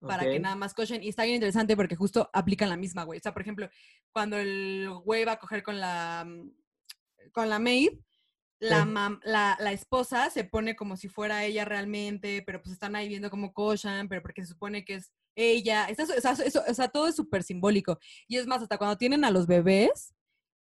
para 0.00 0.22
que 0.24 0.36
Ok. 0.36 0.40
nada 0.40 0.56
más 0.56 0.74
cochen. 0.74 1.02
Y 1.02 1.08
está 1.10 1.24
bien 1.24 1.36
interesante 1.36 1.76
porque 1.76 1.96
justo 1.96 2.28
aplican 2.32 2.68
la 2.68 2.76
misma, 2.76 3.04
güey. 3.04 3.18
O 3.18 3.22
sea, 3.22 3.32
por 3.32 3.42
ejemplo, 3.42 3.68
cuando 4.12 4.36
el 4.38 4.88
güey 5.04 5.24
va 5.24 5.32
a 5.32 5.38
coger 5.38 5.62
con 5.62 5.78
la, 5.78 6.24
mm, 6.26 6.50
con 7.32 7.48
la 7.48 7.58
maid, 7.58 7.90
la, 8.58 8.84
mam- 8.84 9.20
la, 9.24 9.56
la 9.60 9.72
esposa 9.72 10.28
se 10.30 10.44
pone 10.44 10.76
como 10.76 10.96
si 10.96 11.08
fuera 11.08 11.44
ella 11.44 11.64
realmente, 11.64 12.42
pero 12.44 12.60
pues 12.60 12.72
están 12.74 12.94
ahí 12.96 13.08
viendo 13.08 13.30
como 13.30 13.52
cochan, 13.54 14.08
pero 14.08 14.20
porque 14.22 14.42
se 14.42 14.48
supone 14.48 14.84
que 14.84 14.94
es 14.96 15.12
ella. 15.34 15.86
Está 15.86 16.02
o, 16.04 16.06
sea, 16.20 16.32
eso- 16.32 16.62
o 16.68 16.74
sea, 16.74 16.88
todo 16.88 17.08
es 17.08 17.16
súper 17.16 17.42
simbólico. 17.42 17.98
Y 18.28 18.36
es 18.36 18.46
más, 18.46 18.60
hasta 18.62 18.76
cuando 18.78 18.98
tienen 18.98 19.24
a 19.24 19.30
los 19.30 19.46
bebés, 19.46 20.14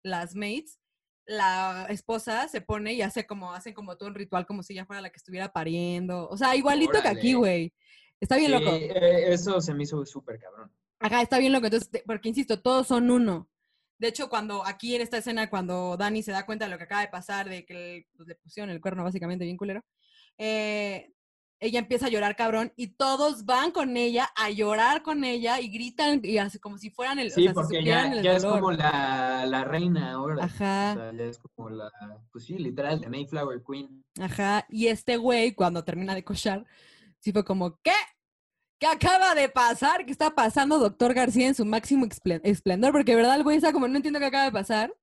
las 0.03 0.33
maids, 0.35 0.79
la 1.25 1.85
esposa 1.89 2.47
se 2.47 2.61
pone 2.61 2.93
y 2.93 3.01
hace 3.01 3.25
como, 3.27 3.53
hacen 3.53 3.73
como 3.73 3.97
todo 3.97 4.09
un 4.09 4.15
ritual 4.15 4.45
como 4.45 4.63
si 4.63 4.73
ella 4.73 4.85
fuera 4.85 5.01
la 5.01 5.09
que 5.09 5.17
estuviera 5.17 5.51
pariendo. 5.51 6.27
O 6.29 6.37
sea, 6.37 6.55
igualito 6.55 7.01
que 7.01 7.07
aquí, 7.07 7.35
Órale. 7.35 7.35
güey. 7.35 7.73
Está 8.19 8.37
bien 8.37 8.51
Sí, 8.51 8.57
loco. 8.59 8.75
eh, 8.75 9.33
eso 9.33 9.61
se 9.61 9.73
me 9.73 9.83
hizo 9.83 10.05
súper 10.05 10.39
cabrón. 10.39 10.71
Ajá, 10.99 11.21
está 11.21 11.37
bien 11.39 11.53
loco. 11.53 11.65
Entonces, 11.67 11.89
porque 12.05 12.29
insisto, 12.29 12.61
todos 12.61 12.87
son 12.87 13.09
uno. 13.09 13.49
De 13.97 14.07
hecho, 14.09 14.29
cuando 14.29 14.65
aquí 14.65 14.95
en 14.95 15.01
esta 15.01 15.17
escena, 15.17 15.49
cuando 15.49 15.97
Dani 15.97 16.23
se 16.23 16.31
da 16.31 16.45
cuenta 16.45 16.65
de 16.65 16.71
lo 16.71 16.77
que 16.77 16.85
acaba 16.85 17.01
de 17.01 17.07
pasar, 17.09 17.49
de 17.49 17.65
que 17.65 17.73
le, 17.73 18.07
pues, 18.15 18.27
le 18.27 18.35
pusieron 18.35 18.69
el 18.69 18.79
cuerno 18.81 19.03
básicamente 19.03 19.43
bien 19.45 19.57
culero, 19.57 19.83
eh, 20.37 21.11
ella 21.61 21.79
empieza 21.79 22.05
a 22.05 22.09
llorar 22.09 22.37
cabrón 22.37 22.71
y 22.77 22.87
todos 22.95 23.43
van 23.43 23.71
con 23.71 23.97
ella 23.97 24.29
a 24.37 24.49
llorar 24.49 25.01
con 25.03 25.25
ella 25.25 25.59
y 25.59 25.67
gritan 25.67 26.21
y 26.23 26.37
hace 26.37 26.57
como 26.61 26.77
si 26.77 26.89
fueran 26.89 27.19
el, 27.19 27.27
o 27.27 27.31
Sí, 27.31 27.43
sea, 27.43 27.53
porque 27.53 27.83
ya, 27.83 28.09
el 28.13 28.23
ya 28.23 28.37
es 28.37 28.45
como 28.45 28.71
la, 28.71 29.45
la 29.45 29.65
reina 29.65 30.13
ahora. 30.13 30.45
Ajá. 30.45 30.93
O 30.93 30.95
sea, 30.95 31.11
ya 31.13 31.23
es 31.25 31.37
como 31.39 31.69
la, 31.69 31.91
pues 32.31 32.45
sí, 32.45 32.57
literal, 32.57 33.01
de 33.01 33.09
Mayflower 33.09 33.61
Queen. 33.69 34.05
Ajá, 34.21 34.65
y 34.69 34.87
este 34.87 35.17
güey, 35.17 35.53
cuando 35.53 35.83
termina 35.83 36.15
de 36.15 36.23
cochar, 36.23 36.65
sí 37.19 37.31
fue 37.31 37.43
como, 37.43 37.77
¿qué? 37.83 37.91
¿Qué 38.79 38.87
acaba 38.87 39.35
de 39.35 39.49
pasar? 39.49 40.05
¿Qué 40.05 40.11
está 40.11 40.29
pasando, 40.33 40.79
doctor 40.79 41.13
García, 41.13 41.47
en 41.47 41.55
su 41.55 41.65
máximo 41.65 42.05
esplendor? 42.43 42.91
Porque, 42.93 43.15
verdad, 43.15 43.35
el 43.35 43.43
güey 43.43 43.57
está 43.57 43.73
como, 43.73 43.87
no 43.87 43.97
entiendo 43.97 44.19
qué 44.19 44.25
acaba 44.25 44.45
de 44.45 44.51
pasar. 44.53 44.93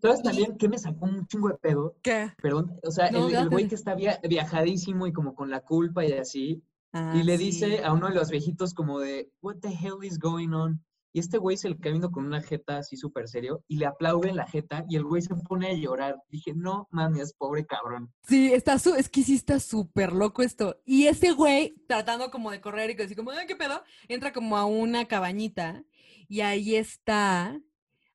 ¿Sabes 0.00 0.22
también 0.22 0.56
qué 0.58 0.68
me 0.68 0.78
sacó 0.78 1.06
un 1.06 1.26
chingo 1.26 1.48
de 1.48 1.54
pedo? 1.54 1.96
¿Qué? 2.02 2.30
Perdón, 2.40 2.78
o 2.84 2.90
sea, 2.90 3.10
No, 3.10 3.28
el, 3.28 3.34
el 3.34 3.48
güey 3.48 3.66
que 3.66 3.74
está 3.74 3.94
via- 3.94 4.20
viajadísimo 4.28 5.06
y 5.06 5.12
como 5.12 5.34
con 5.34 5.50
la 5.50 5.60
culpa 5.60 6.04
y 6.04 6.12
así, 6.12 6.62
Ah, 6.92 7.14
y 7.16 7.24
le 7.24 7.36
sí. 7.36 7.44
dice 7.46 7.82
a 7.84 7.92
uno 7.92 8.08
de 8.08 8.14
los 8.14 8.30
viejitos 8.30 8.72
como 8.74 9.00
de, 9.00 9.30
what 9.42 9.56
the 9.56 9.68
hell 9.68 10.02
is 10.04 10.18
going 10.18 10.50
on? 10.50 10.84
Y 11.16 11.20
este 11.20 11.38
güey 11.38 11.56
se 11.56 11.70
le 11.70 11.76
viendo 11.76 12.10
con 12.10 12.26
una 12.26 12.42
jeta 12.42 12.76
así 12.76 12.94
súper 12.98 13.26
serio 13.26 13.64
y 13.68 13.78
le 13.78 13.86
aplaude 13.86 14.28
en 14.28 14.36
la 14.36 14.46
jeta 14.46 14.84
y 14.86 14.96
el 14.96 15.04
güey 15.04 15.22
se 15.22 15.34
pone 15.34 15.68
a 15.68 15.72
llorar. 15.72 16.16
Dije, 16.28 16.52
no 16.54 16.88
mames, 16.90 17.32
pobre 17.32 17.64
cabrón. 17.64 18.12
Sí, 18.28 18.52
está 18.52 18.78
su 18.78 18.94
es 18.94 19.08
que 19.08 19.22
sí 19.22 19.34
está 19.34 19.58
súper 19.58 20.12
loco 20.12 20.42
esto. 20.42 20.78
Y 20.84 21.06
ese 21.06 21.32
güey, 21.32 21.74
tratando 21.88 22.30
como 22.30 22.50
de 22.50 22.60
correr 22.60 22.90
y 22.90 23.02
así 23.02 23.14
como, 23.14 23.30
"Ay, 23.30 23.46
¿qué 23.46 23.56
pedo? 23.56 23.82
Entra 24.08 24.34
como 24.34 24.58
a 24.58 24.66
una 24.66 25.06
cabañita 25.06 25.86
y 26.28 26.42
ahí 26.42 26.76
está. 26.76 27.58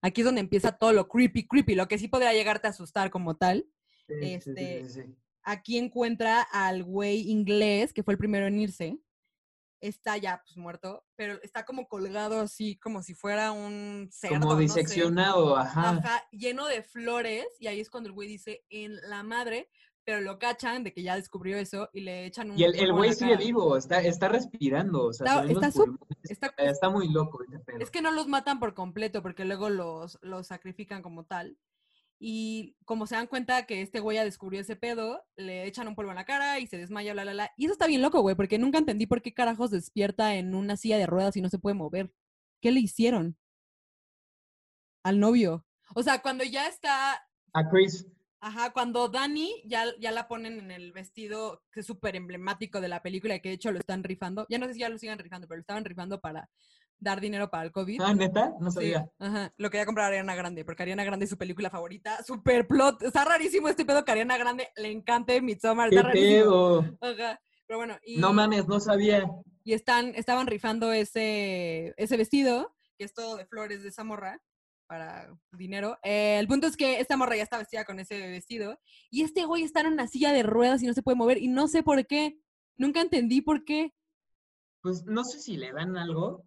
Aquí 0.03 0.21
es 0.21 0.25
donde 0.25 0.41
empieza 0.41 0.71
todo 0.71 0.93
lo 0.93 1.07
creepy, 1.07 1.47
creepy, 1.47 1.73
lo 1.73 1.87
que 1.87 1.97
sí 1.97 2.07
podría 2.07 2.33
llegarte 2.33 2.67
a 2.67 2.69
asustar 2.69 3.09
como 3.09 3.35
tal. 3.35 3.65
Sí, 4.07 4.13
Este, 4.21 4.87
sí, 4.87 5.01
sí. 5.01 5.15
Aquí 5.41 5.79
encuentra 5.79 6.43
al 6.43 6.83
güey 6.83 7.31
inglés, 7.31 7.93
que 7.93 8.03
fue 8.03 8.13
el 8.13 8.19
primero 8.19 8.45
en 8.45 8.59
irse. 8.59 8.99
Está 9.81 10.15
ya, 10.17 10.41
pues, 10.45 10.55
muerto, 10.57 11.03
pero 11.15 11.41
está 11.41 11.65
como 11.65 11.87
colgado 11.87 12.39
así, 12.39 12.77
como 12.77 13.01
si 13.01 13.15
fuera 13.15 13.51
un 13.51 14.09
cerdo, 14.11 14.39
Como 14.39 14.51
no 14.53 14.57
sé. 14.57 14.61
diseccionado, 14.63 15.57
ajá. 15.57 15.89
Ajá, 15.89 16.23
lleno 16.31 16.67
de 16.67 16.83
flores, 16.83 17.45
y 17.59 17.65
ahí 17.67 17.79
es 17.79 17.89
cuando 17.89 18.07
el 18.07 18.13
güey 18.13 18.29
dice 18.29 18.63
en 18.69 18.95
la 19.09 19.23
madre, 19.23 19.69
pero 20.03 20.21
lo 20.21 20.37
cachan 20.39 20.83
de 20.83 20.93
que 20.93 21.03
ya 21.03 21.15
descubrió 21.15 21.57
eso 21.57 21.89
y 21.93 22.01
le 22.01 22.25
echan 22.25 22.51
un 22.51 22.59
Y 22.59 22.63
el, 22.63 22.75
el 22.75 22.93
güey 22.93 23.13
sigue 23.13 23.37
vivo, 23.37 23.75
está, 23.77 24.01
está 24.01 24.29
respirando, 24.29 25.05
o 25.05 25.13
sea, 25.13 25.25
Está- 25.25 26.89
muy 26.89 27.07
loco. 27.09 27.39
Es 27.79 27.89
que 27.91 28.01
no 28.01 28.11
los 28.11 28.27
matan 28.27 28.59
por 28.59 28.73
completo, 28.73 29.21
porque 29.21 29.45
luego 29.45 29.69
los, 29.69 30.19
los 30.21 30.47
sacrifican 30.47 31.01
como 31.01 31.25
tal. 31.25 31.57
Y 32.23 32.75
como 32.85 33.07
se 33.07 33.15
dan 33.15 33.25
cuenta 33.25 33.65
que 33.65 33.81
este 33.81 33.99
güey 33.99 34.17
ya 34.17 34.23
descubrió 34.23 34.61
ese 34.61 34.75
pedo, 34.75 35.25
le 35.37 35.65
echan 35.65 35.87
un 35.87 35.95
polvo 35.95 36.11
en 36.11 36.17
la 36.17 36.25
cara 36.25 36.59
y 36.59 36.67
se 36.67 36.77
desmaya, 36.77 37.13
bla, 37.13 37.23
bla, 37.23 37.33
bla. 37.33 37.51
Y 37.57 37.65
eso 37.65 37.73
está 37.73 37.87
bien 37.87 38.03
loco, 38.03 38.21
güey, 38.21 38.35
porque 38.35 38.59
nunca 38.59 38.77
entendí 38.77 39.07
por 39.07 39.23
qué 39.23 39.33
carajos 39.33 39.71
despierta 39.71 40.35
en 40.35 40.53
una 40.53 40.77
silla 40.77 40.99
de 40.99 41.07
ruedas 41.07 41.35
y 41.35 41.41
no 41.41 41.49
se 41.49 41.57
puede 41.57 41.73
mover. 41.73 42.13
¿Qué 42.61 42.71
le 42.71 42.79
hicieron? 42.79 43.39
Al 45.03 45.19
novio. 45.19 45.65
O 45.95 46.03
sea, 46.03 46.21
cuando 46.21 46.43
ya 46.43 46.67
está 46.67 47.27
A 47.53 47.69
Chris, 47.71 48.05
Ajá, 48.39 48.71
cuando 48.71 49.07
Dani 49.07 49.61
ya, 49.65 49.85
ya 49.99 50.11
la 50.11 50.27
ponen 50.27 50.59
en 50.59 50.71
el 50.71 50.91
vestido 50.93 51.63
que 51.71 51.79
es 51.81 51.85
súper 51.85 52.15
emblemático 52.15 52.81
de 52.81 52.87
la 52.87 53.03
película 53.03 53.35
y 53.35 53.39
que 53.39 53.49
de 53.49 53.55
hecho 53.55 53.71
lo 53.71 53.79
están 53.79 54.03
rifando. 54.03 54.47
Ya 54.49 54.59
no 54.59 54.67
sé 54.67 54.73
si 54.73 54.79
ya 54.79 54.89
lo 54.89 54.97
sigan 54.97 55.19
rifando, 55.19 55.47
pero 55.47 55.57
lo 55.57 55.61
estaban 55.61 55.85
rifando 55.85 56.21
para 56.21 56.49
dar 57.01 57.19
dinero 57.19 57.49
para 57.49 57.63
el 57.63 57.71
COVID. 57.71 57.99
ah, 58.01 58.13
neta, 58.13 58.53
no 58.61 58.69
Sí, 58.71 58.75
sabía. 58.75 59.09
ajá. 59.19 59.53
Lo 59.57 59.69
quería 59.69 59.85
comprar 59.85 60.07
Ariana 60.07 60.35
Grande, 60.35 60.63
porque 60.63 60.83
Ariana 60.83 61.03
Grande 61.03 61.25
es 61.25 61.29
su 61.29 61.37
película 61.37 61.69
favorita. 61.69 62.23
Super 62.23 62.67
plot. 62.67 63.01
Está 63.03 63.25
rarísimo 63.25 63.67
este 63.67 63.83
pedo 63.85 64.05
que 64.05 64.11
a 64.11 64.13
Ariana 64.13 64.37
Grande 64.37 64.69
le 64.77 64.91
encante 64.91 65.41
Midsommar. 65.41 65.89
¿Qué 65.89 65.95
Está 65.97 66.07
rarísimo. 66.09 66.41
pedo? 66.41 66.97
Ajá. 67.01 67.41
Pero 67.67 67.77
bueno, 67.79 67.97
y, 68.05 68.17
No 68.19 68.31
mames, 68.33 68.67
no 68.67 68.79
sabía. 68.79 69.29
y 69.63 69.73
están, 69.73 70.13
estaban 70.15 70.45
rifando 70.47 70.93
ese, 70.93 71.93
ese 71.97 72.17
vestido, 72.17 72.75
que 72.97 73.05
es 73.05 73.13
todo 73.13 73.35
de 73.37 73.45
flores 73.45 73.81
de 73.81 73.89
esa 73.89 74.03
morra, 74.03 74.39
para 74.87 75.33
dinero. 75.53 75.97
Eh, 76.03 76.37
el 76.37 76.47
punto 76.47 76.67
es 76.67 76.75
que 76.77 76.99
esta 76.99 77.15
morra 77.17 77.35
ya 77.37 77.43
está 77.43 77.57
vestida 77.57 77.85
con 77.85 77.99
ese 77.99 78.19
vestido, 78.29 78.77
y 79.09 79.23
este 79.23 79.45
güey 79.45 79.63
está 79.63 79.79
en 79.81 79.87
una 79.87 80.07
silla 80.07 80.33
de 80.33 80.43
ruedas 80.43 80.83
y 80.83 80.87
no 80.87 80.93
se 80.93 81.01
puede 81.01 81.15
mover, 81.15 81.37
y 81.37 81.47
no 81.47 81.67
sé 81.67 81.81
por 81.81 82.05
qué. 82.05 82.37
Nunca 82.77 82.99
entendí 83.01 83.41
por 83.41 83.63
qué. 83.63 83.93
Pues 84.81 85.05
no 85.05 85.23
sé 85.23 85.39
si 85.39 85.55
le 85.57 85.71
dan 85.71 85.95
algo 85.95 86.43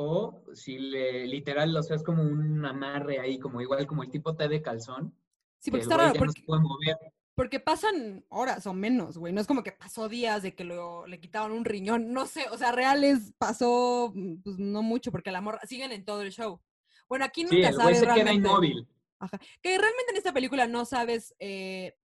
o 0.00 0.44
si 0.54 0.78
le, 0.78 1.26
literal, 1.26 1.76
o 1.76 1.82
sea, 1.82 1.96
es 1.96 2.04
como 2.04 2.22
un 2.22 2.64
amarre 2.64 3.18
ahí, 3.18 3.40
como 3.40 3.60
igual 3.60 3.84
como 3.88 4.04
el 4.04 4.10
tipo 4.10 4.36
T 4.36 4.46
de 4.48 4.62
calzón. 4.62 5.12
Sí, 5.58 5.66
que 5.66 5.70
porque 5.72 5.82
está 5.82 5.96
raro, 5.96 6.14
ya 6.14 6.20
no 6.20 6.26
porque, 6.26 6.40
se 6.40 6.46
puede 6.46 6.62
mover. 6.62 6.96
porque 7.34 7.58
pasan 7.58 8.24
horas 8.28 8.64
o 8.68 8.74
menos, 8.74 9.18
güey. 9.18 9.32
No 9.32 9.40
es 9.40 9.48
como 9.48 9.64
que 9.64 9.72
pasó 9.72 10.08
días 10.08 10.44
de 10.44 10.54
que 10.54 10.62
lo, 10.62 11.04
le 11.08 11.18
quitaban 11.18 11.50
un 11.50 11.64
riñón. 11.64 12.12
No 12.12 12.26
sé, 12.26 12.46
o 12.52 12.56
sea, 12.56 12.70
reales 12.70 13.32
pasó, 13.38 14.12
mm, 14.14 14.36
pues 14.44 14.56
no 14.60 14.82
mucho, 14.82 15.10
porque 15.10 15.32
la 15.32 15.40
morra 15.40 15.58
siguen 15.66 15.90
en 15.90 16.04
todo 16.04 16.22
el 16.22 16.30
show. 16.30 16.60
Bueno, 17.08 17.24
aquí 17.24 17.44
Sí, 17.48 17.56
nunca 17.56 17.68
el 17.70 17.74
sabes 17.74 17.98
se 17.98 18.04
queda 18.04 18.14
realmente. 18.14 18.48
inmóvil. 18.48 18.88
Ajá. 19.18 19.36
Que 19.60 19.70
realmente 19.70 20.12
en 20.12 20.16
esta 20.16 20.32
película 20.32 20.68
no 20.68 20.84
sabes 20.84 21.34
eh, 21.40 21.96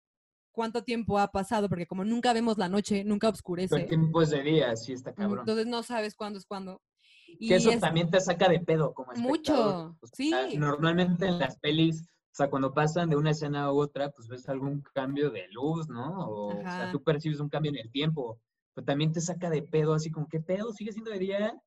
cuánto 0.51 0.83
tiempo 0.83 1.19
ha 1.19 1.31
pasado, 1.31 1.69
porque 1.69 1.87
como 1.87 2.07
nunca 2.07 2.33
vemos 2.33 2.57
la 2.57 2.71
noche, 2.71 3.05
nunca 3.05 3.29
oscurece. 3.29 3.77
el 3.77 3.87
tiempo 3.87 4.23
es 4.23 4.31
de 4.31 4.43
día, 4.43 4.75
sí 4.77 4.95
está 4.95 5.13
cabrón. 5.13 5.41
Entonces 5.41 5.67
no 5.67 5.83
sabes 5.83 6.15
cuándo 6.15 6.39
es 6.39 6.47
cuándo. 6.47 6.81
Y 7.39 7.49
que 7.49 7.57
eso 7.57 7.71
es- 7.71 7.81
también 7.81 8.11
te 8.11 8.21
saca 8.21 8.49
de 8.49 8.61
pedo 8.61 8.93
como 8.95 9.13
espectador. 9.13 9.89
Mucho, 9.91 9.97
O 10.01 10.07
sea, 10.07 10.49
sí. 10.51 10.57
Normalmente 10.59 11.27
en 11.27 11.39
las 11.39 11.59
pelis, 11.59 12.03
o 12.03 12.35
sea, 12.35 12.49
cuando 12.49 12.73
pasan 12.73 13.11
de 13.11 13.17
una 13.17 13.31
escena 13.31 13.65
a 13.65 13.73
otra, 13.73 14.11
pues 14.11 14.29
ves 14.29 14.49
algún 14.49 14.83
cambio 14.95 15.31
de 15.31 15.49
luz, 15.49 15.89
¿no? 15.89 16.27
O, 16.27 16.47
o 16.59 16.63
sea, 16.63 16.91
tú 16.93 17.03
percibes 17.03 17.41
un 17.41 17.49
cambio 17.49 17.71
en 17.71 17.79
el 17.79 17.91
tiempo, 17.91 18.39
pero 18.75 18.85
también 18.85 19.13
te 19.13 19.21
saca 19.21 19.51
de 19.51 19.63
pedo, 19.63 19.95
así 19.95 20.11
como, 20.11 20.29
¿qué 20.29 20.41
pedo? 20.41 20.73
¿Sigue 20.73 20.93
siendo 20.93 21.11
de 21.11 21.19
día? 21.19 21.63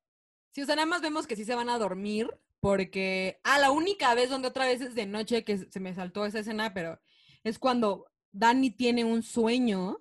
Sí, 0.52 0.62
o 0.62 0.66
sea, 0.66 0.74
nada 0.76 0.86
más 0.86 1.02
vemos 1.02 1.26
que 1.26 1.36
sí 1.36 1.44
se 1.44 1.54
van 1.54 1.68
a 1.68 1.78
dormir, 1.78 2.30
porque. 2.60 3.38
Ah, 3.44 3.58
la 3.58 3.70
única 3.70 4.14
vez 4.14 4.30
donde 4.30 4.48
otra 4.48 4.64
vez 4.66 4.80
es 4.80 4.94
de 4.94 5.06
noche 5.06 5.44
que 5.44 5.58
se 5.58 5.80
me 5.80 5.94
saltó 5.94 6.24
esa 6.26 6.38
escena, 6.40 6.72
pero 6.74 6.98
es 7.44 7.58
cuando 7.58 8.06
Dani 8.32 8.70
tiene 8.70 9.04
un 9.04 9.22
sueño 9.22 9.98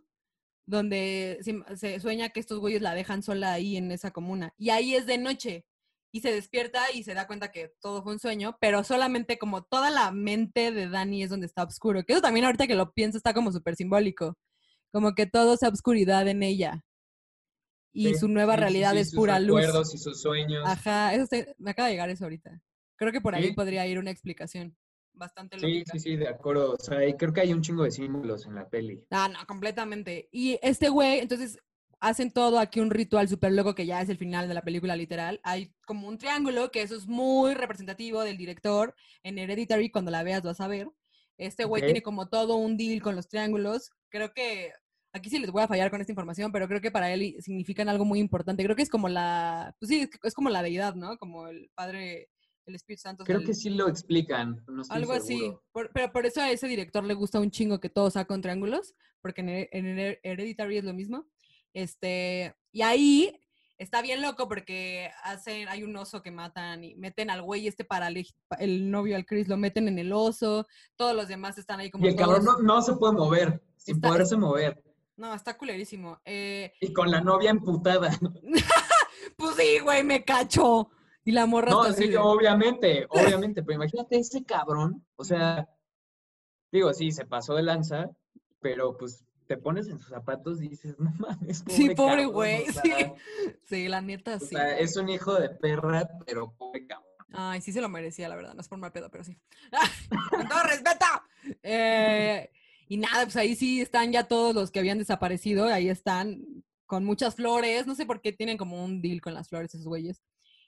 donde 0.65 1.39
se, 1.41 1.77
se 1.77 1.99
sueña 1.99 2.29
que 2.29 2.39
estos 2.39 2.59
güeyes 2.59 2.81
la 2.81 2.93
dejan 2.95 3.21
sola 3.23 3.53
ahí 3.53 3.77
en 3.77 3.91
esa 3.91 4.11
comuna. 4.11 4.53
Y 4.57 4.69
ahí 4.71 4.95
es 4.95 5.05
de 5.05 5.17
noche. 5.17 5.65
Y 6.11 6.21
se 6.21 6.31
despierta 6.31 6.91
y 6.93 7.03
se 7.03 7.13
da 7.13 7.27
cuenta 7.27 7.51
que 7.51 7.73
todo 7.81 8.01
fue 8.01 8.13
un 8.13 8.19
sueño, 8.19 8.57
pero 8.61 8.83
solamente 8.85 9.37
como 9.37 9.63
toda 9.63 9.89
la 9.89 10.11
mente 10.11 10.71
de 10.71 10.87
Dani 10.87 11.23
es 11.23 11.29
donde 11.29 11.45
está 11.45 11.63
oscuro. 11.63 12.03
Que 12.05 12.13
eso 12.13 12.21
también 12.21 12.45
ahorita 12.45 12.67
que 12.67 12.75
lo 12.75 12.93
pienso 12.93 13.17
está 13.17 13.33
como 13.33 13.51
súper 13.51 13.75
simbólico. 13.75 14.37
Como 14.93 15.13
que 15.13 15.25
todo 15.25 15.55
es 15.55 15.63
obscuridad 15.63 16.25
en 16.29 16.41
ella. 16.41 16.85
Y 17.93 18.09
Sí, 18.13 18.15
su 18.15 18.27
nueva 18.29 18.55
sí, 18.55 18.59
realidad 18.61 18.91
sí, 18.93 18.99
es 18.99 19.09
sus 19.09 19.17
pura 19.17 19.39
luz. 19.39 19.93
y 19.93 19.97
sus 19.97 20.21
sueños. 20.21 20.63
Ajá, 20.65 21.13
eso 21.13 21.25
se- 21.27 21.53
me 21.57 21.71
acaba 21.71 21.87
de 21.89 21.93
llegar 21.95 22.09
eso 22.09 22.23
ahorita. 22.25 22.61
Creo 22.97 23.11
que 23.11 23.19
por 23.21 23.35
ahí 23.35 23.53
podría 23.53 23.85
ir 23.85 23.99
una 23.99 24.11
explicación 24.11 24.77
bastante 25.15 25.59
Sí, 25.59 25.65
lógica. 25.65 25.91
sí, 25.93 25.99
sí, 25.99 26.15
de 26.15 26.27
acuerdo. 26.27 26.73
O 26.73 26.79
sea, 26.79 26.99
creo 27.17 27.33
que 27.33 27.41
hay 27.41 27.53
un 27.53 27.61
chingo 27.61 27.83
de 27.83 27.91
símbolos 27.91 28.45
en 28.45 28.55
la 28.55 28.67
peli. 28.69 29.03
Ah, 29.11 29.29
no, 29.31 29.45
completamente. 29.47 30.29
Y 30.31 30.59
este 30.61 30.89
güey, 30.89 31.19
entonces 31.19 31.57
hacen 31.99 32.31
todo 32.31 32.59
aquí 32.59 32.79
un 32.79 32.91
ritual 32.91 33.27
súper 33.27 33.53
loco 33.53 33.73
que 33.73 33.85
ya 33.85 34.01
es 34.01 34.09
el 34.09 34.17
final 34.17 34.47
de 34.47 34.53
la 34.53 34.61
película 34.61 34.95
literal. 34.95 35.39
Hay 35.43 35.73
como 35.85 36.07
un 36.07 36.17
triángulo, 36.17 36.71
que 36.71 36.81
eso 36.81 36.95
es 36.95 37.07
muy 37.07 37.53
representativo 37.53 38.21
del 38.21 38.37
director. 38.37 38.95
En 39.23 39.39
Hereditary, 39.39 39.89
cuando 39.89 40.11
la 40.11 40.23
veas 40.23 40.43
vas 40.43 40.61
a 40.61 40.67
ver. 40.67 40.87
Este 41.37 41.65
güey 41.65 41.83
tiene 41.83 42.01
como 42.01 42.29
todo 42.29 42.55
un 42.55 42.77
deal 42.77 43.01
con 43.01 43.15
los 43.15 43.27
triángulos. 43.27 43.91
Creo 44.09 44.31
que, 44.33 44.71
aquí 45.15 45.29
sí 45.29 45.39
les 45.39 45.51
voy 45.51 45.63
a 45.63 45.67
fallar 45.67 45.89
con 45.89 46.01
esta 46.01 46.11
información, 46.11 46.51
pero 46.51 46.67
creo 46.67 46.81
que 46.81 46.91
para 46.91 47.11
él 47.13 47.35
significan 47.39 47.89
algo 47.89 48.05
muy 48.05 48.19
importante. 48.19 48.63
Creo 48.63 48.75
que 48.75 48.83
es 48.83 48.89
como 48.89 49.09
la, 49.09 49.75
pues 49.79 49.89
sí, 49.89 50.09
es 50.23 50.33
como 50.33 50.49
la 50.49 50.61
deidad, 50.61 50.95
¿no? 50.95 51.17
Como 51.17 51.47
el 51.47 51.69
Padre, 51.73 52.29
el 52.65 52.75
Espíritu 52.75 53.01
Santo. 53.01 53.23
Creo 53.23 53.39
el- 53.39 53.45
que 53.45 53.53
sí 53.53 53.69
lo 53.69 53.87
explican, 53.87 54.63
no 54.67 54.81
estoy 54.81 54.97
Algo 54.97 55.13
así. 55.13 55.53
Por- 55.71 55.91
pero 55.93 56.11
por 56.11 56.25
eso 56.25 56.41
a 56.41 56.49
ese 56.51 56.67
director 56.67 57.03
le 57.03 57.13
gusta 57.13 57.39
un 57.39 57.51
chingo 57.51 57.79
que 57.79 57.89
todo 57.89 58.09
sea 58.09 58.25
con 58.25 58.41
triángulos, 58.41 58.93
porque 59.21 59.41
en, 59.41 59.49
en 59.49 59.97
Her- 59.97 60.19
Hereditary 60.23 60.77
es 60.77 60.83
lo 60.83 60.93
mismo. 60.93 61.25
Este, 61.73 62.55
y 62.71 62.81
ahí 62.81 63.39
está 63.77 64.01
bien 64.01 64.21
loco 64.21 64.47
porque 64.47 65.11
hacen, 65.23 65.67
hay 65.67 65.83
un 65.83 65.95
oso 65.97 66.21
que 66.21 66.31
matan 66.31 66.83
y 66.83 66.95
meten 66.95 67.29
al 67.29 67.41
güey 67.41 67.67
este 67.67 67.83
para 67.83 68.07
el, 68.07 68.25
el 68.59 68.89
novio 68.89 69.15
al 69.17 69.25
Chris, 69.25 69.47
lo 69.49 69.57
meten 69.57 69.87
en 69.89 69.99
el 69.99 70.13
oso, 70.13 70.65
todos 70.95 71.13
los 71.15 71.27
demás 71.27 71.57
están 71.57 71.79
ahí 71.81 71.91
como... 71.91 72.05
Y 72.05 72.09
el 72.09 72.15
todos- 72.15 72.37
cabrón 72.39 72.45
no, 72.45 72.75
no 72.75 72.81
se 72.81 72.93
puede 72.95 73.13
mover, 73.13 73.61
sin 73.77 73.95
Está- 73.95 74.07
poderse 74.09 74.37
mover. 74.37 74.81
No, 75.17 75.33
está 75.33 75.57
culerísimo. 75.57 76.19
Eh, 76.25 76.73
Y 76.81 76.91
con 76.91 77.09
la 77.09 77.21
novia 77.21 77.49
emputada. 77.49 78.11
pues 79.37 79.55
sí, 79.55 79.79
güey, 79.79 80.03
me 80.03 80.23
cacho. 80.25 80.89
Y 81.25 81.31
la 81.31 81.45
morra 81.47 81.71
No, 81.71 81.91
sí, 81.91 82.15
obviamente, 82.15 83.05
obviamente, 83.09 83.63
pero 83.63 83.75
imagínate 83.75 84.17
ese 84.17 84.43
cabrón, 84.43 85.05
o 85.15 85.25
sea, 85.25 85.67
digo, 86.71 86.93
sí, 86.93 87.11
se 87.11 87.25
pasó 87.25 87.55
de 87.55 87.63
lanza, 87.63 88.11
pero 88.61 88.95
pues 88.95 89.25
te 89.47 89.57
pones 89.57 89.87
en 89.87 89.99
sus 89.99 90.09
zapatos 90.09 90.61
y 90.61 90.69
dices, 90.69 90.97
no 90.99 91.11
mames, 91.17 91.63
pobre 91.63 91.75
Sí, 91.75 91.89
pobre 91.95 92.15
cabrón", 92.15 92.31
güey, 92.33 92.63
o 92.69 92.71
sea, 92.71 92.83
sí. 92.83 93.13
Sí, 93.65 93.87
la 93.87 94.01
neta, 94.01 94.35
o 94.35 94.39
sí. 94.39 94.47
sea, 94.47 94.77
es 94.77 94.95
un 94.97 95.09
hijo 95.09 95.33
de 95.33 95.49
perra, 95.49 96.07
pero 96.25 96.53
pobre 96.53 96.85
cabrón. 96.85 97.05
Ay, 97.37 97.59
sí 97.59 97.73
se 97.73 97.81
lo 97.81 97.89
merecía, 97.89 98.29
la 98.29 98.35
verdad. 98.35 98.53
No 98.53 98.61
es 98.61 98.67
por 98.69 98.77
mal 98.77 98.93
pedo, 98.93 99.09
pero 99.11 99.23
sí. 99.25 99.37
Con 100.29 100.47
todo 100.47 100.63
respeto. 100.63 101.05
Eh, 101.63 102.49
y 102.87 102.95
nada, 102.97 103.23
pues 103.23 103.35
ahí 103.35 103.55
sí 103.55 103.81
están 103.81 104.13
ya 104.13 104.23
todos 104.25 104.55
los 104.55 104.71
que 104.71 104.79
habían 104.79 104.99
desaparecido. 104.99 105.65
Ahí 105.65 105.89
están 105.89 106.45
con 106.85 107.03
muchas 107.03 107.35
flores. 107.35 107.87
No 107.87 107.95
sé 107.95 108.05
por 108.05 108.21
qué 108.21 108.31
tienen 108.31 108.57
como 108.57 108.81
un 108.85 109.01
deal 109.01 109.19
con 109.19 109.33
las 109.33 109.49
flores 109.49 109.73
esos 109.73 109.85
güeyes. 109.85 110.21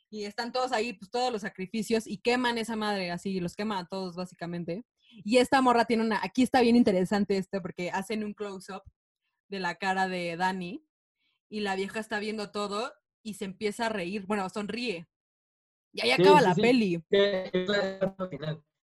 Y 0.10 0.24
están 0.24 0.51
todos 0.51 0.72
ahí, 0.72 0.93
pues 0.93 1.12
todos 1.12 1.32
los 1.32 1.41
sacrificios 1.41 2.08
y 2.08 2.20
queman 2.20 2.58
esa 2.58 2.76
madre 2.76 3.12
así, 3.12 3.39
los 3.39 3.55
queman 3.55 3.80
a 3.80 3.88
todos 3.88 4.16
básicamente. 4.16 4.86
Y 5.24 5.38
esta 5.38 5.62
morra 5.62 5.86
tiene 5.86 6.03
una, 6.03 6.20
aquí 6.24 6.43
está 6.43 6.62
bien 6.62 6.76
interesante 6.76 7.38
esto 7.38 7.62
porque 7.62 7.89
hacen 7.91 8.24
un 8.24 8.34
close-up 8.34 8.84
de 9.49 9.60
la 9.60 9.76
cara 9.76 10.08
de 10.08 10.36
Dani 10.38 10.86
y 11.49 11.60
la 11.62 11.76
vieja 11.76 11.99
está 11.99 12.20
viendo 12.20 12.51
todo 12.51 12.93
y 13.24 13.34
se 13.36 13.45
empieza 13.45 13.88
a 13.88 13.89
reír, 13.89 14.26
bueno, 14.26 14.49
sonríe. 14.49 15.10
Y 15.93 16.01
ahí 16.01 16.12
Sí, 16.16 16.22
acaba 16.22 16.39
sí, 16.39 16.45
la 16.45 16.55
sí. 16.55 16.62
peli. 16.62 17.03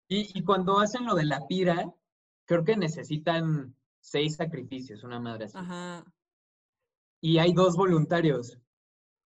Y, 0.09 0.39
y 0.39 0.43
cuando 0.43 0.79
hacen 0.79 1.05
lo 1.05 1.15
de 1.15 1.25
la 1.25 1.45
pira, 1.47 1.93
creo 2.45 2.63
que 2.63 2.75
necesitan 2.75 3.75
seis 4.01 4.35
sacrificios, 4.35 5.03
una 5.03 5.19
madre 5.19 5.45
así. 5.45 5.57
Ajá. 5.57 6.05
Y 7.21 7.37
hay 7.37 7.53
dos 7.53 7.75
voluntarios 7.77 8.57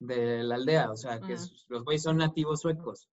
de 0.06 0.42
la 0.42 0.56
aldea, 0.56 0.90
o 0.90 0.96
sea, 0.96 1.20
que 1.20 1.36
los 1.68 1.84
güeyes 1.84 2.02
son 2.02 2.18
nativos 2.18 2.60
suecos. 2.60 3.08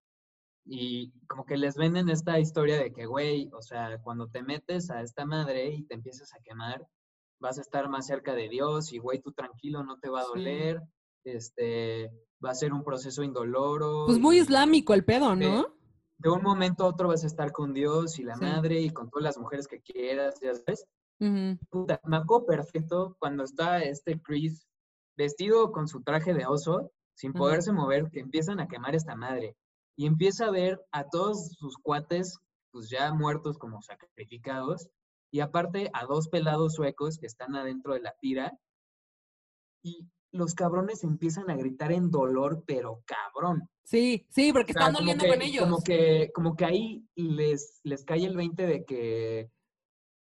Y 0.65 1.11
como 1.27 1.45
que 1.45 1.57
les 1.57 1.75
venden 1.75 2.09
esta 2.09 2.39
historia 2.39 2.77
de 2.77 2.91
que, 2.91 3.05
güey, 3.05 3.49
o 3.53 3.61
sea, 3.61 3.99
cuando 4.03 4.27
te 4.27 4.43
metes 4.43 4.89
a 4.91 5.01
esta 5.01 5.25
madre 5.25 5.69
y 5.73 5.83
te 5.83 5.95
empiezas 5.95 6.33
a 6.33 6.39
quemar, 6.43 6.85
vas 7.39 7.57
a 7.57 7.61
estar 7.61 7.89
más 7.89 8.05
cerca 8.07 8.33
de 8.35 8.49
Dios 8.49 8.91
y, 8.93 8.97
güey, 8.99 9.21
tú 9.21 9.31
tranquilo, 9.31 9.83
no 9.83 9.97
te 9.99 10.09
va 10.09 10.21
a 10.21 10.23
Sí. 10.25 10.29
doler, 10.29 10.81
este, 11.23 12.11
va 12.43 12.51
a 12.51 12.55
ser 12.55 12.73
un 12.73 12.83
proceso 12.83 13.23
indoloro. 13.23 14.05
Pues 14.05 14.19
muy 14.19 14.39
islámico 14.39 14.93
el 14.93 15.05
pedo, 15.05 15.35
¿no? 15.35 15.65
De 16.17 16.29
un 16.29 16.43
momento 16.43 16.83
a 16.83 16.87
otro 16.87 17.07
vas 17.07 17.23
a 17.23 17.27
estar 17.27 17.51
con 17.51 17.73
Dios 17.73 18.19
y 18.19 18.23
la 18.23 18.35
Sí. 18.35 18.43
madre 18.43 18.81
y 18.81 18.89
con 18.89 19.09
todas 19.09 19.23
las 19.23 19.37
mujeres 19.37 19.67
que 19.67 19.81
quieras, 19.81 20.39
ya 20.41 20.53
sabes. 20.53 20.85
Ujú. 21.19 21.57
Puta, 21.69 21.99
me 22.05 22.17
acuerdo 22.17 22.45
perfecto 22.45 23.15
cuando 23.19 23.43
está 23.43 23.79
este 23.83 24.21
Chris 24.21 24.67
vestido 25.19 25.71
con 25.73 25.87
su 25.89 26.01
traje 26.01 26.33
de 26.33 26.45
oso, 26.45 26.91
sin 27.13 27.33
poderse 27.33 27.73
mover, 27.73 28.09
que 28.09 28.21
empiezan 28.21 28.61
a 28.61 28.67
quemar 28.69 28.95
esta 28.95 29.15
madre. 29.15 29.55
Y 29.97 30.05
empieza 30.05 30.45
a 30.45 30.51
ver 30.51 30.79
a 30.93 31.03
todos 31.03 31.49
sus 31.59 31.77
cuates, 31.77 32.37
pues 32.71 32.89
ya 32.89 33.13
muertos 33.13 33.57
como 33.57 33.81
sacrificados, 33.81 34.89
y 35.31 35.41
aparte 35.41 35.89
a 35.93 36.05
dos 36.05 36.29
pelados 36.29 36.73
suecos 36.75 37.17
que 37.19 37.27
están 37.27 37.53
adentro 37.55 37.93
de 37.93 37.99
la 37.99 38.15
tira. 38.21 38.57
Y 39.83 40.07
los 40.31 40.53
cabrones 40.55 41.03
empiezan 41.03 41.49
a 41.49 41.57
gritar 41.57 41.91
en 41.91 42.09
dolor, 42.11 42.63
pero 42.65 43.03
cabrón. 43.05 43.67
Sí, 43.83 44.25
sí, 44.29 44.53
porque 44.53 44.71
O 44.71 44.73
sea, 44.73 44.83
están 44.83 44.93
doliendo 44.93 45.25
que- 45.25 45.29
con 45.31 45.41
ellos. 45.41 45.63
Como 45.65 45.81
que, 45.83 46.31
como 46.33 46.55
que 46.55 46.65
ahí 46.65 47.05
les, 47.15 47.81
les 47.83 48.05
cae 48.05 48.25
el 48.25 48.37
20 48.37 48.65
de 48.65 48.85
que, 48.85 49.49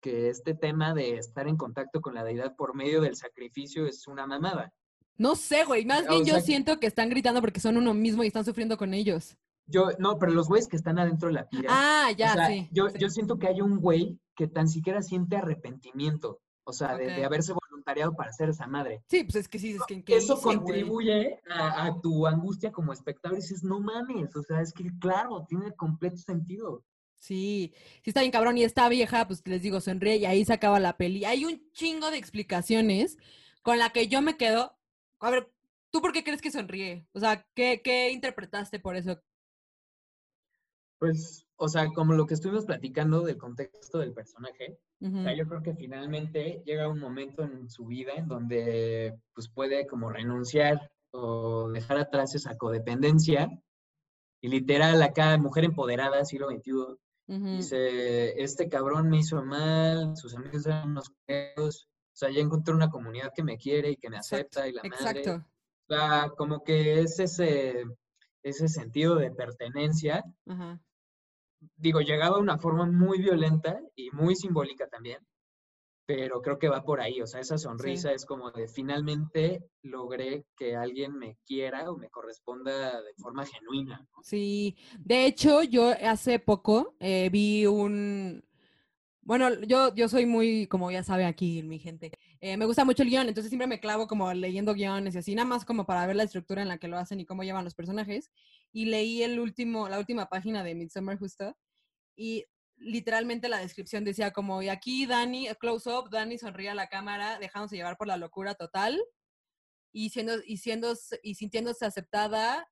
que 0.00 0.28
este 0.28 0.54
tema 0.54 0.94
de 0.94 1.16
estar 1.16 1.46
en 1.48 1.56
contacto 1.56 2.00
con 2.00 2.14
la 2.14 2.24
deidad 2.24 2.56
por 2.56 2.74
medio 2.74 3.00
del 3.00 3.16
sacrificio 3.16 3.86
es 3.86 4.06
una 4.06 4.26
mamada. 4.26 4.72
No 5.16 5.36
sé, 5.36 5.64
güey. 5.64 5.84
Más 5.84 6.08
bien 6.08 6.24
yo 6.24 6.34
sea 6.34 6.42
siento 6.42 6.80
que 6.80 6.86
están 6.86 7.10
gritando 7.10 7.40
porque 7.40 7.60
son 7.60 7.76
uno 7.76 7.92
mismo 7.92 8.24
y 8.24 8.28
están 8.28 8.44
sufriendo 8.44 8.76
con 8.76 8.94
ellos. 8.94 9.36
Yo, 9.66 9.90
no, 9.98 10.18
pero 10.18 10.32
los 10.32 10.48
güeyes 10.48 10.66
que 10.66 10.76
están 10.76 10.98
adentro 10.98 11.28
de 11.28 11.34
la 11.34 11.48
tira. 11.48 11.68
Ah, 11.68 12.10
ya, 12.16 12.30
o 12.30 12.34
sea, 12.34 12.46
sí. 12.48 12.68
Yo, 12.72 12.88
sí. 12.88 12.98
yo 12.98 13.08
siento 13.10 13.38
que 13.38 13.46
hay 13.46 13.60
un 13.60 13.78
güey 13.78 14.18
que 14.34 14.48
tan 14.48 14.68
siquiera 14.68 15.02
siente 15.02 15.36
arrepentimiento. 15.36 16.40
O 16.64 16.72
sea, 16.72 16.96
de, 16.96 17.24
haberse 17.24 17.52
voluntariado 17.52 18.14
para 18.14 18.30
hacer 18.30 18.48
esa 18.50 18.66
madre. 18.66 19.02
Sí, 19.08 19.24
pues 19.24 19.36
es 19.36 19.48
que 19.48 19.58
sí, 19.58 19.72
es 19.72 19.82
que 19.86 20.04
¿qué 20.04 20.16
Eso 20.16 20.40
contribuye 20.40 21.40
a, 21.50 21.86
a 21.86 22.00
tu 22.00 22.26
angustia 22.26 22.70
como 22.70 22.92
espectador 22.92 23.38
y 23.38 23.40
dices, 23.40 23.64
no 23.64 23.80
mames, 23.80 24.34
o 24.36 24.42
sea, 24.42 24.60
es 24.60 24.72
que 24.72 24.88
claro, 25.00 25.44
tiene 25.48 25.72
completo 25.72 26.18
sentido. 26.18 26.84
Sí, 27.20 27.74
sí 28.02 28.10
está 28.10 28.20
bien 28.20 28.32
cabrón. 28.32 28.58
Y 28.58 28.64
esta 28.64 28.88
vieja, 28.88 29.26
pues 29.26 29.46
les 29.46 29.62
digo, 29.62 29.80
sonríe 29.80 30.16
y 30.16 30.24
ahí 30.24 30.44
se 30.44 30.54
acaba 30.54 30.80
la 30.80 30.96
peli. 30.96 31.24
Hay 31.26 31.44
un 31.44 31.70
chingo 31.72 32.10
de 32.10 32.16
explicaciones 32.16 33.18
con 33.62 33.78
la 33.78 33.90
que 33.90 34.08
yo 34.08 34.22
me 34.22 34.36
quedo. 34.36 34.76
A 35.20 35.30
ver, 35.30 35.52
¿tú 35.90 36.00
por 36.00 36.12
qué 36.12 36.24
crees 36.24 36.40
que 36.40 36.50
sonríe? 36.50 37.06
O 37.12 37.20
sea, 37.20 37.46
¿qué, 37.54 37.82
qué 37.84 38.10
interpretaste 38.10 38.80
por 38.80 38.96
eso? 38.96 39.20
Pues, 40.98 41.46
o 41.56 41.68
sea, 41.68 41.88
como 41.88 42.14
lo 42.14 42.26
que 42.26 42.34
estuvimos 42.34 42.64
platicando 42.64 43.20
del 43.22 43.36
contexto 43.36 43.98
del 43.98 44.12
personaje, 44.12 44.78
o 45.02 45.22
sea, 45.22 45.34
yo 45.34 45.46
creo 45.46 45.62
que 45.62 45.74
finalmente 45.74 46.62
llega 46.66 46.88
un 46.88 46.98
momento 46.98 47.42
en 47.42 47.70
su 47.70 47.86
vida 47.86 48.12
en 48.16 48.28
donde 48.28 49.18
pues 49.32 49.48
puede 49.48 49.86
como 49.86 50.10
renunciar 50.10 50.90
o 51.10 51.70
dejar 51.70 51.96
atrás 51.96 52.34
esa 52.34 52.58
codependencia 52.58 53.50
y 54.42 54.48
literal 54.48 55.02
acá 55.02 55.38
mujer 55.38 55.64
empoderada, 55.64 56.24
siglo 56.26 56.50
XXI, 56.50 56.98
Dice, 57.38 58.42
este 58.42 58.68
cabrón 58.68 59.08
me 59.08 59.18
hizo 59.18 59.44
mal, 59.44 60.16
sus 60.16 60.34
amigos 60.34 60.66
eran 60.66 60.90
unos 60.90 61.12
feos, 61.26 61.88
o 61.88 62.16
sea, 62.16 62.28
ya 62.30 62.40
encontré 62.40 62.74
una 62.74 62.90
comunidad 62.90 63.32
que 63.32 63.44
me 63.44 63.56
quiere 63.56 63.92
y 63.92 63.96
que 63.96 64.10
me 64.10 64.16
Exacto, 64.16 64.58
acepta 64.58 64.68
y 64.68 64.72
la 64.72 64.82
madre. 64.82 65.20
Exacto. 65.20 65.46
O 65.88 65.94
sea, 65.94 66.30
como 66.36 66.64
que 66.64 67.00
es 67.00 67.20
ese, 67.20 67.84
ese 68.42 68.66
sentido 68.66 69.14
de 69.14 69.30
pertenencia 69.30 70.24
digo, 71.76 72.00
llegado 72.00 72.36
a 72.36 72.40
una 72.40 72.58
forma 72.58 72.86
muy 72.86 73.18
violenta 73.18 73.80
y 73.94 74.10
muy 74.10 74.34
simbólica 74.34 74.86
también, 74.88 75.18
pero 76.12 76.42
creo 76.42 76.58
que 76.58 76.68
va 76.68 76.82
por 76.82 77.00
ahí, 77.00 77.22
o 77.22 77.26
sea, 77.28 77.38
esa 77.38 77.56
sonrisa 77.56 78.10
es 78.10 78.26
como 78.26 78.50
de 78.50 78.66
finalmente 78.66 79.64
logré 79.82 80.44
que 80.56 80.74
alguien 80.74 81.16
me 81.16 81.38
quiera 81.46 81.88
o 81.88 81.96
me 81.96 82.10
corresponda 82.10 83.00
de 83.00 83.14
forma 83.14 83.46
genuina. 83.46 84.00
¿no? 84.00 84.22
Sí, 84.24 84.76
de 84.98 85.26
hecho, 85.26 85.62
yo 85.62 85.94
hace 86.02 86.40
poco 86.40 86.96
eh, 86.98 87.28
vi 87.30 87.64
un, 87.66 88.42
bueno, 89.22 89.62
yo, 89.62 89.94
yo 89.94 90.08
soy 90.08 90.26
muy, 90.26 90.66
como 90.66 90.90
ya 90.90 91.04
sabe 91.04 91.26
aquí 91.26 91.62
mi 91.62 91.78
gente, 91.78 92.10
eh, 92.40 92.56
me 92.56 92.66
gusta 92.66 92.84
mucho 92.84 93.04
el 93.04 93.10
guion, 93.10 93.28
entonces 93.28 93.48
siempre 93.48 93.68
me 93.68 93.78
clavo 93.78 94.08
como 94.08 94.32
leyendo 94.34 94.74
guiones 94.74 95.14
y 95.14 95.18
así, 95.18 95.36
nada 95.36 95.46
más 95.46 95.64
como 95.64 95.86
para 95.86 96.08
ver 96.08 96.16
la 96.16 96.24
estructura 96.24 96.60
en 96.60 96.68
la 96.68 96.78
que 96.78 96.88
lo 96.88 96.98
hacen 96.98 97.20
y 97.20 97.24
cómo 97.24 97.44
llevan 97.44 97.62
los 97.62 97.76
personajes. 97.76 98.32
Y 98.72 98.86
leí 98.86 99.22
el 99.22 99.38
último, 99.38 99.88
la 99.88 100.00
última 100.00 100.26
página 100.28 100.64
de 100.64 100.74
Midsommar 100.74 101.20
justo, 101.20 101.56
y 102.16 102.46
literalmente 102.80 103.48
la 103.48 103.58
descripción 103.58 104.04
decía 104.04 104.32
como, 104.32 104.62
y 104.62 104.68
aquí 104.68 105.06
Dani, 105.06 105.48
close 105.60 105.90
up, 105.90 106.10
Dani 106.10 106.38
sonríe 106.38 106.70
a 106.70 106.74
la 106.74 106.88
cámara, 106.88 107.38
dejándose 107.38 107.76
llevar 107.76 107.96
por 107.96 108.08
la 108.08 108.16
locura 108.16 108.54
total, 108.54 109.00
y 109.92 110.10
siendo, 110.10 110.34
y 110.44 110.56
siendo, 110.56 110.94
y 111.22 111.34
sintiéndose 111.34 111.84
aceptada 111.84 112.68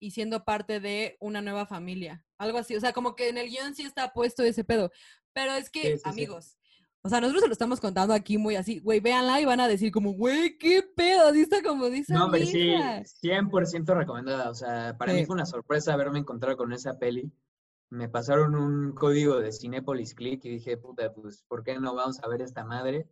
y 0.00 0.10
siendo 0.10 0.44
parte 0.44 0.80
de 0.80 1.16
una 1.20 1.40
nueva 1.40 1.66
familia. 1.66 2.24
Algo 2.38 2.58
así. 2.58 2.76
O 2.76 2.80
sea, 2.80 2.92
como 2.92 3.14
que 3.16 3.28
en 3.28 3.38
el 3.38 3.48
guion 3.48 3.74
sí 3.74 3.82
está 3.82 4.12
puesto 4.12 4.42
ese 4.42 4.64
pedo. 4.64 4.90
Pero 5.32 5.52
es 5.52 5.70
que, 5.70 5.82
Sí, 5.82 5.88
sí, 5.92 5.98
sí. 5.98 6.08
amigos, 6.08 6.58
o 7.06 7.10
sea, 7.10 7.20
nosotros 7.20 7.42
se 7.42 7.48
lo 7.48 7.52
estamos 7.52 7.80
contando 7.80 8.14
aquí 8.14 8.38
muy 8.38 8.56
así, 8.56 8.78
güey, 8.78 8.98
véanla 9.00 9.38
y 9.38 9.44
van 9.44 9.60
a 9.60 9.68
decir 9.68 9.92
como, 9.92 10.14
güey, 10.14 10.56
qué 10.56 10.82
pedo, 10.82 11.28
así 11.28 11.42
está 11.42 11.62
como 11.62 11.90
dice. 11.90 12.14
No, 12.14 12.24
hombre, 12.24 12.46
sí, 12.46 12.62
vieja". 12.62 13.02
100% 13.02 13.94
recomendada, 13.94 14.48
o 14.48 14.54
sea, 14.54 14.96
para 14.96 15.12
mí 15.12 15.26
fue 15.26 15.34
una 15.34 15.44
sorpresa 15.44 15.92
haberme 15.92 16.20
encontrado 16.20 16.56
con 16.56 16.72
esa 16.72 16.98
peli. 16.98 17.30
Me 17.94 18.08
pasaron 18.08 18.56
un 18.56 18.92
código 18.92 19.38
de 19.38 19.52
Cinepolis 19.52 20.14
Click 20.14 20.44
y 20.44 20.50
dije, 20.50 20.76
puta, 20.76 21.14
pues, 21.14 21.44
¿por 21.46 21.62
qué 21.62 21.78
no 21.78 21.94
vamos 21.94 22.18
a 22.20 22.28
ver 22.28 22.42
esta 22.42 22.64
madre? 22.64 23.08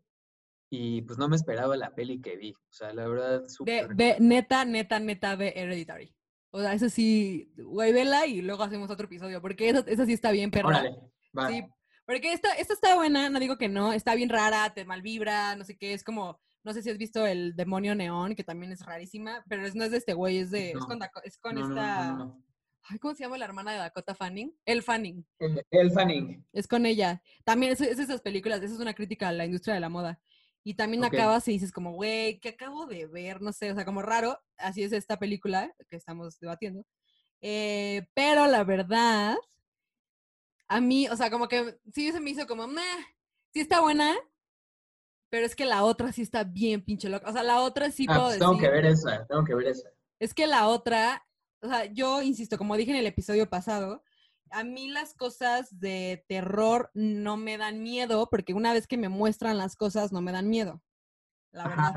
Y 0.71 1.03
pues 1.03 1.19
no 1.19 1.29
me 1.29 1.37
esperaba 1.37 1.77
la 1.77 1.95
peli 1.95 2.21
que 2.21 2.37
vi, 2.37 2.53
o 2.53 2.73
sea, 2.73 2.93
la 2.93 3.07
verdad, 3.07 3.47
súper 3.47 3.95
ve, 3.95 4.17
neta, 4.19 4.65
neta, 4.65 4.99
neta, 4.99 5.37
ve 5.37 5.53
Hereditary. 5.55 6.13
O 6.51 6.61
sea, 6.61 6.73
eso 6.73 6.89
sí, 6.89 7.53
güey, 7.57 7.93
vela 7.93 8.27
y 8.27 8.43
luego 8.43 8.65
hacemos 8.65 8.91
otro 8.91 9.07
episodio, 9.07 9.41
porque 9.41 9.69
esa, 9.69 9.85
esa 9.87 10.05
sí 10.05 10.15
está 10.15 10.33
bien, 10.33 10.51
perra. 10.51 10.69
Órale, 10.69 10.99
va. 11.39 11.49
Sí, 11.49 11.63
porque 12.05 12.33
esta, 12.33 12.53
esta 12.55 12.75
está 12.75 12.97
buena, 12.97 13.31
no 13.31 13.39
digo 13.39 13.59
que 13.59 13.69
no, 13.69 13.93
está 13.93 14.17
bien 14.17 14.31
rara, 14.31 14.75
te 14.75 14.85
malvibra, 14.85 15.55
no 15.55 15.65
sé 15.65 15.77
qué, 15.77 15.93
es 15.93 16.03
como, 16.03 16.41
no 16.65 16.73
sé 16.73 16.83
si 16.83 16.91
has 16.91 16.99
visto 16.99 17.25
el 17.25 17.55
demonio 17.55 17.95
neón, 17.95 18.35
que 18.35 18.43
también 18.43 18.73
es 18.73 18.85
rarísima, 18.85 19.45
pero 19.49 19.65
es, 19.65 19.77
no 19.77 19.85
es 19.85 19.93
de 19.93 19.99
este 19.99 20.15
güey, 20.15 20.39
es 20.39 20.51
de, 20.51 20.73
es 20.73 20.85
con, 20.85 20.99
es 21.23 21.39
con 21.39 21.55
No, 21.55 21.69
esta, 21.69 22.13
no. 22.15 22.43
Ay, 22.89 22.99
¿cómo 22.99 23.15
se 23.15 23.23
llama 23.25 23.39
la 23.39 23.45
hermana 23.47 23.73
de 23.73 23.79
Dakota 23.79 24.15
Fanning? 24.15 24.57
El 24.65 24.83
Fanning, 24.83 25.27
El, 25.39 25.65
el 25.71 25.91
Fanning. 25.93 26.45
es 26.53 26.67
con 26.67 26.87
ella. 26.87 27.23
También 27.45 27.73
es, 27.73 27.81
es 27.81 27.99
esas 27.99 28.21
películas, 28.21 28.63
esa 28.63 28.75
es 28.75 28.81
una 28.81 28.95
crítica 28.95 29.29
a 29.29 29.33
la 29.33 29.45
industria 29.47 29.75
de 29.75 29.81
la 29.81 29.89
moda. 29.89 30.21
Y 30.65 30.75
también 30.75 31.03
Ok. 31.05 31.15
acabas 31.15 31.49
y 31.49 31.53
dices 31.53 31.73
como, 31.73 31.93
güey, 31.93 32.39
¿qué 32.39 32.51
acabo 32.51 32.87
de 32.87 33.07
ver? 33.07 33.41
No 33.43 33.53
sé, 33.53 33.73
o 33.73 33.75
sea, 33.75 33.85
como 33.85 34.01
raro. 34.03 34.39
Así 34.59 34.83
es 34.85 34.93
esta 34.93 35.19
película 35.19 35.75
que 35.91 35.97
estamos 35.97 36.39
debatiendo. 36.39 36.85
Eh, 37.41 38.07
pero 38.15 38.47
la 38.47 38.63
verdad, 38.63 39.37
a 40.69 40.81
mí, 40.81 41.09
o 41.09 41.17
sea, 41.17 41.31
como 41.31 41.49
que 41.49 41.79
sí 41.93 42.13
se 42.13 42.21
me 42.21 42.31
hizo 42.31 42.47
como, 42.47 42.67
meh, 42.69 42.81
sí 43.53 43.61
está 43.61 43.81
buena, 43.81 44.15
pero 45.31 45.47
es 45.47 45.57
que 45.57 45.65
la 45.65 45.83
otra 45.83 46.13
sí 46.13 46.23
está 46.23 46.45
bien 46.45 46.85
pinche 46.85 47.09
loca. 47.09 47.29
O 47.29 47.33
sea, 47.33 47.43
la 47.43 47.61
otra 47.61 47.91
sí 47.91 48.07
Ah, 48.09 48.15
puedo 48.15 48.27
pues 48.29 48.39
tengo 48.39 48.53
que 48.59 48.69
decir- 48.69 48.73
ver 48.73 48.87
esa, 48.87 49.27
tengo 49.27 49.45
que 49.45 49.55
ver 49.55 49.67
esa. 49.69 49.89
es 50.21 50.33
que 50.35 50.47
la 50.47 50.69
otra, 50.69 51.27
o 51.63 51.69
sea, 51.69 51.87
yo 51.87 52.23
insisto, 52.23 52.59
como 52.59 52.77
dije 52.77 52.91
en 52.91 52.97
el 52.99 53.07
episodio 53.07 53.49
pasado, 53.49 54.03
a 54.51 54.65
mí 54.65 54.89
las 54.89 55.15
cosas 55.15 55.79
de 55.81 56.25
terror 56.29 56.91
no 56.95 57.37
me 57.37 57.57
dan 57.57 57.83
miedo, 57.83 58.29
porque 58.31 58.53
una 58.53 58.73
vez 58.73 58.87
que 58.87 58.99
me 58.99 59.09
muestran 59.09 59.57
las 59.59 59.77
cosas 59.77 60.13
no 60.13 60.21
me 60.21 60.33
dan 60.33 60.49
miedo. 60.49 60.83
La 61.53 61.69
verdad. 61.69 61.95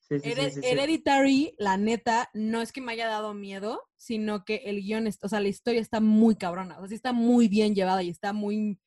Sí, 0.00 0.18
sí, 0.18 0.20
sí, 0.20 0.30
Hered- 0.30 0.50
sí, 0.52 0.62
sí. 0.62 0.68
Hereditary, 0.68 1.54
la 1.58 1.76
neta, 1.76 2.30
no 2.34 2.60
es 2.62 2.72
que 2.72 2.80
me 2.80 2.92
haya 2.92 3.08
dado 3.08 3.34
miedo, 3.34 3.82
sino 3.96 4.44
que 4.44 4.56
el 4.66 4.80
guion, 4.82 5.06
o 5.06 5.28
sea, 5.28 5.40
la 5.40 5.48
historia 5.48 5.80
está 5.80 6.00
muy 6.00 6.36
cabrona, 6.36 6.76
o 6.76 6.80
sea, 6.80 6.88
sí 6.88 6.94
está 6.94 7.12
muy 7.12 7.48
bien 7.48 7.74
llevada 7.74 8.02
y 8.02 8.10
está 8.10 8.32
muy 8.32 8.78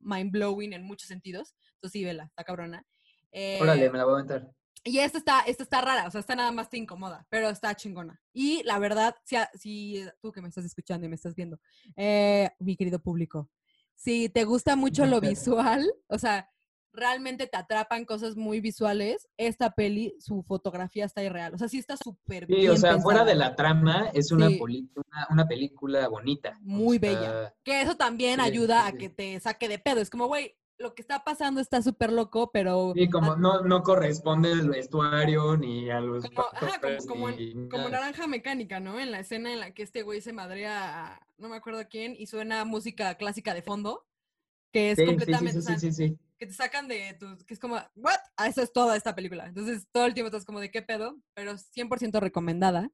mind 0.00 0.30
blowing 0.32 0.72
en 0.72 0.84
muchos 0.84 1.08
sentidos. 1.08 1.54
Entonces 1.74 1.92
sí, 1.92 2.04
vela, 2.04 2.24
está 2.24 2.44
cabrona. 2.44 2.86
Eh, 3.32 3.58
Órale, 3.60 3.90
me 3.90 3.98
la 3.98 4.04
voy 4.04 4.12
a 4.12 4.16
aventar. 4.16 4.50
Y 4.84 4.98
esta 5.00 5.18
está, 5.18 5.40
esta 5.40 5.62
está 5.62 5.80
rara, 5.80 6.06
o 6.06 6.10
sea, 6.10 6.20
esta 6.20 6.34
nada 6.34 6.52
más 6.52 6.68
te 6.70 6.78
incomoda, 6.78 7.26
pero 7.28 7.48
está 7.50 7.74
chingona. 7.74 8.20
Y 8.32 8.62
la 8.64 8.78
verdad, 8.78 9.14
si, 9.24 9.36
si 9.58 10.04
tú 10.20 10.32
que 10.32 10.40
me 10.40 10.48
estás 10.48 10.64
escuchando 10.64 11.06
y 11.06 11.08
me 11.10 11.16
estás 11.16 11.34
viendo, 11.34 11.58
eh, 11.96 12.50
mi 12.58 12.76
querido 12.76 12.98
público, 13.00 13.50
si 13.94 14.28
te 14.30 14.44
gusta 14.44 14.76
mucho 14.76 15.04
lo 15.06 15.20
visual, 15.20 15.84
o 16.08 16.18
sea, 16.18 16.50
realmente 16.92 17.46
te 17.46 17.56
atrapan 17.56 18.04
cosas 18.04 18.34
muy 18.36 18.60
visuales, 18.60 19.28
esta 19.36 19.70
peli, 19.70 20.16
su 20.18 20.42
fotografía 20.42 21.04
está 21.04 21.22
irreal. 21.22 21.54
O 21.54 21.58
sea, 21.58 21.68
sí 21.68 21.78
está 21.78 21.96
súper 21.96 22.46
Sí, 22.46 22.54
bien 22.54 22.70
o 22.72 22.76
sea, 22.76 22.98
fuera 22.98 23.20
pensada. 23.20 23.24
de 23.26 23.34
la 23.36 23.54
trama, 23.56 24.10
es 24.14 24.32
una, 24.32 24.48
Sí. 24.48 24.58
una, 24.96 25.26
una 25.30 25.46
película 25.46 26.08
bonita. 26.08 26.58
o 26.58 26.62
Muy 26.62 26.98
sea, 26.98 27.10
bella. 27.10 27.54
Que 27.62 27.82
eso 27.82 27.96
también 27.96 28.40
sí, 28.40 28.46
ayuda 28.46 28.80
sí, 28.82 28.88
a 28.88 28.90
sí. 28.92 28.96
que 28.98 29.08
te 29.10 29.38
saque 29.40 29.68
de 29.68 29.78
pedo. 29.78 30.00
Es 30.00 30.10
como, 30.10 30.26
güey, 30.26 30.56
lo 30.80 30.94
que 30.94 31.02
está 31.02 31.22
pasando 31.22 31.60
está 31.60 31.82
súper 31.82 32.10
loco, 32.10 32.50
pero... 32.50 32.92
Sí, 32.96 33.08
como 33.10 33.36
no, 33.36 33.62
no 33.62 33.82
corresponde 33.82 34.50
al 34.52 34.70
vestuario 34.70 35.56
ni 35.56 35.90
a 35.90 36.00
los 36.00 36.24
Como, 36.24 36.40
ajá, 36.52 36.80
como, 36.80 37.06
como, 37.06 37.28
en- 37.28 37.68
como 37.68 37.88
naranja 37.90 38.26
mecánica, 38.26 38.80
¿no? 38.80 38.98
En 38.98 39.10
la 39.10 39.20
escena 39.20 39.52
en 39.52 39.60
la 39.60 39.72
que 39.72 39.82
este 39.82 40.02
güey 40.02 40.20
se 40.22 40.32
madrea 40.32 41.14
a 41.14 41.20
no 41.38 41.48
me 41.48 41.56
acuerdo 41.56 41.82
quién 41.88 42.14
y 42.18 42.26
suena 42.26 42.64
música 42.64 43.14
clásica 43.16 43.54
de 43.54 43.62
fondo, 43.62 44.06
que 44.72 44.90
es 44.90 44.98
Sí, 44.98 45.04
completamente, 45.06 45.60
sí, 45.62 45.78
sí, 45.78 45.92
sí, 45.92 46.18
que 46.38 46.46
te 46.46 46.52
sacan 46.54 46.88
de 46.88 47.14
tu, 47.20 47.36
que 47.46 47.52
es 47.54 47.60
como, 47.60 47.76
¿what? 47.96 48.16
Ah, 48.36 48.48
eso 48.48 48.62
es 48.62 48.72
toda 48.72 48.96
esta 48.96 49.14
película. 49.14 49.46
Entonces, 49.46 49.86
todo 49.92 50.06
el 50.06 50.14
tiempo 50.14 50.28
estás 50.28 50.46
como, 50.46 50.60
¿de 50.60 50.70
qué 50.70 50.80
pedo? 50.80 51.16
Pero 51.34 51.56
100% 51.58 52.20
recomendada. 52.20 52.90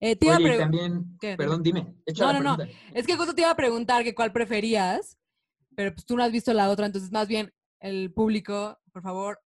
Eh, 0.00 0.16
te 0.16 0.26
iba 0.26 0.34
a 0.34 0.38
Oye, 0.38 0.54
y 0.54 0.58
también, 0.58 1.16
¿Qué? 1.20 1.36
perdón, 1.36 1.62
dime. 1.62 1.94
No, 2.18 2.32
no, 2.32 2.40
no. 2.40 2.58
Es 2.92 3.06
que 3.06 3.16
justo 3.16 3.34
te 3.34 3.42
iba 3.42 3.50
a 3.50 3.56
preguntar 3.56 4.02
que 4.02 4.14
cuál 4.14 4.32
preferías, 4.32 5.19
pero 5.74 5.92
pues 5.94 6.04
tú 6.06 6.16
no 6.16 6.22
has 6.22 6.32
visto 6.32 6.52
la 6.52 6.70
otra, 6.70 6.86
entonces 6.86 7.12
más 7.12 7.28
bien 7.28 7.52
el 7.80 8.12
público, 8.12 8.78
por 8.92 9.02
favor, 9.02 9.40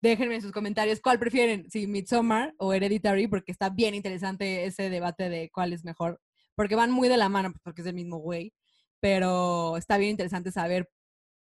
déjenme 0.00 0.36
en 0.36 0.42
sus 0.42 0.52
comentarios 0.52 1.00
cuál 1.00 1.18
prefieren, 1.18 1.68
si 1.70 1.86
Midsommar 1.86 2.54
o 2.58 2.72
Hereditary, 2.72 3.26
porque 3.26 3.52
está 3.52 3.70
bien 3.70 3.94
interesante 3.94 4.64
ese 4.64 4.90
debate 4.90 5.28
de 5.28 5.50
cuál 5.50 5.72
es 5.72 5.84
mejor, 5.84 6.20
porque 6.54 6.76
van 6.76 6.90
muy 6.90 7.08
de 7.08 7.16
la 7.16 7.28
mano, 7.28 7.50
pues, 7.52 7.62
porque 7.62 7.82
es 7.82 7.86
el 7.86 7.94
mismo 7.94 8.18
güey, 8.18 8.52
pero 9.00 9.76
está 9.76 9.98
bien 9.98 10.12
interesante 10.12 10.52
saber 10.52 10.88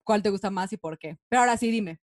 cuál 0.05 0.23
te 0.23 0.31
gusta 0.31 0.51
más 0.51 0.73
y 0.73 0.77
por 0.77 0.99
qué. 0.99 1.19
Pero 1.29 1.41
ahora 1.41 1.57
sí, 1.57 1.71
dime. 1.71 2.01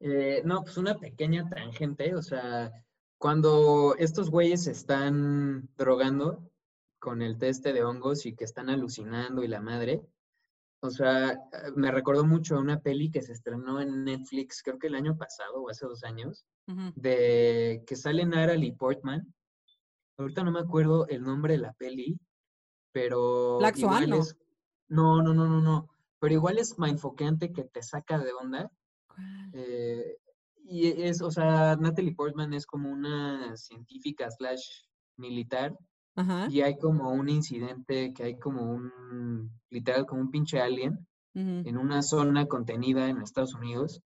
Eh, 0.00 0.42
no, 0.44 0.62
pues 0.62 0.76
una 0.76 0.98
pequeña 0.98 1.48
tangente, 1.48 2.14
o 2.14 2.22
sea, 2.22 2.72
cuando 3.18 3.94
estos 3.98 4.30
güeyes 4.30 4.66
están 4.66 5.68
drogando 5.76 6.50
con 6.98 7.20
el 7.22 7.38
teste 7.38 7.72
de 7.72 7.82
hongos 7.82 8.24
y 8.24 8.34
que 8.34 8.44
están 8.44 8.70
alucinando 8.70 9.42
y 9.42 9.48
la 9.48 9.60
madre, 9.60 10.02
o 10.82 10.90
sea, 10.90 11.32
eh, 11.32 11.36
me 11.76 11.90
recordó 11.90 12.24
mucho 12.24 12.56
a 12.56 12.60
una 12.60 12.80
peli 12.80 13.10
que 13.10 13.22
se 13.22 13.32
estrenó 13.32 13.80
en 13.80 14.04
Netflix, 14.04 14.62
creo 14.62 14.78
que 14.78 14.86
el 14.86 14.94
año 14.94 15.16
pasado 15.16 15.62
o 15.62 15.68
hace 15.68 15.86
dos 15.86 16.04
años, 16.04 16.46
de 16.94 17.82
que 17.86 17.96
sale 17.96 18.24
Natalie 18.24 18.76
Portman. 18.76 19.34
Ahorita 20.16 20.44
no 20.44 20.52
me 20.52 20.60
acuerdo 20.60 21.08
el 21.08 21.22
nombre 21.22 21.54
de 21.54 21.60
la 21.60 21.72
peli, 21.72 22.18
pero 22.92 23.58
Black 23.58 23.76
Swan, 23.76 24.04
igual 24.04 24.10
¿no? 24.10 24.16
es, 24.16 24.36
no, 24.88 25.22
no, 25.22 25.34
no, 25.34 25.48
no, 25.48 25.60
no, 25.60 25.88
pero 26.20 26.34
igual 26.34 26.58
es 26.58 26.78
mindfocante 26.78 27.52
que 27.52 27.64
te 27.64 27.82
saca 27.82 28.18
de 28.18 28.32
onda. 28.32 28.70
Eh, 29.52 30.16
y 30.64 30.86
es, 31.02 31.20
o 31.20 31.30
sea, 31.30 31.76
Natalie 31.76 32.14
Portman 32.14 32.54
es 32.54 32.64
como 32.64 32.90
una 32.90 33.56
científica 33.56 34.30
slash 34.30 34.64
militar 35.16 35.76
Ajá. 36.16 36.48
y 36.50 36.60
hay 36.62 36.76
como 36.76 37.12
un 37.12 37.28
incidente 37.28 38.12
que 38.12 38.24
hay 38.24 38.38
como 38.38 38.62
un, 38.72 39.50
literal, 39.70 40.06
como 40.06 40.20
un 40.22 40.30
pinche 40.30 40.60
alien 40.60 41.06
ujú. 41.34 41.68
en 41.68 41.76
una 41.76 42.02
zona 42.02 42.46
contenida 42.46 43.08
en 43.08 43.22
Estados 43.22 43.54
Unidos. 43.54 44.02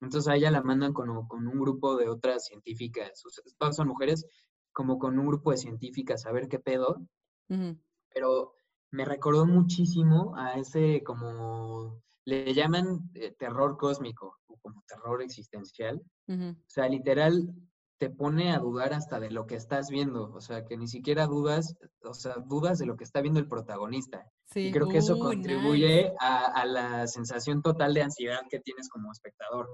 Entonces 0.00 0.28
a 0.28 0.36
ella 0.36 0.50
la 0.50 0.62
mandan 0.62 0.92
con, 0.92 1.26
con 1.26 1.46
un 1.48 1.58
grupo 1.58 1.96
de 1.96 2.08
otras 2.08 2.44
científicas, 2.44 3.24
o 3.26 3.30
sea, 3.30 3.42
todas 3.58 3.76
son 3.76 3.88
mujeres, 3.88 4.24
como 4.72 4.98
con 4.98 5.18
un 5.18 5.26
grupo 5.26 5.50
de 5.50 5.56
científicas 5.56 6.24
a 6.26 6.32
ver 6.32 6.48
qué 6.48 6.60
pedo, 6.60 7.02
Ujú. 7.48 7.76
pero 8.14 8.52
me 8.92 9.04
recordó 9.04 9.44
muchísimo 9.46 10.36
a 10.36 10.54
ese 10.54 11.02
como, 11.04 12.00
le 12.24 12.54
llaman 12.54 13.10
eh, 13.14 13.34
terror 13.38 13.76
cósmico 13.76 14.38
o 14.46 14.56
como 14.58 14.82
terror 14.86 15.22
existencial. 15.22 16.00
Ujú. 16.28 16.50
O 16.50 16.70
sea, 16.70 16.88
literal 16.88 17.52
te 17.98 18.10
pone 18.10 18.52
a 18.52 18.58
dudar 18.58 18.92
hasta 18.94 19.18
de 19.20 19.30
lo 19.30 19.46
que 19.46 19.56
estás 19.56 19.90
viendo, 19.90 20.32
o 20.32 20.40
sea, 20.40 20.64
que 20.64 20.76
ni 20.76 20.86
siquiera 20.86 21.26
dudas, 21.26 21.74
o 22.04 22.14
sea, 22.14 22.36
dudas 22.46 22.78
de 22.78 22.86
lo 22.86 22.96
que 22.96 23.04
está 23.04 23.20
viendo 23.20 23.40
el 23.40 23.48
protagonista. 23.48 24.24
Sí. 24.46 24.68
Y 24.68 24.72
creo 24.72 24.88
que 24.88 24.98
eso 24.98 25.14
Uy, 25.14 25.20
contribuye 25.20 26.04
nice. 26.04 26.14
a, 26.20 26.44
a 26.46 26.64
la 26.64 27.06
sensación 27.08 27.60
total 27.60 27.94
de 27.94 28.02
ansiedad 28.02 28.40
que 28.48 28.60
tienes 28.60 28.88
como 28.88 29.10
espectador. 29.12 29.68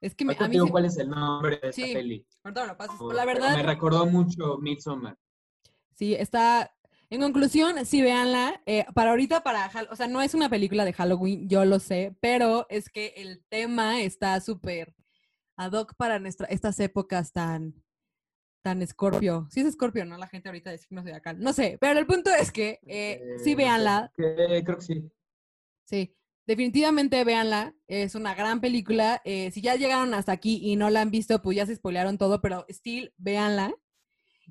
Es 0.00 0.16
que 0.16 0.24
me- 0.24 0.36
a 0.36 0.48
mí 0.48 0.54
digo 0.54 0.66
cuál 0.68 0.84
es 0.86 0.98
el 0.98 1.08
nombre 1.10 1.60
de 1.62 1.68
esta 1.70 1.72
Sí, 1.86 1.94
peli. 1.94 2.26
ahorita 2.42 2.60
me 2.62 2.66
lo 2.66 2.76
pasas. 2.76 3.00
o- 3.00 3.12
La 3.12 3.24
verdad, 3.24 3.54
me 3.56 3.62
recordó 3.62 4.04
mucho 4.06 4.58
Midsommar. 4.58 5.16
Sí, 5.94 6.14
está. 6.14 6.74
En 7.08 7.20
conclusión, 7.20 7.84
sí, 7.86 8.02
véanla. 8.02 8.60
Eh, 8.66 8.84
para 8.94 9.10
ahorita, 9.10 9.42
para. 9.44 9.70
O 9.90 9.96
sea, 9.96 10.08
no 10.08 10.20
es 10.22 10.34
una 10.34 10.48
película 10.48 10.84
de 10.84 10.92
Halloween, 10.92 11.48
yo 11.48 11.64
lo 11.64 11.78
sé, 11.78 12.16
pero 12.20 12.66
es 12.68 12.88
que 12.88 13.12
el 13.16 13.44
tema 13.48 14.00
está 14.00 14.40
súper 14.40 14.92
ad 15.56 15.72
hoc 15.72 15.94
para 15.96 16.18
nuestra, 16.18 16.46
estas 16.48 16.78
épocas 16.80 17.32
tan. 17.32 17.74
tan 18.64 18.86
Scorpio. 18.86 19.48
Sí 19.50 19.60
es 19.60 19.72
Scorpio, 19.74 20.04
¿no? 20.04 20.16
La 20.18 20.28
gente 20.28 20.48
ahorita 20.48 20.70
de 20.70 20.78
signos 20.78 21.04
de 21.04 21.14
acá. 21.14 21.32
No 21.32 21.52
sé, 21.52 21.78
pero 21.80 21.98
el 21.98 22.06
punto 22.06 22.30
es 22.30 22.52
que 22.52 22.78
eh, 22.86 23.20
sí, 23.42 23.52
Eh, 23.52 23.56
véanla. 23.56 24.12
que- 24.16 24.62
creo 24.64 24.76
que 24.78 24.84
sí. 24.84 25.10
Sí, 25.84 26.16
definitivamente 26.46 27.24
véanla. 27.24 27.74
Es 27.88 28.14
una 28.14 28.34
gran 28.36 28.60
película. 28.60 29.20
Eh, 29.24 29.50
si 29.50 29.60
ya 29.62 29.74
llegaron 29.74 30.14
hasta 30.14 30.30
aquí 30.32 30.60
y 30.62 30.76
no 30.76 30.90
la 30.90 31.00
han 31.00 31.10
visto, 31.10 31.42
pues 31.42 31.56
ya 31.56 31.66
se 31.66 31.74
spoilearon 31.74 32.18
todo, 32.18 32.40
pero 32.40 32.64
still, 32.68 33.12
véanla 33.16 33.74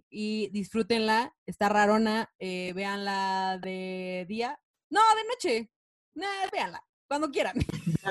y 0.09 0.49
disfrútenla. 0.49 1.33
Está 1.45 1.69
rarona. 1.69 2.29
Eh, 2.37 2.73
véanla 2.73 3.59
de 3.61 4.25
día. 4.27 4.59
No, 4.89 4.99
de 5.15 5.23
noche. 5.29 5.71
Nah, 6.15 6.49
véanla. 6.51 6.83
Cuando 7.11 7.29
quieran. 7.29 7.55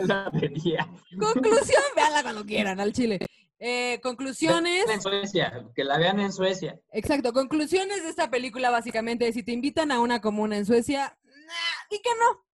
La. 0.02 0.30
Conclusión, 0.30 1.82
véanla 1.96 2.22
cuando 2.22 2.44
quieran, 2.44 2.78
al 2.80 2.92
chile. 2.92 3.18
Eh, 3.58 3.98
conclusiones. 4.02 4.84
En 4.90 5.00
Suecia, 5.00 5.64
que 5.74 5.84
la 5.84 5.96
vean 5.96 6.20
en 6.20 6.30
Suecia. 6.30 6.78
Exacto, 6.92 7.32
conclusiones 7.32 8.02
de 8.02 8.10
esta 8.10 8.28
película 8.28 8.68
básicamente, 8.68 9.32
si 9.32 9.42
te 9.42 9.52
invitan 9.52 9.90
a 9.90 10.00
una 10.00 10.20
comuna 10.20 10.58
en 10.58 10.66
Suecia, 10.66 11.16
nah, 11.24 11.88
di 11.90 12.02
que 12.02 12.10
no. 12.10 12.44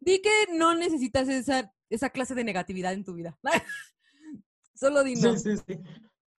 Di 0.00 0.20
que 0.20 0.30
no 0.54 0.74
necesitas 0.74 1.28
esa, 1.28 1.72
esa 1.88 2.10
clase 2.10 2.34
de 2.34 2.42
negatividad 2.42 2.92
en 2.92 3.04
tu 3.04 3.14
vida. 3.14 3.38
Solo 4.74 5.04
di 5.04 5.14
no. 5.14 5.36
Sí, 5.36 5.56
sí, 5.56 5.62
sí. 5.64 5.78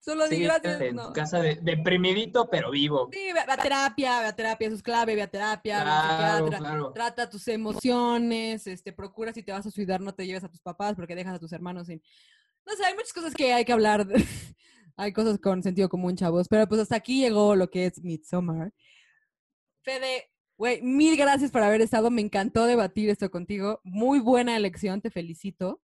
Solo 0.05 0.27
di 0.29 0.35
Sí, 0.35 0.43
gracias. 0.43 0.81
en 0.81 0.95
no. 0.97 1.07
tu 1.07 1.13
casa 1.13 1.39
de, 1.41 1.55
deprimidito, 1.55 2.47
pero 2.47 2.69
vivo. 2.69 3.09
Sí, 3.11 3.33
ve, 3.33 3.39
a 3.39 3.57
terapia, 3.57 4.19
ve 4.19 4.27
a 4.27 4.35
terapia, 4.35 4.67
eso 4.67 4.75
es 4.75 4.83
clave, 4.83 5.15
ve 5.15 5.23
a 5.23 5.27
terapia, 5.27 5.83
ve 5.83 5.89
a 5.89 6.43
un 6.43 6.49
Claro, 6.49 6.63
claro. 6.63 6.91
trata 6.93 7.27
tus 7.27 7.47
emociones, 7.47 8.67
este, 8.67 8.93
procura 8.93 9.33
si 9.33 9.41
te 9.41 9.51
vas 9.51 9.65
a 9.65 9.71
suicidar 9.71 10.01
no 10.01 10.13
te 10.13 10.27
lleves 10.27 10.43
a 10.43 10.47
tus 10.47 10.61
papás 10.61 10.93
porque 10.95 11.15
dejas 11.15 11.33
a 11.33 11.39
tus 11.39 11.51
hermanos 11.53 11.87
sin... 11.87 12.03
No 12.67 12.75
sé, 12.75 12.85
hay 12.85 12.93
muchas 12.93 13.13
cosas 13.13 13.33
que 13.33 13.51
hay 13.51 13.65
que 13.65 13.73
hablar. 13.73 14.05
hay 14.95 15.11
cosas 15.11 15.39
con 15.39 15.63
sentido 15.63 15.89
común, 15.89 16.15
chavos. 16.15 16.47
Pero 16.49 16.67
pues 16.67 16.81
hasta 16.81 16.97
aquí 16.97 17.21
llegó 17.21 17.55
lo 17.55 17.71
que 17.71 17.87
es 17.87 18.03
Midsommar. 18.03 18.71
Fede, 19.81 20.29
güey, 20.55 20.83
mil 20.83 21.17
gracias 21.17 21.49
por 21.49 21.63
haber 21.63 21.81
estado. 21.81 22.11
Me 22.11 22.21
encantó 22.21 22.65
debatir 22.65 23.09
esto 23.09 23.31
contigo. 23.31 23.81
Muy 23.83 24.19
buena 24.19 24.55
elección, 24.55 25.01
te 25.01 25.09
felicito. 25.09 25.81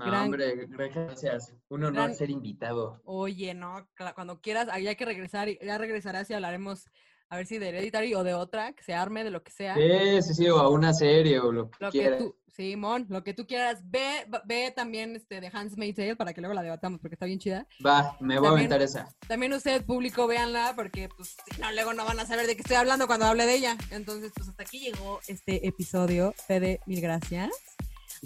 No, 0.00 0.06
Gran- 0.06 0.24
hombre, 0.24 0.66
gracias. 0.66 1.54
Un 1.68 1.84
honor 1.84 1.92
gran- 1.94 2.14
ser 2.14 2.30
invitado. 2.30 3.00
Oye, 3.04 3.52
no, 3.54 3.86
cuando 4.14 4.40
quieras, 4.40 4.68
ahí 4.70 4.86
hay 4.88 4.96
que 4.96 5.04
regresar, 5.04 5.48
y 5.50 5.58
ya 5.62 5.76
regresarás 5.78 6.28
y 6.30 6.34
hablaremos 6.34 6.86
A 7.32 7.36
ver 7.36 7.46
si 7.46 7.58
de 7.58 7.68
Hereditary 7.68 8.12
o 8.16 8.24
de 8.24 8.34
otra, 8.34 8.72
que 8.72 8.82
se 8.82 8.92
arme 8.92 9.22
de 9.22 9.30
lo 9.30 9.44
que 9.44 9.52
sea. 9.52 9.76
Sí, 9.76 10.20
sí, 10.22 10.34
sí, 10.34 10.48
o 10.48 10.58
a 10.58 10.68
una 10.68 10.92
serie 10.92 11.38
o 11.38 11.52
lo 11.52 11.70
que 11.70 11.76
Lo 11.84 11.92
que 11.92 11.98
quieras. 12.00 12.24
Simón, 12.48 13.06
lo 13.08 13.22
que 13.22 13.34
tú 13.34 13.46
quieras. 13.46 13.82
Ve, 13.88 14.26
ve 14.46 14.72
también 14.74 15.14
este 15.14 15.40
de 15.40 15.46
Handmaid's 15.52 15.94
Tale 15.94 16.16
para 16.16 16.32
que 16.34 16.40
luego 16.40 16.54
la 16.54 16.62
debatamos 16.62 16.98
porque 17.00 17.14
está 17.14 17.26
bien 17.26 17.38
chida. 17.38 17.68
Va, 17.86 18.16
me 18.18 18.36
voy 18.40 18.48
a 18.48 18.50
aventar 18.50 18.82
esa. 18.82 19.08
También 19.28 19.52
usted, 19.52 19.84
público, 19.84 20.26
véanla 20.26 20.72
porque 20.74 21.08
pues 21.08 21.36
si 21.54 21.60
no, 21.60 21.70
luego 21.70 21.94
no 21.94 22.04
van 22.04 22.18
a 22.18 22.26
saber 22.26 22.48
de 22.48 22.56
qué 22.56 22.62
estoy 22.62 22.74
hablando 22.78 23.06
cuando 23.06 23.26
hable 23.26 23.46
de 23.46 23.54
ella. 23.54 23.76
Entonces, 23.92 24.32
pues 24.34 24.48
hasta 24.48 24.64
aquí 24.64 24.80
llegó 24.80 25.20
este 25.28 25.68
episodio. 25.68 26.34
Fede, 26.48 26.80
mil 26.86 27.00
gracias. 27.00 27.50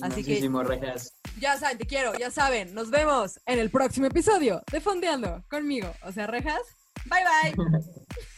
Así 0.02 0.22
que- 0.24 0.30
Muchísimo, 0.30 0.62
rejas. 0.62 1.12
Ya 1.38 1.58
saben, 1.58 1.78
te 1.78 1.86
quiero, 1.86 2.14
ya 2.18 2.30
saben. 2.30 2.74
Nos 2.74 2.90
vemos 2.90 3.40
en 3.46 3.58
el 3.58 3.70
próximo 3.70 4.06
episodio 4.06 4.62
de 4.70 4.80
Fondeando 4.80 5.44
conmigo. 5.50 5.92
O 6.02 6.12
sea, 6.12 6.26
rejas. 6.26 6.60
Bye 7.06 7.54
bye. 7.54 7.64